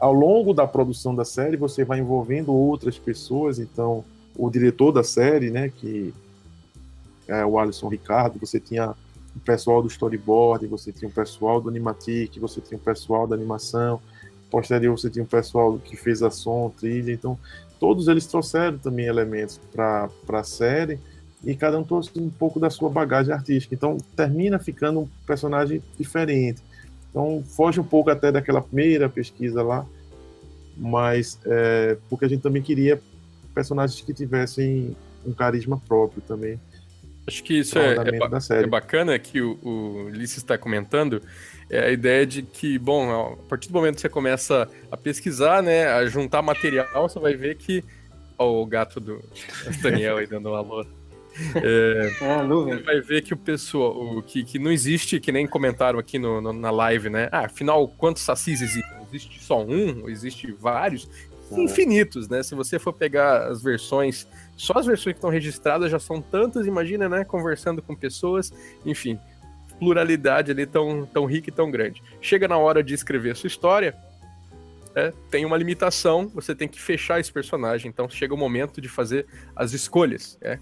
[0.00, 4.02] ao longo da produção da série, você vai envolvendo outras pessoas, então
[4.34, 6.14] o diretor da série, né, que
[7.30, 11.68] é o Alisson Ricardo, você tinha o pessoal do storyboard, você tinha o pessoal do
[11.68, 14.00] animatic, você tinha o pessoal da animação,
[14.50, 17.38] posterior você tinha o pessoal que fez a som, trilha, então
[17.78, 20.98] todos eles trouxeram também elementos para a série
[21.44, 25.80] e cada um trouxe um pouco da sua bagagem artística, então termina ficando um personagem
[25.96, 26.62] diferente.
[27.08, 29.86] Então foge um pouco até daquela primeira pesquisa lá,
[30.76, 33.00] mas é, porque a gente também queria
[33.54, 34.96] personagens que tivessem
[35.26, 36.58] um carisma próprio também.
[37.30, 41.22] Acho que isso é, é, é, bacana que o, o Ulisses está comentando,
[41.70, 45.62] é a ideia de que, bom, a partir do momento que você começa a pesquisar,
[45.62, 47.84] né, a juntar material, você vai ver que.
[48.36, 49.22] Ó, o gato do
[49.80, 50.84] Daniel aí dando um alô.
[51.54, 55.46] É, ah, você vai ver que o pessoal, o, que, que não existe, que nem
[55.46, 57.28] comentaram aqui no, no, na live, né?
[57.30, 58.98] Ah, afinal, quantos sacis existem?
[59.08, 60.08] Existe só um?
[60.08, 61.08] Existe vários?
[61.58, 62.42] infinitos, né?
[62.42, 64.26] Se você for pegar as versões,
[64.60, 67.24] só as versões que estão registradas já são tantas, imagina, né?
[67.24, 68.52] Conversando com pessoas,
[68.84, 69.18] enfim,
[69.78, 72.02] pluralidade ali tão, tão rica e tão grande.
[72.20, 73.96] Chega na hora de escrever a sua história,
[74.94, 78.88] é, tem uma limitação, você tem que fechar esse personagem, então chega o momento de
[78.88, 79.26] fazer
[79.56, 80.58] as escolhas, é,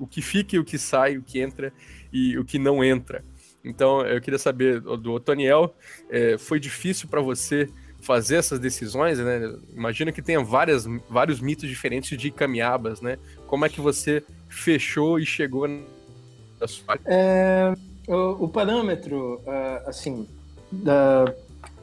[0.00, 1.72] o que fica e o que sai, o que entra
[2.12, 3.22] e o que não entra.
[3.64, 5.76] Então, eu queria saber do Otoniel,
[6.10, 7.70] é, foi difícil para você
[8.00, 9.52] fazer essas decisões, né?
[9.74, 13.18] Imagina que tenha várias, vários mitos diferentes de camiabas, né?
[13.46, 16.98] Como é que você fechou e chegou na sua...
[17.04, 17.74] É,
[18.06, 20.26] o, o, parâmetro, uh, assim,
[20.70, 21.34] da,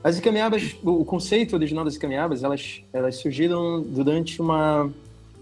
[0.03, 4.89] as camiabas, o conceito original das camiabas, elas, elas surgiram durante uma,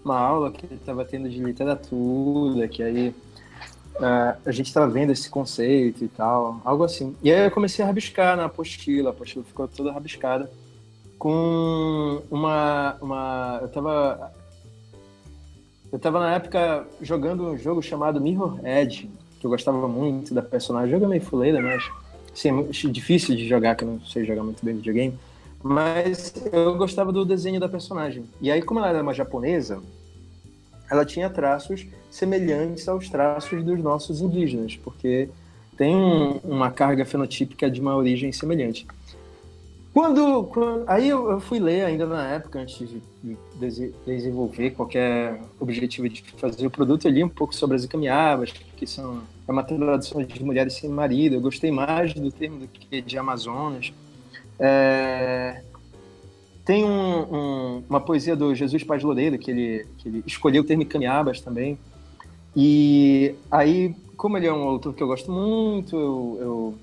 [0.04, 3.14] uma aula que estava tendo de literatura, que aí
[3.94, 7.14] Uh, a gente estava vendo esse conceito e tal, algo assim.
[7.22, 10.50] E aí eu comecei a rabiscar na apostila, a apostila ficou toda rabiscada,
[11.22, 12.96] com uma.
[13.00, 14.32] uma eu estava
[15.92, 19.08] eu tava na época jogando um jogo chamado Mirror Edge,
[19.38, 20.88] que eu gostava muito da personagem.
[20.88, 21.88] O jogo é meio fuleira, mas
[22.32, 25.16] assim, é difícil de jogar, que eu não sei jogar muito bem videogame.
[25.62, 28.24] Mas eu gostava do desenho da personagem.
[28.40, 29.80] E aí, como ela era uma japonesa,
[30.90, 35.28] ela tinha traços semelhantes aos traços dos nossos indígenas, porque
[35.76, 38.88] tem um, uma carga fenotípica de uma origem semelhante.
[39.92, 45.38] Quando, quando aí eu, eu, fui ler ainda na época antes de, de desenvolver qualquer
[45.60, 49.52] objetivo de fazer o produto, eu li um pouco sobre as icamiabas, que são é
[49.52, 51.34] uma tradução de mulheres sem marido.
[51.34, 53.92] Eu gostei mais do termo do que de Amazonas.
[54.58, 55.62] É,
[56.64, 60.66] tem um, um, uma poesia do Jesus Paz Loureiro, que ele, que ele escolheu o
[60.66, 61.78] termo Camiabas também.
[62.54, 66.74] E aí, como ele é um autor que eu gosto muito, eu, eu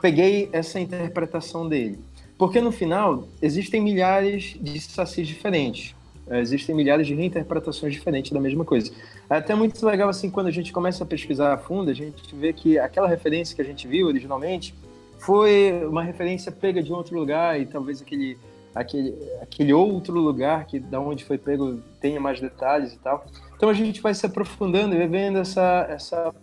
[0.00, 1.98] peguei essa interpretação dele.
[2.42, 5.94] Porque no final, existem milhares de sacis diferentes.
[6.26, 8.90] É, existem milhares de reinterpretações diferentes da mesma coisa.
[9.30, 12.34] É até muito legal, assim, quando a gente começa a pesquisar a fundo, a gente
[12.34, 14.74] vê que aquela referência que a gente viu originalmente
[15.20, 18.36] foi uma referência pega de outro lugar e talvez aquele
[18.74, 23.24] aquele, aquele outro lugar que da onde foi pego tenha mais detalhes e tal.
[23.56, 26.34] Então a gente vai se aprofundando e vendo essa, essa,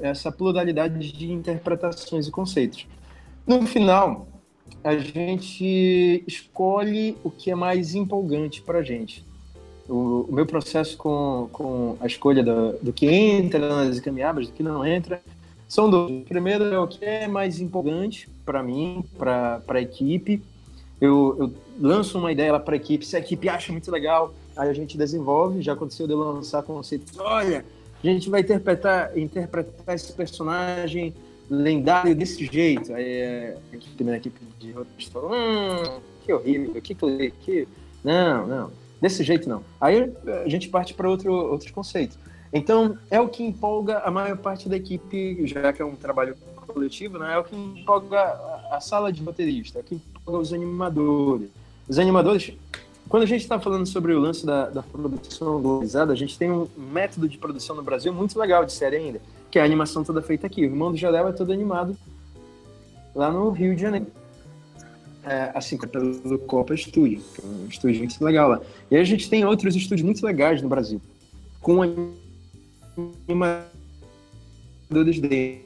[0.00, 2.88] essa pluralidade de interpretações e conceitos.
[3.46, 4.26] No final,
[4.82, 9.24] a gente escolhe o que é mais empolgante para a gente.
[9.88, 14.52] O, o, meu processo com, com a escolha do, do que entra nas caminhadas, do
[14.52, 15.22] que não entra,
[15.68, 16.10] são dois.
[16.10, 20.42] O primeiro é o que é mais empolgante para mim, para a equipe,
[21.00, 24.32] eu, eu lanço uma ideia lá para a equipe, se a equipe acha muito legal,
[24.56, 25.60] aí a gente desenvolve.
[25.60, 27.18] Já aconteceu de eu lançar conceitos.
[27.18, 27.64] Olha,
[28.02, 31.14] a gente vai interpretar, interpretar esse personagem
[31.50, 32.94] lendário desse jeito.
[32.94, 37.30] Aí é, a equipe, né, a equipe de roteiristas falou: hum, que horrível, que, que,
[37.40, 37.68] que.
[38.02, 39.62] Não, não, desse jeito não.
[39.80, 40.12] Aí
[40.44, 42.18] a gente parte para outro, outros conceitos.
[42.52, 46.36] Então, é o que empolga a maior parte da equipe, já que é um trabalho
[46.68, 47.34] coletivo, né?
[47.34, 48.20] É o que empolga
[48.70, 51.48] a, sala de roteirista, é o que os animadores.
[51.88, 52.52] Os animadores,
[53.08, 56.50] quando a gente está falando sobre o lance da, da, produção globalizada, a gente tem
[56.50, 59.20] um método de produção no Brasil muito legal de série ainda,
[59.54, 60.62] que é a animação toda feita aqui.
[60.62, 61.96] O Irmão do Jadel é todo animado
[63.14, 64.08] lá no Rio de Janeiro.
[65.22, 68.60] É, assim, pelo Copa Studio, que é um estúdio muito legal lá.
[68.90, 71.00] E a gente tem outros estúdios muito legais no Brasil,
[71.60, 71.82] com
[73.28, 75.64] animadores dele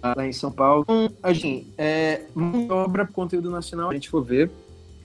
[0.00, 0.84] lá em São Paulo.
[0.84, 4.48] Então, assim, é uma obra conteúdo nacional, a gente for ver,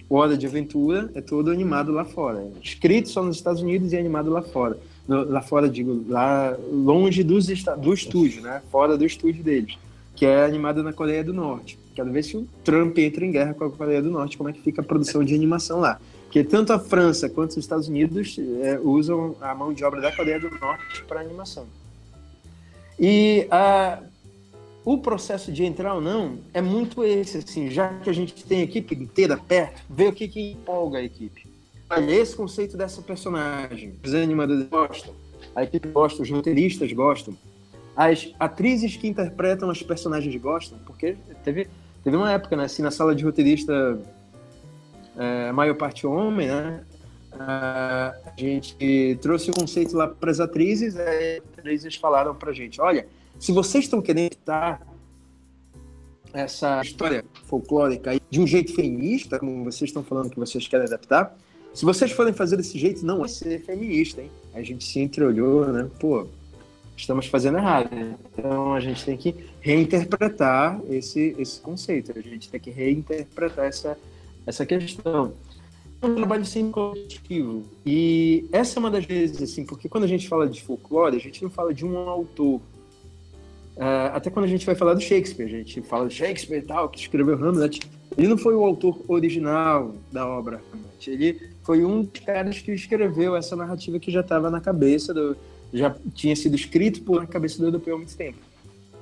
[0.07, 2.41] Hora de Aventura é todo animado lá fora.
[2.41, 4.77] É escrito só nos Estados Unidos e animado lá fora.
[5.07, 8.61] Lá fora, digo, lá longe dos, do estúdio, né?
[8.72, 9.77] Fora do estúdio deles.
[10.15, 11.77] Que é animado na Coreia do Norte.
[11.94, 14.53] Quero ver se o Trump entra em guerra com a Coreia do Norte, como é
[14.53, 15.99] que fica a produção de animação lá.
[16.23, 20.11] Porque tanto a França quanto os Estados Unidos é, usam a mão de obra da
[20.11, 21.65] Coreia do Norte para animação.
[22.99, 23.99] E a,
[24.84, 28.60] o processo de entrar ou não é muito esse, assim, já que a gente tem
[28.60, 31.48] a equipe inteira perto, ver o que, que empolga a equipe.
[31.90, 35.14] Olha, esse conceito dessa personagem, os animadores gostam,
[35.56, 37.38] a equipe gosta, os roteiristas gostam,
[37.95, 41.68] as atrizes que interpretam as personagens gostam, porque teve,
[42.03, 43.99] teve uma época, né, assim, na sala de roteirista,
[45.16, 46.84] é, a maior parte homem, né,
[47.32, 53.07] a gente trouxe o conceito lá para as atrizes, as atrizes falaram para gente, olha,
[53.40, 54.82] se vocês estão querendo estar
[56.34, 61.36] essa história folclórica de um jeito feminista, como vocês estão falando que vocês querem adaptar,
[61.76, 64.31] se vocês forem fazer desse jeito, não vai ser feminista, hein?
[64.53, 65.89] A gente se entreolhou, né?
[65.99, 66.26] Pô,
[66.95, 67.93] estamos fazendo errado.
[67.93, 68.15] Né?
[68.31, 73.97] Então a gente tem que reinterpretar esse, esse conceito, a gente tem que reinterpretar essa,
[74.47, 75.34] essa questão.
[76.02, 77.64] É um trabalho sempre coletivo.
[77.85, 81.19] E essa é uma das vezes, assim, porque quando a gente fala de folclore, a
[81.19, 82.61] gente não fala de um autor,
[83.76, 86.61] Uh, até quando a gente vai falar do Shakespeare, a gente fala do Shakespeare e
[86.61, 87.81] tal, que escreveu Hamlet.
[88.18, 91.11] Ele não foi o autor original da obra Hamlet.
[91.11, 95.35] Ele foi um dos caras que escreveu essa narrativa que já estava na cabeça do,
[95.73, 98.37] já tinha sido escrito por cabeça do europeu há muito tempo.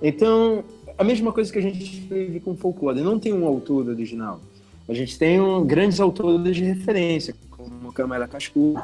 [0.01, 0.63] Então,
[0.97, 3.01] a mesma coisa que a gente teve com folclore.
[3.01, 4.41] Não tem um autor original.
[4.87, 8.81] A gente tem um, grandes autores de referência, como Câmara Cascu,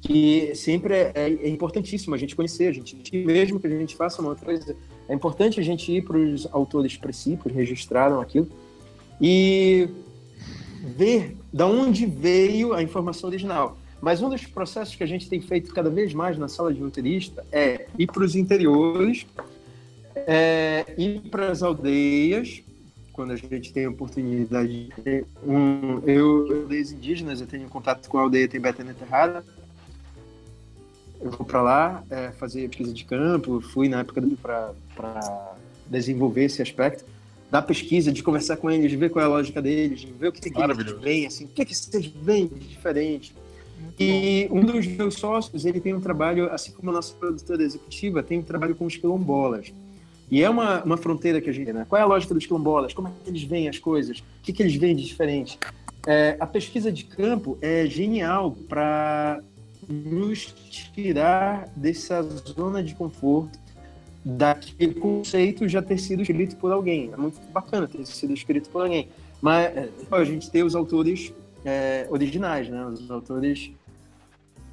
[0.00, 3.94] que sempre é, é, é, importantíssimo a gente conhecer, a gente, mesmo que a gente
[3.94, 4.76] faça uma outra coisa,
[5.08, 8.48] é importante a gente ir para os autores princípios, registraram aquilo,
[9.20, 9.88] e
[10.96, 13.76] ver da onde veio a informação original.
[14.00, 16.80] Mas um dos processos que a gente tem feito cada vez mais na sala de
[16.80, 19.26] roteirista é ir para os interiores,
[20.16, 22.62] é, ir para as aldeias,
[23.12, 24.88] quando a gente tem a oportunidade.
[25.04, 29.44] De, um, eu, aldeias indígenas, eu tenho contato com a aldeia Tibetana Terrada.
[31.20, 35.54] Eu vou para lá é, fazer pesquisa de campo, fui na época para
[35.88, 37.11] desenvolver esse aspecto
[37.52, 40.28] da pesquisa, de conversar com eles, de ver qual é a lógica deles, de ver
[40.28, 43.34] o que, que eles veem, assim, o que, que vocês veem de diferente.
[44.00, 48.22] E um dos meus sócios, ele tem um trabalho, assim como a nossa produtora executiva,
[48.22, 49.70] tem um trabalho com os quilombolas.
[50.30, 51.84] E é uma, uma fronteira que a gente né?
[51.86, 52.94] Qual é a lógica dos quilombolas?
[52.94, 54.20] Como é que eles veem as coisas?
[54.20, 55.58] O que, que eles veem de diferente?
[56.06, 59.42] É, a pesquisa de campo é genial para
[59.86, 60.54] nos
[60.94, 63.60] tirar dessa zona de conforto
[64.24, 67.10] daquele conceito já ter sido escrito por alguém.
[67.12, 69.08] É muito bacana ter sido escrito por alguém.
[69.40, 71.32] Mas é, a gente tem os autores
[71.64, 72.84] é, originais, né?
[72.86, 73.72] os autores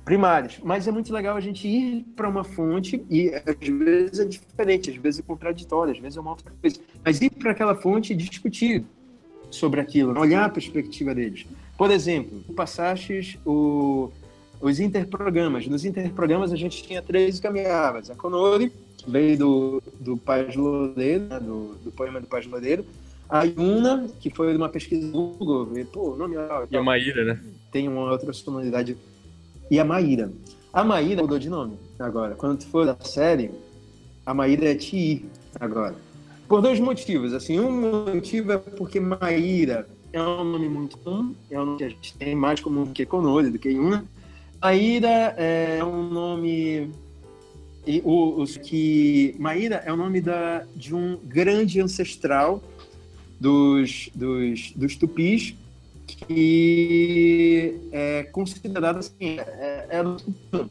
[0.05, 0.59] primários.
[0.63, 4.89] Mas é muito legal a gente ir para uma fonte e às vezes é diferente,
[4.89, 6.79] às vezes é contraditório, às vezes é uma outra coisa.
[7.03, 8.83] Mas ir para aquela fonte e discutir
[9.51, 11.45] sobre aquilo, olhar a perspectiva deles.
[11.77, 14.11] Por exemplo, passastes o,
[14.61, 15.67] os interprogramas.
[15.67, 18.09] Nos interprogramas a gente tinha três caminhadas.
[18.09, 18.71] A Conori,
[19.07, 22.85] veio do, do Paz Loureiro, né, do, do poema do Paz Loureiro.
[23.29, 26.67] A Yuna, que foi de uma pesquisa do Google, e, pô, nome legal.
[26.69, 27.39] E a Maíra, né?
[27.71, 28.97] Tem uma outra sonoridade.
[29.69, 30.31] E a Maíra.
[30.73, 32.33] A Maíra mudou de nome agora.
[32.35, 33.51] Quando tu for da série,
[34.25, 35.25] a Maíra é Ti
[35.59, 35.95] agora.
[36.47, 37.33] Por dois motivos.
[37.33, 41.83] Assim, um motivo é porque Maíra é um nome muito comum, é um nome que
[41.83, 44.03] a gente tem mais comum que Conole, do que Yuna.
[44.59, 46.91] Maíra é um nome
[47.85, 48.01] e
[48.61, 52.61] que Maíra é o nome da, de um grande ancestral
[53.39, 55.55] dos, dos, dos tupis
[56.05, 60.69] que é considerado assim, é, era o Tupã.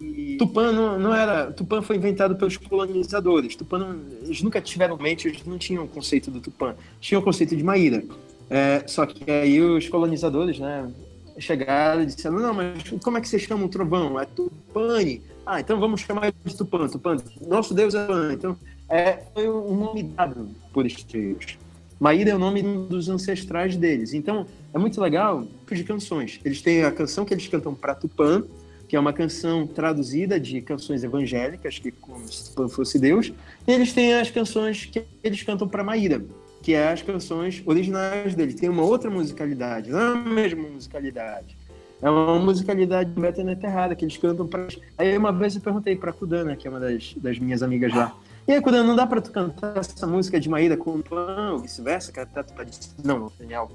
[0.00, 1.50] E Tupã não, não, era.
[1.52, 3.56] Tupã foi inventado pelos colonizadores.
[3.56, 6.74] Tupã não, eles nunca tiveram mente, eles não tinham o conceito do Tupã.
[7.00, 8.04] Tinham o conceito de Maíra.
[8.50, 10.90] É, só que aí os colonizadores, né,
[11.38, 14.20] chegaram e disseram: Não, mas como é que você chama o trovão?
[14.20, 15.22] É Tupani.
[15.46, 16.88] Ah, então vamos chamar de Tupã.
[16.88, 17.16] Tupã,
[17.46, 18.32] nosso Deus é Tupã.
[18.32, 18.58] Então,
[18.88, 21.56] é, foi um nome dado por estrelas.
[22.00, 24.12] Maíra é o nome dos ancestrais deles.
[24.12, 24.44] Então,
[24.74, 26.40] é muito legal de canções.
[26.44, 28.42] Eles têm a canção que eles cantam para Tupã,
[28.88, 33.32] que é uma canção traduzida de canções evangélicas, que como se Tupã fosse Deus.
[33.66, 36.22] E eles têm as canções que eles cantam para Maíra,
[36.60, 38.56] que é as canções originais deles.
[38.56, 41.55] Tem uma outra musicalidade, não é a mesma musicalidade.
[42.02, 44.66] É uma musicalidade meta errada que eles cantam pra.
[44.98, 48.14] Aí uma vez eu perguntei pra Kudana, que é uma das, das minhas amigas lá.
[48.46, 51.04] E aí, Kudana, não dá pra tu cantar essa música de Maíra com o
[51.52, 52.12] ou vice-versa?
[52.12, 52.70] Que até tu pode
[53.02, 53.70] não, genial.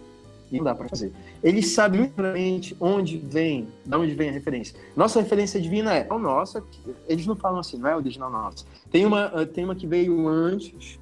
[0.49, 1.11] E não dá pra fazer.
[1.43, 4.77] Eles sabem muito onde vem, de onde vem a referência.
[4.95, 6.63] Nossa referência divina é, a nossa,
[7.07, 8.65] eles não falam assim, não é original nossa.
[8.89, 10.99] Tem uma, tem uma que veio antes,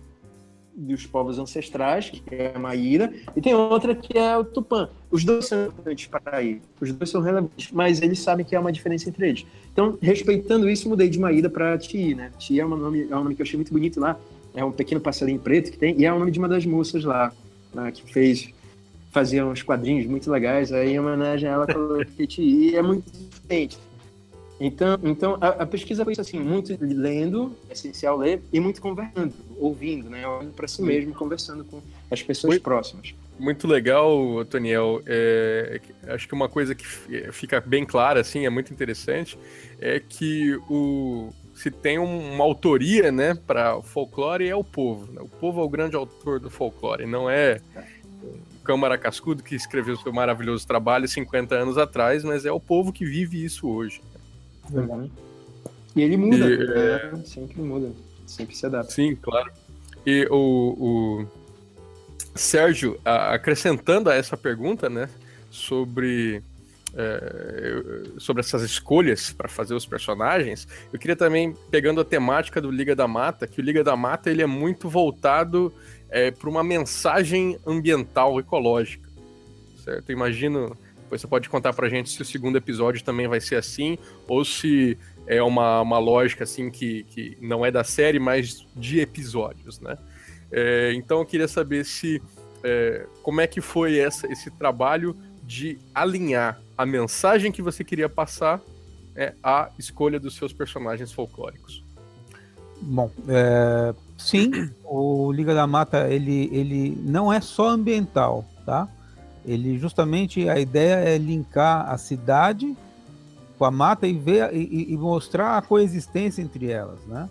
[0.80, 4.89] dos povos ancestrais, que é a Maíra, e tem outra que é o Tupã.
[5.11, 8.60] Os dois são importantes para ele, os dois são relevantes, mas eles sabem que há
[8.60, 9.45] uma diferença entre eles.
[9.72, 12.31] Então, respeitando isso, mudei de Maíra para Ti, né?
[12.38, 14.18] Ti é um, nome, é um nome que eu achei muito bonito lá,
[14.56, 17.03] é um pequeno passarinho preto que tem, e é o nome de uma das moças
[17.03, 17.34] lá,
[17.73, 18.49] né, que fez,
[19.11, 23.03] fazia uns quadrinhos muito legais, aí em homenagem a ela, coloquei Ti, e é muito
[23.11, 23.77] diferente
[24.60, 28.81] então, então a, a, pesquisa foi isso assim, muito lendo, é essencial ler, e muito
[28.81, 30.27] conversando, ouvindo, né?
[30.27, 31.81] Olhando para si mesmo, conversando com
[32.11, 33.15] as pessoas muito, próximas.
[33.40, 35.02] Muito legal, Toniel.
[35.06, 36.86] É, acho que uma coisa que
[37.31, 39.40] fica bem clara, assim, é muito interessante,
[39.80, 41.30] é que o,
[41.60, 45.11] se tem uma autoria, né, para o folclore é o povo.
[45.11, 45.22] Né?
[45.22, 47.61] O povo é o grande autor do folclore, não é
[48.23, 52.91] o Câmara Cascudo que escreveu seu maravilhoso trabalho 50 anos atrás, mas é o povo
[52.91, 54.02] que vive isso hoje.
[54.71, 55.09] Uhum.
[55.95, 57.11] E ele muda, e, é...
[57.13, 57.91] é sempre muda,
[58.25, 58.91] sempre se adapta.
[58.91, 59.51] Sim, claro.
[60.05, 61.27] E o, o
[62.35, 65.09] Sérgio, acrescentando a essa pergunta, né,
[65.49, 66.41] sobre
[66.95, 67.83] é,
[68.17, 72.95] sobre essas escolhas para fazer os personagens, eu queria também pegando a temática do Liga
[72.95, 75.71] da Mata, que o Liga da Mata ele é muito voltado
[76.09, 79.07] é, para uma mensagem ambiental ecológica,
[79.83, 80.11] certo?
[80.11, 80.75] imagino
[81.10, 84.45] depois você pode contar pra gente se o segundo episódio também vai ser assim, ou
[84.45, 84.95] se
[85.26, 89.98] é uma, uma lógica assim que, que não é da série, mas de episódios, né?
[90.52, 92.22] É, então eu queria saber se
[92.64, 98.07] é, como é que foi essa, esse trabalho de alinhar a mensagem que você queria
[98.07, 98.61] passar
[99.15, 101.84] é, à escolha dos seus personagens folclóricos.
[102.81, 104.52] Bom, é, sim,
[104.84, 108.88] o Liga da Mata ele, ele não é só ambiental, tá?
[109.49, 112.77] Ele justamente a ideia é linkar a cidade
[113.57, 117.27] com a mata e ver e, e mostrar a coexistência entre elas, né?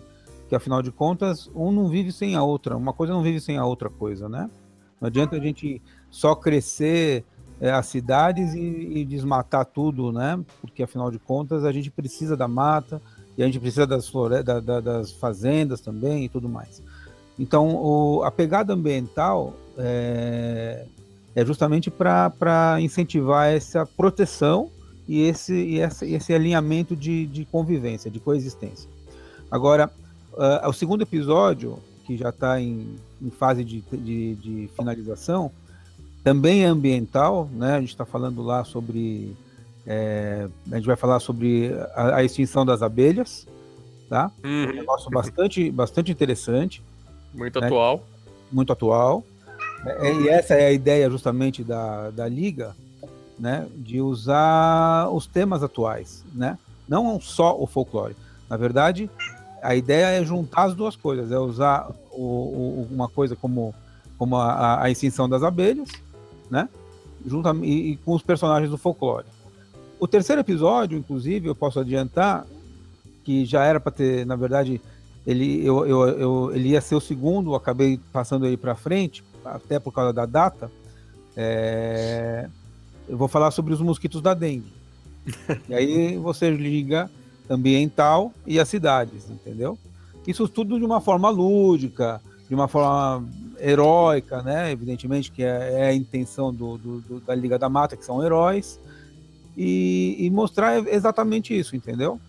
[0.49, 3.57] Que afinal de contas um não vive sem a outra, uma coisa não vive sem
[3.57, 4.49] a outra coisa, né?
[4.99, 5.81] Não adianta a gente
[6.11, 7.23] só crescer
[7.61, 10.43] é, as cidades e, e, desmatar tudo, né?
[10.59, 13.01] Porque afinal de contas a gente precisa da mata
[13.37, 16.83] e a gente precisa das, flore da, da, das fazendas também e tudo mais.
[17.39, 20.85] Então o, a pegada ambiental é,
[21.35, 24.69] é justamente para incentivar essa proteção
[25.07, 28.89] e esse, e essa, esse alinhamento de, de convivência, de coexistência.
[29.49, 29.91] Agora,
[30.33, 35.51] uh, o segundo episódio, que já está em, em, fase de, de, de, finalização,
[36.23, 37.75] também é ambiental, né?
[37.75, 39.35] A gente está falando lá sobre.
[39.87, 43.47] É, a gente vai falar sobre a, a extinção das abelhas,
[44.07, 44.31] tá?
[44.43, 44.69] Uhum.
[44.69, 46.83] Um negócio bastante, bastante interessante.
[47.33, 47.65] Muito né?
[47.65, 48.05] atual.
[48.51, 49.23] Muito atual.
[49.85, 52.75] É, e essa é a ideia justamente da, da Liga,
[53.37, 56.57] né, de usar os temas atuais, né?
[56.87, 58.15] Não só o folclore.
[58.49, 59.09] Na verdade,
[59.61, 63.73] a ideia é juntar as duas coisas, é usar o, o, uma coisa como,
[64.17, 65.89] como a, a, extinção das abelhas,
[66.49, 66.67] né?
[67.25, 69.25] Junto e, e, com os personagens do folclore.
[69.99, 72.45] O terceiro episódio, inclusive, eu posso adiantar
[73.23, 74.81] que já era para ter, na verdade,
[75.27, 79.23] ele, eu, eu, eu, ele ia ser o segundo, acabei passando ele para frente,
[79.55, 80.71] até por causa da data.
[81.35, 82.49] É,
[83.07, 84.71] eu vou falar sobre os mosquitos da dengue.
[85.67, 87.09] e aí você liga
[87.49, 89.77] ambiental e as cidades, entendeu?
[90.27, 93.27] Isso tudo de uma forma lúdica, de uma forma
[93.59, 94.71] heróica, né?
[94.71, 98.23] Evidentemente que é, é a intenção do, do, do, da Liga da Mata, que são
[98.23, 98.79] heróis,
[99.57, 102.19] e, e mostrar exatamente isso, entendeu?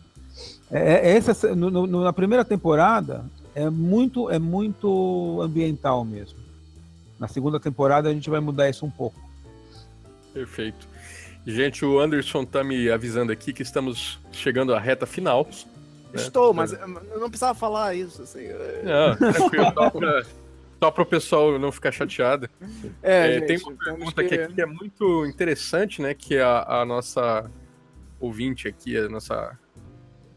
[0.71, 3.25] É, é essa, no, no, na primeira temporada
[3.55, 6.39] é muito, é muito ambiental mesmo.
[7.21, 9.21] Na segunda temporada a gente vai mudar isso um pouco.
[10.33, 10.89] Perfeito.
[11.47, 15.45] Gente, o Anderson tá me avisando aqui que estamos chegando à reta final.
[15.45, 16.15] Né?
[16.15, 18.23] Estou, mas eu não precisava falar isso.
[18.23, 18.49] Assim.
[18.83, 20.23] Não, tranquilo, só pra,
[20.79, 22.49] só para o pessoal não ficar chateado.
[23.03, 24.35] É, é gente, tem uma pergunta que...
[24.35, 26.15] aqui que é muito interessante, né?
[26.15, 27.51] Que a, a nossa
[28.19, 29.59] ouvinte aqui, a nossa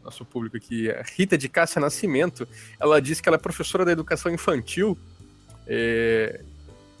[0.02, 2.46] nosso público aqui, a Rita de Cássia Nascimento,
[2.78, 4.98] ela disse que ela é professora da educação infantil
[5.66, 6.44] é,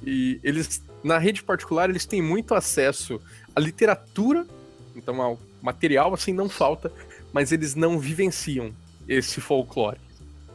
[0.02, 3.20] e eles na rede particular, eles têm muito acesso
[3.54, 4.46] à literatura,
[4.96, 6.90] então ao material, assim, não falta,
[7.30, 8.72] mas eles não vivenciam
[9.06, 10.00] esse folclore,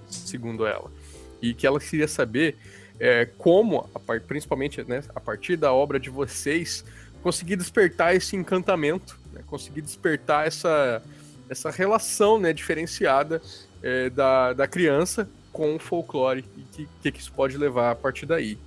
[0.08, 0.92] segundo ela.
[1.40, 2.58] E que ela queria saber
[3.00, 3.88] é, como,
[4.28, 6.84] principalmente né, a partir da obra de vocês,
[7.22, 11.04] conseguir despertar esse encantamento, né, conseguir despertar essa,
[11.48, 13.40] essa relação né, diferenciada
[13.84, 18.26] é, da, da criança com o folclore e que, que isso pode levar a partir
[18.26, 18.58] daí.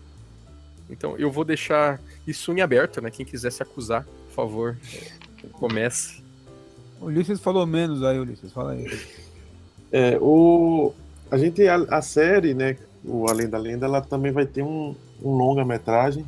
[0.92, 3.10] Então eu vou deixar isso em aberto, né?
[3.10, 4.78] Quem quiser se acusar, por favor,
[5.54, 6.22] comece.
[7.00, 8.86] O Ulisses falou menos aí, Ulisses, fala aí.
[9.90, 10.92] É, o,
[11.30, 14.94] a gente, a, a série, né, o Além da Lenda, ela também vai ter um,
[15.22, 16.24] um longa-metragem.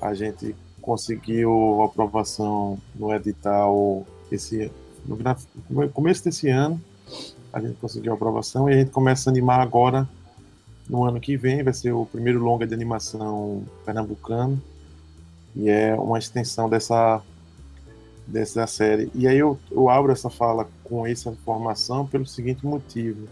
[0.00, 4.70] A gente conseguiu aprovação no edital esse,
[5.06, 6.80] no começo desse ano.
[7.52, 10.08] A gente conseguiu a aprovação e a gente começa a animar agora
[10.88, 14.60] no ano que vem vai ser o primeiro longa de animação pernambucano
[15.56, 17.22] e é uma extensão dessa
[18.26, 19.10] dessa série.
[19.14, 23.28] E aí eu, eu abro essa fala com essa informação pelo seguinte motivo,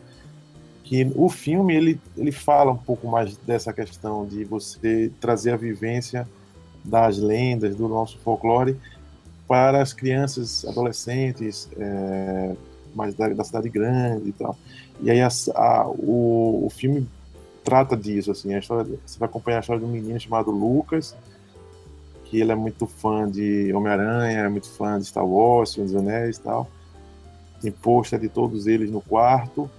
[0.84, 5.56] que o filme ele, ele fala um pouco mais dessa questão de você trazer a
[5.56, 6.28] vivência
[6.84, 8.76] das lendas, do nosso folclore
[9.48, 12.54] para as crianças, adolescentes, é,
[12.94, 14.56] mais da, da, cidade grande e tal.
[15.00, 17.08] E aí a, a, o, o filme
[17.64, 21.16] trata disso, assim, a história, você vai acompanhar a história de um menino chamado Lucas,
[22.24, 25.96] que ele é muito fã de Homem-Aranha, é muito fã de Star Wars, Senhor dos
[25.96, 26.68] Anéis e tal,
[27.60, 29.70] tem pôster de todos eles no quarto,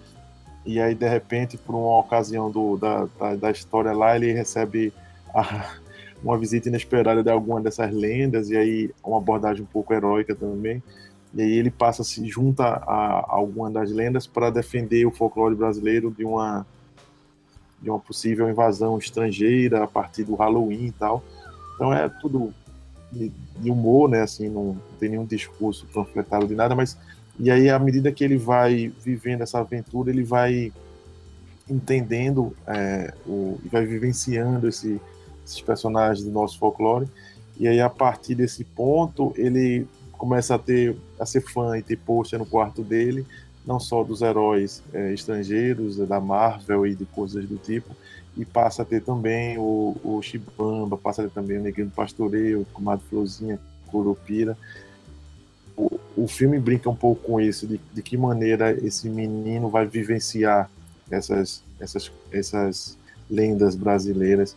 [0.65, 4.93] e aí de repente, por uma ocasião do, da, da, da história lá, ele recebe
[5.33, 5.73] a,
[6.23, 10.81] uma visita inesperada de alguma dessas lendas, e aí uma abordagem um pouco heróica também,
[11.33, 15.55] e aí ele passa se junta a, a alguma das lendas para defender o folclore
[15.55, 16.65] brasileiro de uma
[17.83, 21.23] de uma possível invasão estrangeira a partir do Halloween e tal.
[21.75, 22.53] Então é tudo
[23.11, 24.21] de, de humor, né?
[24.21, 26.97] Assim, não, não tem nenhum discurso panfletário de nada, mas
[27.39, 30.71] e aí à medida que ele vai vivendo essa aventura, ele vai
[31.69, 34.99] entendendo é, o, vai vivenciando esse,
[35.45, 37.07] esses personagens do nosso folclore.
[37.57, 41.97] E aí, a partir desse ponto, ele começa a ter a ser fã e ter
[41.97, 43.25] pôster no quarto dele,
[43.65, 47.95] não só dos heróis é, estrangeiros, da Marvel e de coisas do tipo,
[48.35, 51.93] e passa a ter também o, o Chibamba, passa a ter também o Neguinho do
[51.93, 54.57] Pastoreio, o Comadre Florzinha, Curupira.
[55.77, 59.85] O, o filme brinca um pouco com isso, de, de que maneira esse menino vai
[59.85, 60.69] vivenciar
[61.09, 62.97] essas, essas, essas
[63.29, 64.55] lendas brasileiras.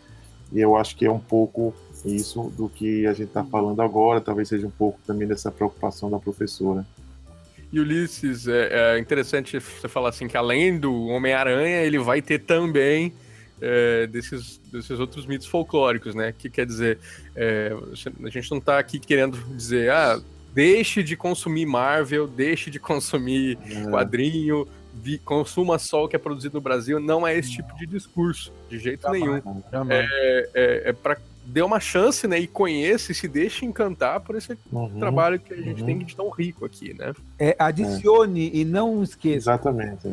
[0.53, 1.75] E eu acho que é um pouco
[2.05, 6.11] isso do que a gente está falando agora, talvez seja um pouco também dessa preocupação
[6.11, 6.87] da professora.
[7.77, 12.39] E Ulisses, é, é interessante você falar assim que além do Homem-Aranha, ele vai ter
[12.39, 13.13] também
[13.61, 16.33] é, desses, desses outros mitos folclóricos, né?
[16.33, 16.99] Que quer dizer,
[17.35, 17.71] é,
[18.25, 20.19] a gente não está aqui querendo dizer, ah,
[20.55, 23.91] deixe de consumir Marvel, deixe de consumir é.
[23.91, 26.99] quadrinho, vi, consuma só o que é produzido no Brasil.
[26.99, 29.63] Não é esse tipo de discurso, de jeito jamais, nenhum.
[29.71, 30.09] Jamais.
[30.11, 32.39] É, é, é para dê uma chance, né?
[32.39, 35.87] E conheça e se deixe encantar por esse uhum, trabalho que a gente uhum.
[35.87, 37.15] tem de tão rico aqui, né?
[37.39, 38.57] É, adicione é.
[38.57, 39.51] e não esqueça.
[39.51, 40.09] Exatamente.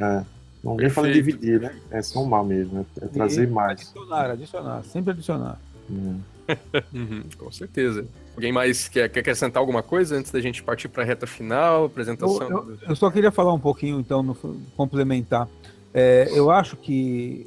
[0.00, 0.24] É.
[0.62, 1.74] Não vem falando dividir, né?
[1.90, 3.80] É somar mesmo, é, é trazer mais.
[3.82, 5.60] Adicionar, adicionar, sempre adicionar.
[5.88, 6.20] Uhum.
[6.92, 8.06] uhum, com certeza.
[8.34, 11.84] Alguém mais quer, quer acrescentar alguma coisa antes da gente partir para a reta final,
[11.84, 12.42] apresentação?
[12.42, 14.34] Eu, eu, eu, só queria falar um pouquinho, então, no,
[14.76, 15.48] complementar.
[15.92, 17.46] É, eu acho que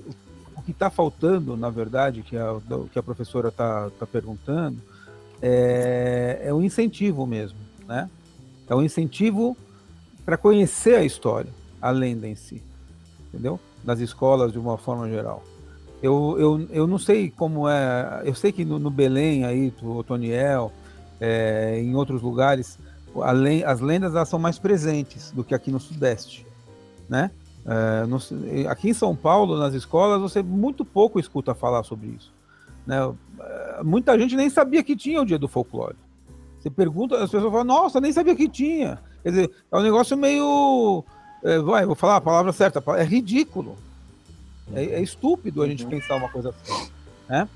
[0.68, 2.60] que está faltando, na verdade, que a,
[2.92, 4.78] que a professora está tá perguntando,
[5.42, 7.58] é, é o incentivo mesmo,
[7.88, 8.10] né?
[8.70, 9.56] É o incentivo
[10.26, 12.62] para conhecer a história, a lenda em si
[13.38, 13.60] entendeu?
[13.84, 15.44] Nas escolas de uma forma geral.
[16.02, 19.98] Eu, eu, eu não sei como é, eu sei que no, no Belém aí, o
[19.98, 20.72] Otoniel,
[21.20, 22.78] é, em outros lugares,
[23.22, 26.46] além, as lendas elas são mais presentes do que aqui no Sudeste,
[27.10, 27.32] né?
[27.68, 28.18] É, no,
[28.70, 32.32] aqui em São Paulo, nas escolas, você muito pouco escuta falar sobre isso.
[32.86, 32.98] Né?
[33.40, 35.96] É, muita gente nem sabia que tinha o Dia do Folclore.
[36.60, 39.00] Você pergunta, as pessoas falam, nossa, nem sabia que tinha.
[39.22, 41.04] Quer dizer, é um negócio meio
[41.44, 43.78] é, vai, vou falar a palavra certa, é ridículo.
[44.74, 45.90] É, é estúpido a gente uhum.
[45.90, 46.90] pensar uma coisa assim.
[47.30, 47.48] Né?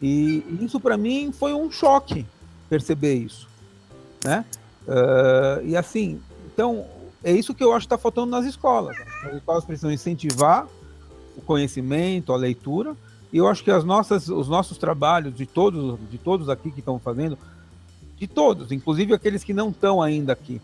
[0.00, 2.26] E isso para mim foi um choque
[2.68, 3.48] perceber isso.
[4.24, 4.44] Né?
[4.86, 6.86] Uh, e assim, então,
[7.22, 8.96] é isso que eu acho que está faltando nas escolas.
[9.24, 10.66] As escolas precisam incentivar
[11.36, 12.96] o conhecimento, a leitura,
[13.32, 16.80] e eu acho que as nossas, os nossos trabalhos, de todos, de todos aqui que
[16.80, 17.38] estão fazendo,
[18.16, 20.60] de todos, inclusive aqueles que não estão ainda aqui,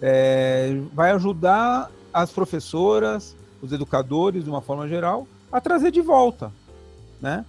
[0.00, 6.52] é, vai ajudar as professoras, os educadores, de uma forma geral, a trazer de volta,
[7.20, 7.44] né?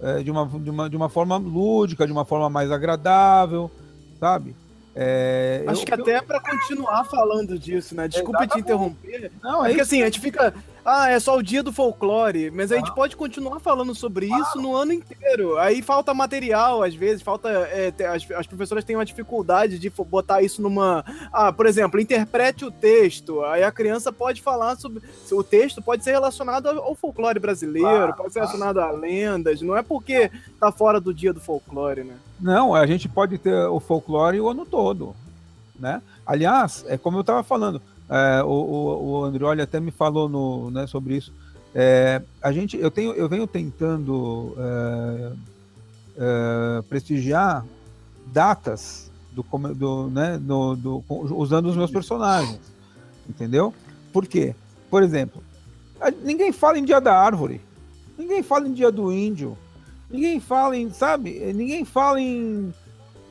[0.00, 3.70] É, de, uma, de, uma, de uma forma lúdica, de uma forma mais agradável,
[4.18, 4.54] sabe?
[5.00, 6.22] É, Acho eu, que até eu...
[6.24, 8.08] para continuar falando disso, né?
[8.08, 8.52] Desculpa Exatamente.
[8.52, 9.30] te interromper.
[9.40, 10.52] Não, é porque assim, a gente fica
[10.88, 14.58] ah, é só o dia do folclore, mas a gente pode continuar falando sobre isso
[14.58, 15.58] no ano inteiro.
[15.58, 17.50] Aí falta material, às vezes, falta.
[17.50, 21.04] É, as, as professoras têm uma dificuldade de botar isso numa.
[21.30, 23.44] Ah, por exemplo, interprete o texto.
[23.44, 25.02] Aí a criança pode falar sobre.
[25.30, 29.60] O texto pode ser relacionado ao folclore brasileiro, pode ser relacionado a lendas.
[29.60, 32.14] Não é porque tá fora do dia do folclore, né?
[32.40, 35.14] Não, a gente pode ter o folclore o ano todo,
[35.78, 36.00] né?
[36.24, 40.70] Aliás, é como eu estava falando, é, o, o, o Andrioli até me falou no,
[40.70, 41.32] né, sobre isso.
[41.74, 45.32] É, a gente, eu, tenho, eu venho tentando é,
[46.16, 47.64] é prestigiar
[48.26, 49.44] datas do,
[49.74, 52.60] do, né, do, do, usando os meus personagens,
[53.28, 53.74] entendeu?
[54.12, 54.54] Por quê?
[54.90, 55.42] Por exemplo,
[56.22, 57.60] ninguém fala em Dia da Árvore,
[58.18, 59.56] ninguém fala em Dia do Índio,
[60.10, 61.52] ninguém fala em, sabe?
[61.52, 62.72] Ninguém fala em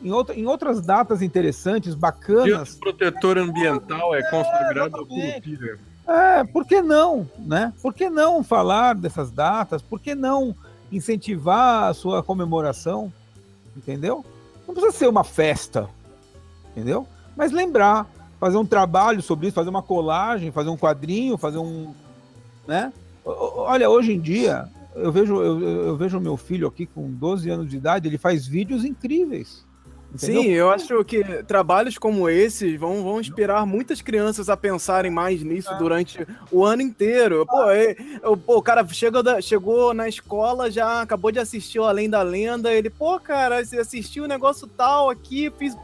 [0.02, 2.70] em, outra, em outras datas interessantes, bacanas.
[2.70, 5.80] Dia protetor ambiental é, é consagrado ao Curupira.
[6.08, 7.74] É, por que não, né?
[7.82, 9.82] Por que não falar dessas datas?
[9.82, 10.56] Por que não
[10.92, 13.12] incentivar a sua comemoração?
[13.76, 14.26] Entendeu?
[14.66, 15.90] Não precisa ser uma festa,
[16.72, 17.06] entendeu?
[17.36, 18.08] Mas lembrar,
[18.40, 21.94] fazer um trabalho sobre isso, fazer uma colagem, fazer um quadrinho, fazer um,
[22.66, 22.92] né?
[23.26, 27.70] Olha, hoje em dia, eu vejo eu, eu vejo meu filho aqui com 12 anos
[27.70, 29.67] de idade, ele faz vídeos incríveis.
[30.14, 30.42] Entendeu?
[30.42, 35.44] Sim, eu acho que trabalhos como esses vão, vão inspirar muitas crianças a pensarem mais
[35.44, 35.78] nisso é.
[35.78, 37.46] durante o ano inteiro.
[37.46, 37.96] Pô, é,
[38.46, 42.22] pô o cara chegou, da, chegou na escola, já acabou de assistir o Além da
[42.22, 45.76] Lenda, ele, pô, cara, você assistiu o um negócio tal aqui, fiz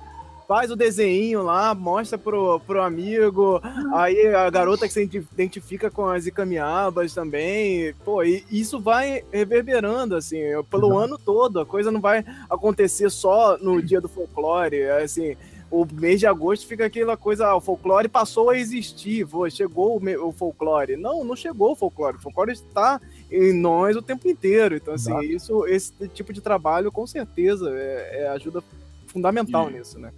[0.47, 3.61] faz o desenho lá, mostra pro, pro amigo,
[3.93, 10.15] aí a garota que se identifica com as Icamiabas também, pô, e isso vai reverberando,
[10.15, 10.39] assim,
[10.69, 10.97] pelo uhum.
[10.97, 15.35] ano todo, a coisa não vai acontecer só no dia do folclore, assim,
[15.73, 20.31] o mês de agosto fica aquela coisa, ah, o folclore passou a existir, chegou o,
[20.31, 20.95] folclore.
[20.95, 22.17] Não, não chegou o folclore.
[22.17, 23.01] O folclore está
[23.31, 24.75] em nós o tempo inteiro.
[24.75, 28.63] Então, assim, isso, esse tipo de trabalho, com certeza, é, é ajuda
[29.07, 29.73] fundamental e...
[29.73, 30.13] nisso, né?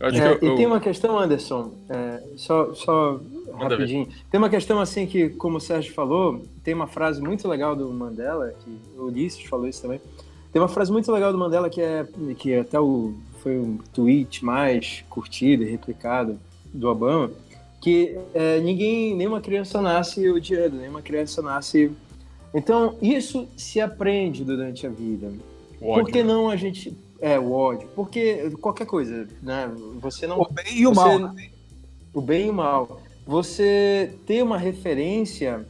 [0.00, 0.08] É,
[0.40, 0.52] eu...
[0.52, 3.20] E tem uma questão, Anderson, é, só, só
[3.58, 4.08] rapidinho.
[4.30, 7.90] Tem uma questão assim que, como o Sérgio falou, tem uma frase muito legal do
[7.92, 10.00] Mandela, que o Ulisses falou isso também.
[10.52, 12.06] Tem uma frase muito legal do Mandela que é
[12.38, 16.38] que até o foi um tweet mais curtido e replicado
[16.74, 17.30] do Obama,
[17.80, 21.92] que é, ninguém, nenhuma criança nasce odiando, nenhuma criança nasce.
[22.52, 25.32] Então isso se aprende durante a vida.
[25.78, 27.88] Por que não a gente é o ódio?
[27.94, 29.70] Porque qualquer coisa, né?
[30.00, 31.34] Você não o bem e o você, mal.
[32.12, 33.00] O bem e o mal.
[33.26, 35.66] Você ter uma referência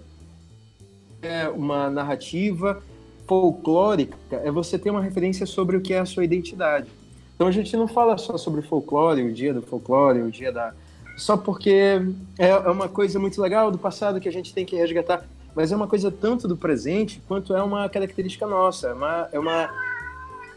[1.22, 2.82] é uma narrativa
[3.26, 6.88] folclórica é você ter uma referência sobre o que é a sua identidade.
[7.34, 10.72] Então a gente não fala só sobre folclore, o dia do folclore, o dia da.
[11.16, 12.00] Só porque
[12.38, 15.72] é, é uma coisa muito legal do passado que a gente tem que resgatar, mas
[15.72, 19.70] é uma coisa tanto do presente quanto é uma característica nossa, é uma, é uma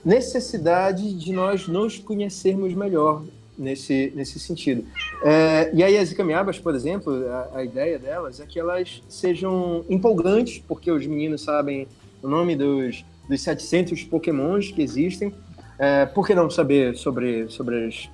[0.03, 3.23] necessidade de nós nos conhecermos melhor
[3.57, 4.85] nesse, nesse sentido.
[5.23, 9.83] É, e aí as Icamiabas, por exemplo, a, a, ideia delas é que elas sejam
[9.89, 11.87] empolgantes, porque os meninos sabem
[12.23, 15.33] o nome dos, dos 700 pokémons que existem,
[15.77, 18.09] é, por que não saber sobre, sobre as,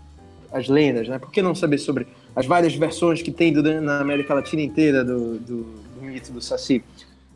[0.51, 1.19] as lendas, né?
[1.19, 5.03] Por que não saber sobre as várias versões que tem do, na América Latina inteira
[5.03, 6.83] do, do, do mito do Saci?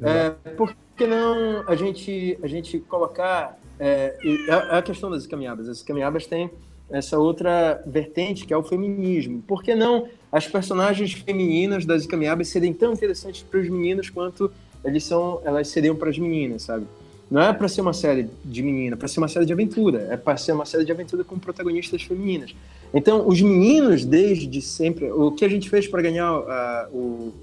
[0.01, 4.15] É, por que não a gente, a gente colocar é,
[4.49, 5.69] a, a, questão das caminhadas?
[5.69, 6.49] As caminhadas têm
[6.89, 9.43] essa outra vertente que é o feminismo.
[9.47, 14.51] Por que não as personagens femininas das caminhadas serem tão interessantes para os meninos quanto
[14.83, 16.85] eles são, elas seriam para as meninas, sabe?
[17.29, 20.07] Não é para ser uma série de menina, é para ser uma série de aventura.
[20.09, 22.55] É para ser uma série de aventura com protagonistas femininas.
[22.91, 25.11] Então, os meninos, desde sempre.
[25.11, 27.33] O que a gente fez para ganhar uh, o,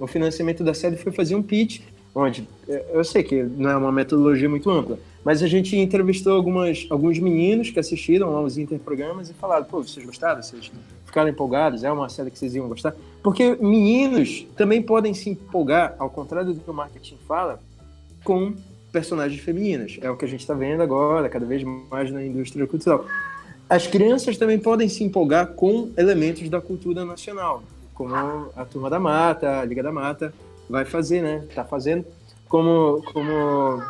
[0.00, 1.80] o financiamento da série foi fazer um pitch,
[2.12, 2.48] onde.
[2.92, 7.18] Eu sei que não é uma metodologia muito ampla, mas a gente entrevistou algumas, alguns
[7.18, 10.40] meninos que assistiram aos interprogramas e falaram: pô, vocês gostaram?
[10.40, 10.70] Vocês
[11.04, 11.82] ficaram empolgados?
[11.82, 12.94] É uma série que vocês iam gostar?
[13.24, 17.58] Porque meninos também podem se empolgar, ao contrário do que o marketing fala,
[18.22, 18.54] com
[18.92, 19.98] personagens femininas.
[20.00, 23.04] É o que a gente está vendo agora, cada vez mais na indústria cultural.
[23.68, 29.00] As crianças também podem se empolgar com elementos da cultura nacional, como a Turma da
[29.00, 30.32] Mata, a Liga da Mata
[30.70, 31.44] vai fazer, né?
[31.48, 32.04] Está fazendo,
[32.48, 33.82] como como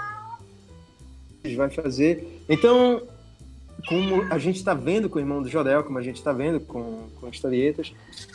[1.54, 2.42] vai fazer.
[2.48, 3.02] Então,
[3.86, 6.60] como a gente está vendo com o irmão do Jodel, como a gente está vendo
[6.60, 7.92] com, com historietas.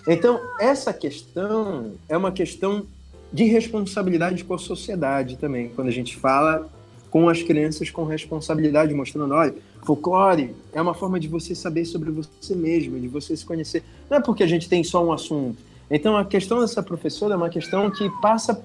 [0.08, 2.86] Então, essa questão é uma questão
[3.34, 6.70] de responsabilidade com a sociedade também, quando a gente fala
[7.10, 12.10] com as crianças com responsabilidade, mostrando, olha, folclore é uma forma de você saber sobre
[12.10, 13.84] você mesmo, de você se conhecer.
[14.10, 15.62] Não é porque a gente tem só um assunto.
[15.90, 18.64] Então, a questão dessa professora é uma questão que passa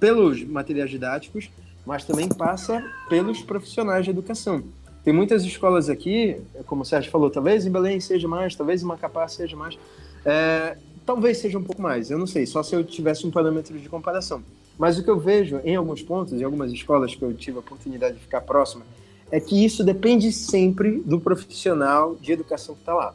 [0.00, 1.50] pelos materiais didáticos,
[1.84, 4.62] mas também passa pelos profissionais de educação.
[5.02, 8.86] Tem muitas escolas aqui, como o Sérgio falou, talvez em Belém seja mais, talvez em
[8.86, 9.78] Macapá seja mais,
[10.24, 13.78] é, Talvez seja um pouco mais, eu não sei, só se eu tivesse um parâmetro
[13.78, 14.42] de comparação.
[14.78, 17.60] Mas o que eu vejo em alguns pontos, em algumas escolas que eu tive a
[17.60, 18.84] oportunidade de ficar próxima,
[19.30, 23.14] é que isso depende sempre do profissional de educação que está lá.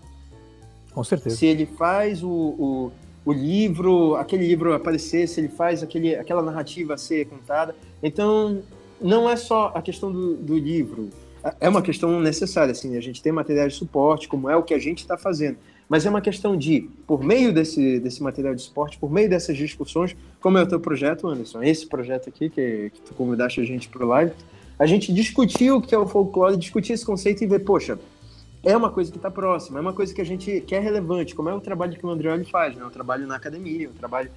[0.94, 1.36] Com certeza.
[1.36, 2.91] Se ele faz o, o,
[3.26, 7.76] o, livro, aquele livro aparecer, se ele faz aquele, aquela narrativa ser contada.
[8.02, 8.62] Então,
[9.02, 11.10] não é só a questão do, do livro,
[11.60, 14.74] é uma questão necessária, assim, a gente tem materiais de suporte, como é o que
[14.74, 15.58] a gente está fazendo.
[15.88, 19.58] Mas é uma questão de, por meio desse, desse material de esporte, por meio dessas
[19.58, 23.64] discussões, como é o teu projeto, Anderson, esse projeto aqui que, que tu convidaste a
[23.64, 24.32] gente para o live,
[24.78, 27.98] a gente discutir o que é o folclore, discutir esse conceito e ver, poxa,
[28.64, 31.36] é uma coisa que está próxima, é uma coisa que a gente que é relevante,
[31.36, 32.84] como é o trabalho que o Andreoli faz, né?
[32.86, 34.30] o trabalho na academia, o trabalho,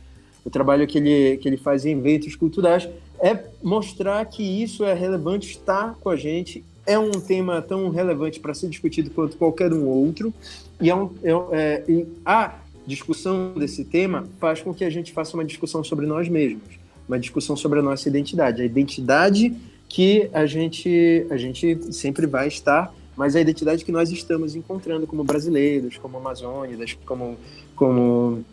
[0.44, 2.88] o trabalho que ele, que ele faz em eventos culturais,
[3.20, 8.40] é mostrar que isso é relevante, está com a gente é um tema tão relevante
[8.40, 10.32] para ser discutido quanto qualquer um outro,
[10.80, 12.54] e, é um, é, é, a
[12.86, 17.18] discussão desse tema faz com que a gente faça uma discussão sobre nós mesmos, uma
[17.18, 19.54] discussão sobre a nossa identidade, a identidade
[19.88, 22.92] que a gente, a gente sempre vai estar,
[23.22, 27.38] mas a identidade que nós estamos encontrando como brasileiros, como amazônidas, como,
[27.76, 28.44] como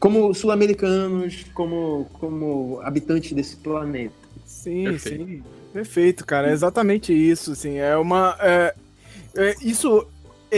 [0.00, 4.14] como sul-americanos, como, como habitantes desse planeta.
[4.46, 5.26] Sim, Perfeito.
[5.26, 5.42] sim.
[5.70, 6.48] Perfeito, cara.
[6.48, 7.52] É exatamente isso.
[7.52, 8.34] Assim, é uma.
[8.40, 8.74] É,
[9.36, 10.06] é, isso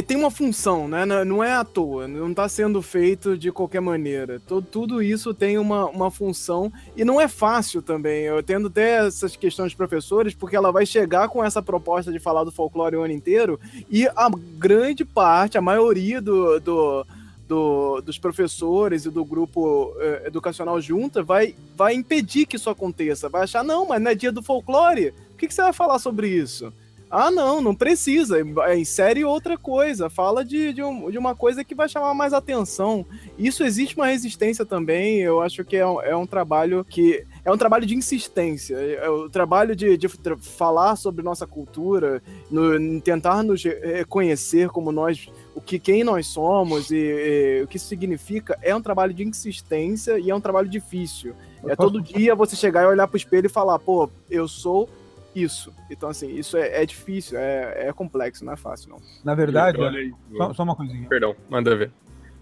[0.06, 1.04] tem uma função, né?
[1.24, 4.40] Não é à toa, não está sendo feito de qualquer maneira.
[4.70, 8.22] Tudo, isso tem uma, uma função e não é fácil também.
[8.22, 12.20] Eu tendo até essas questões de professores, porque ela vai chegar com essa proposta de
[12.20, 13.58] falar do folclore o ano inteiro
[13.90, 17.06] e a grande parte, a maioria do, do,
[17.48, 23.28] do dos professores e do grupo eh, educacional junta vai, vai impedir que isso aconteça.
[23.28, 25.12] Vai achar, não, mas não é dia do folclore.
[25.30, 26.72] Por que, que você vai falar sobre isso?
[27.10, 28.38] Ah, não, não precisa.
[28.78, 30.08] Insere outra coisa.
[30.08, 33.04] Fala de, de, um, de, uma coisa que vai chamar mais atenção.
[33.36, 35.18] Isso existe uma resistência também.
[35.18, 37.26] Eu acho que é um, é um trabalho que.
[37.44, 38.76] É um trabalho de insistência.
[38.76, 40.08] É o trabalho de, de
[40.40, 46.92] falar sobre nossa cultura, no, tentar nos reconhecer como nós, o que quem nós somos
[46.92, 50.68] e, e, o que isso significa, é um trabalho de insistência e é um trabalho
[50.68, 51.34] difícil.
[51.66, 54.88] É todo dia você chegar e olhar pro espelho e falar, pô, eu sou
[55.34, 55.72] isso.
[55.90, 58.98] Então, assim, isso é, é difícil, é, é, complexo, não é fácil, não.
[59.24, 61.08] Na verdade, aí, só, só, uma coisinha.
[61.08, 61.92] Perdão, manda ver.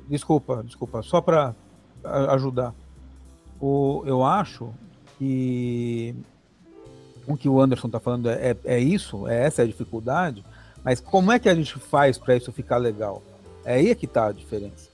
[0.08, 1.54] Desculpa, desculpa, só para
[2.30, 2.74] ajudar.
[3.60, 4.72] O, eu acho
[5.18, 6.14] que
[7.26, 10.42] o que o Anderson está falando é, é isso, é essa a dificuldade,
[10.82, 13.22] mas como é que a gente faz para isso ficar legal?
[13.64, 14.90] É aí que está a diferença.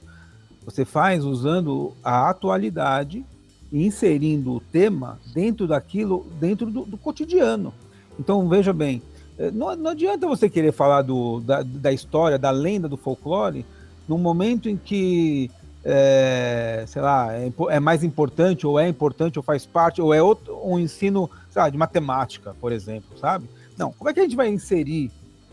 [0.65, 3.25] Você faz usando a atualidade
[3.71, 7.73] e inserindo o tema dentro daquilo, dentro do, do cotidiano.
[8.19, 9.03] Então, veja bem,
[9.39, 13.65] eh, não, não adianta você querer falar do, da, da, história, da lenda, do folclore,
[14.09, 15.51] num momento em que,
[15.85, 20.23] é, sei lá, é, é, mais importante, ou é importante, ou faz parte, ou é
[20.23, 23.49] outro, um ensino, sei lá, de matemática, por exemplo, sabe?
[23.77, 25.11] Não, como é que a gente vai inserir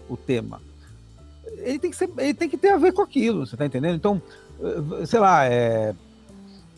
[0.09, 0.61] o tema?
[1.57, 3.95] Ele tem que, ser, ele tem que ter a ver com aquilo, você está entendendo?
[3.95, 4.21] Então,
[4.61, 5.93] eh, sei lá, é,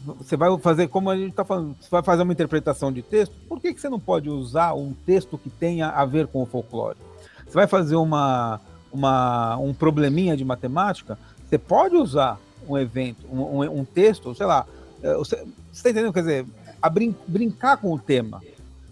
[0.03, 3.33] você vai fazer, como a gente está falando, você vai fazer uma interpretação de texto,
[3.47, 6.45] por que, que você não pode usar um texto que tenha a ver com o
[6.45, 6.97] folclore?
[7.45, 8.59] Você vai fazer uma,
[8.91, 11.17] uma, um probleminha de matemática,
[11.47, 14.65] você pode usar um evento, um, um, texto, sei lá,
[15.01, 16.13] é, você está entendendo?
[16.13, 16.45] Quer dizer,
[16.81, 18.41] a brin brincar com o tema,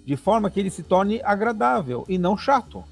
[0.05, 2.83] de forma que ele se torne agradável e não chato.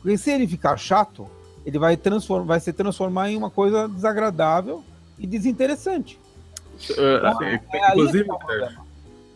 [0.00, 1.28] Porque se ele ficar chato,
[1.64, 4.82] ele vai, transform vai se transformar em uma coisa desagradável
[5.18, 6.18] e desinteressante.
[6.90, 8.92] Uh, assim, é inclusive, é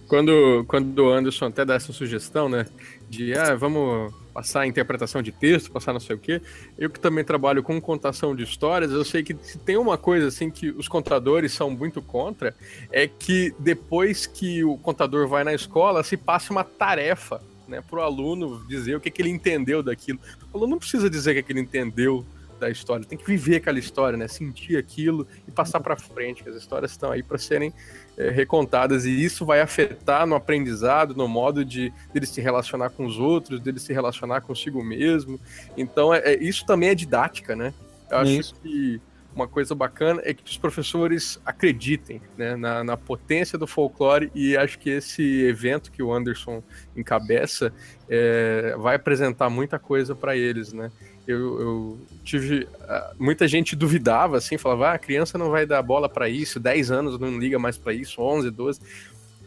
[0.09, 2.67] quando, quando o Anderson até dá essa sugestão, né?
[3.09, 6.41] De ah, vamos passar a interpretação de texto, passar não sei o quê.
[6.79, 10.29] Eu que também trabalho com contação de histórias, eu sei que se tem uma coisa
[10.29, 12.55] assim que os contadores são muito contra,
[12.93, 17.99] é que depois que o contador vai na escola, se passa uma tarefa né, para
[17.99, 20.21] o aluno dizer o que, que ele entendeu daquilo.
[20.53, 22.25] O aluno não precisa dizer o que, que ele entendeu
[22.59, 24.29] da história, tem que viver aquela história, né?
[24.29, 27.73] Sentir aquilo e passar para frente, que as histórias estão aí para serem
[28.17, 33.05] é, recontadas e isso vai afetar no aprendizado, no modo de dele se relacionar com
[33.05, 35.39] os outros, dele se relacionar consigo mesmo.
[35.77, 37.73] Então, é, é isso também é didática, né?
[38.11, 38.55] Eu acho isso.
[38.63, 39.01] que
[39.37, 44.57] uma coisa bacana é que os professores acreditem né, na, na, potência do folclore e
[44.57, 46.63] acho que esse evento que o Anderson
[46.97, 47.71] encabeça
[48.09, 50.91] é, vai apresentar muita coisa para eles, né?
[51.27, 52.69] Eu, eu tive.
[52.83, 56.61] Ah, muita gente duvidava, assim, falava, ah, a criança não vai dar bola para isso,
[56.61, 58.81] 10 anos não liga mais para isso, 11, 12.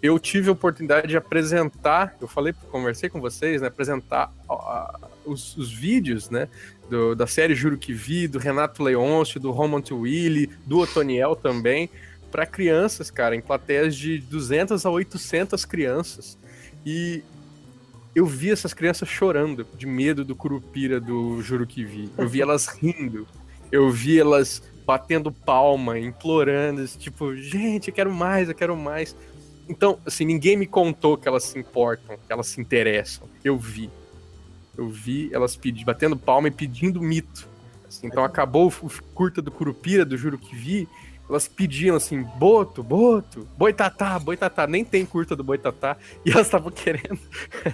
[0.02, 4.32] Eu tive a oportunidade de apresentar, eu falei, conversei com vocês, né, apresentar
[5.26, 6.48] os, os, vídeos, né,
[6.90, 11.90] do, da série Juro que Vi, do Renato Leôncio, do Roman Willy, do Otoniel também,
[12.32, 16.38] para crianças, cara, em plateias de 200 a 800 crianças.
[16.86, 17.22] E
[18.20, 22.10] eu vi essas crianças chorando de medo do curupira do Juruquivi.
[22.18, 23.26] Eu vi elas rindo.
[23.72, 29.16] Eu vi elas batendo palma, implorando, tipo, gente, eu quero mais, eu quero mais.
[29.70, 33.26] Então, assim, ninguém me contou que elas se importam, que elas se interessam.
[33.42, 33.90] Eu vi.
[34.78, 37.48] Eu vi elas pedindo, batendo palma e pedindo mito.
[37.88, 40.90] Assim, então acabou o curta do Curupira, do Juro que Vi,
[41.30, 45.96] elas pediam assim, Boto, Boto, Boitatá, Boitatá, nem tem curta do Boitatá,
[46.26, 47.20] e elas estavam querendo.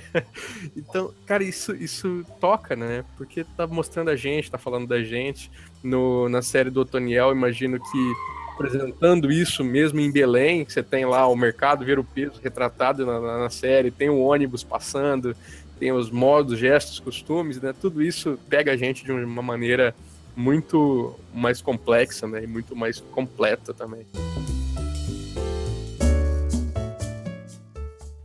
[0.76, 3.06] então, cara, isso, isso toca, né?
[3.18, 5.49] Porque tá mostrando a gente, tá falando da gente.
[5.82, 8.14] No, na série do Otoniel, imagino que
[8.53, 13.19] apresentando isso mesmo em Belém, você tem lá o mercado ver o peso retratado na,
[13.19, 15.36] na, na série, tem o ônibus passando,
[15.77, 17.73] tem os modos, gestos, costumes, né?
[17.80, 19.94] Tudo isso pega a gente de uma maneira
[20.36, 22.44] muito mais complexa, né?
[22.44, 24.06] E muito mais completa também.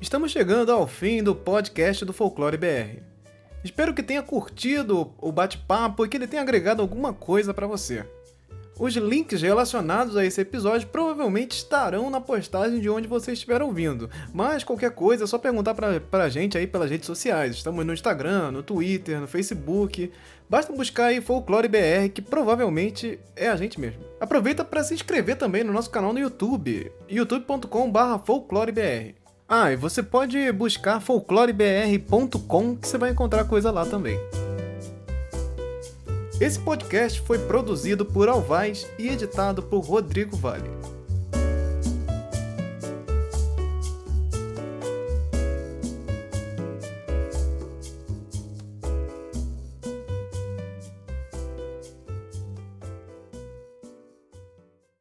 [0.00, 3.00] Estamos chegando ao fim do podcast do Folclore BR.
[3.62, 8.04] Espero que tenha curtido o bate-papo e que ele tenha agregado alguma coisa para você.
[8.78, 14.08] Os links relacionados a esse episódio provavelmente estarão na postagem de onde você estiver ouvindo.
[14.32, 17.56] Mas qualquer coisa é só perguntar pra, pra gente aí pelas redes sociais.
[17.56, 20.10] Estamos no Instagram, no Twitter, no Facebook.
[20.48, 24.00] Basta buscar aí Folclore BR, que provavelmente é a gente mesmo.
[24.18, 29.14] Aproveita para se inscrever também no nosso canal no YouTube, youtube.com/folclorebr.
[29.48, 34.18] Ah, e você pode buscar folclorebr.com que você vai encontrar coisa lá também.
[36.40, 40.70] Esse podcast foi produzido por Alvaz e editado por Rodrigo Vale.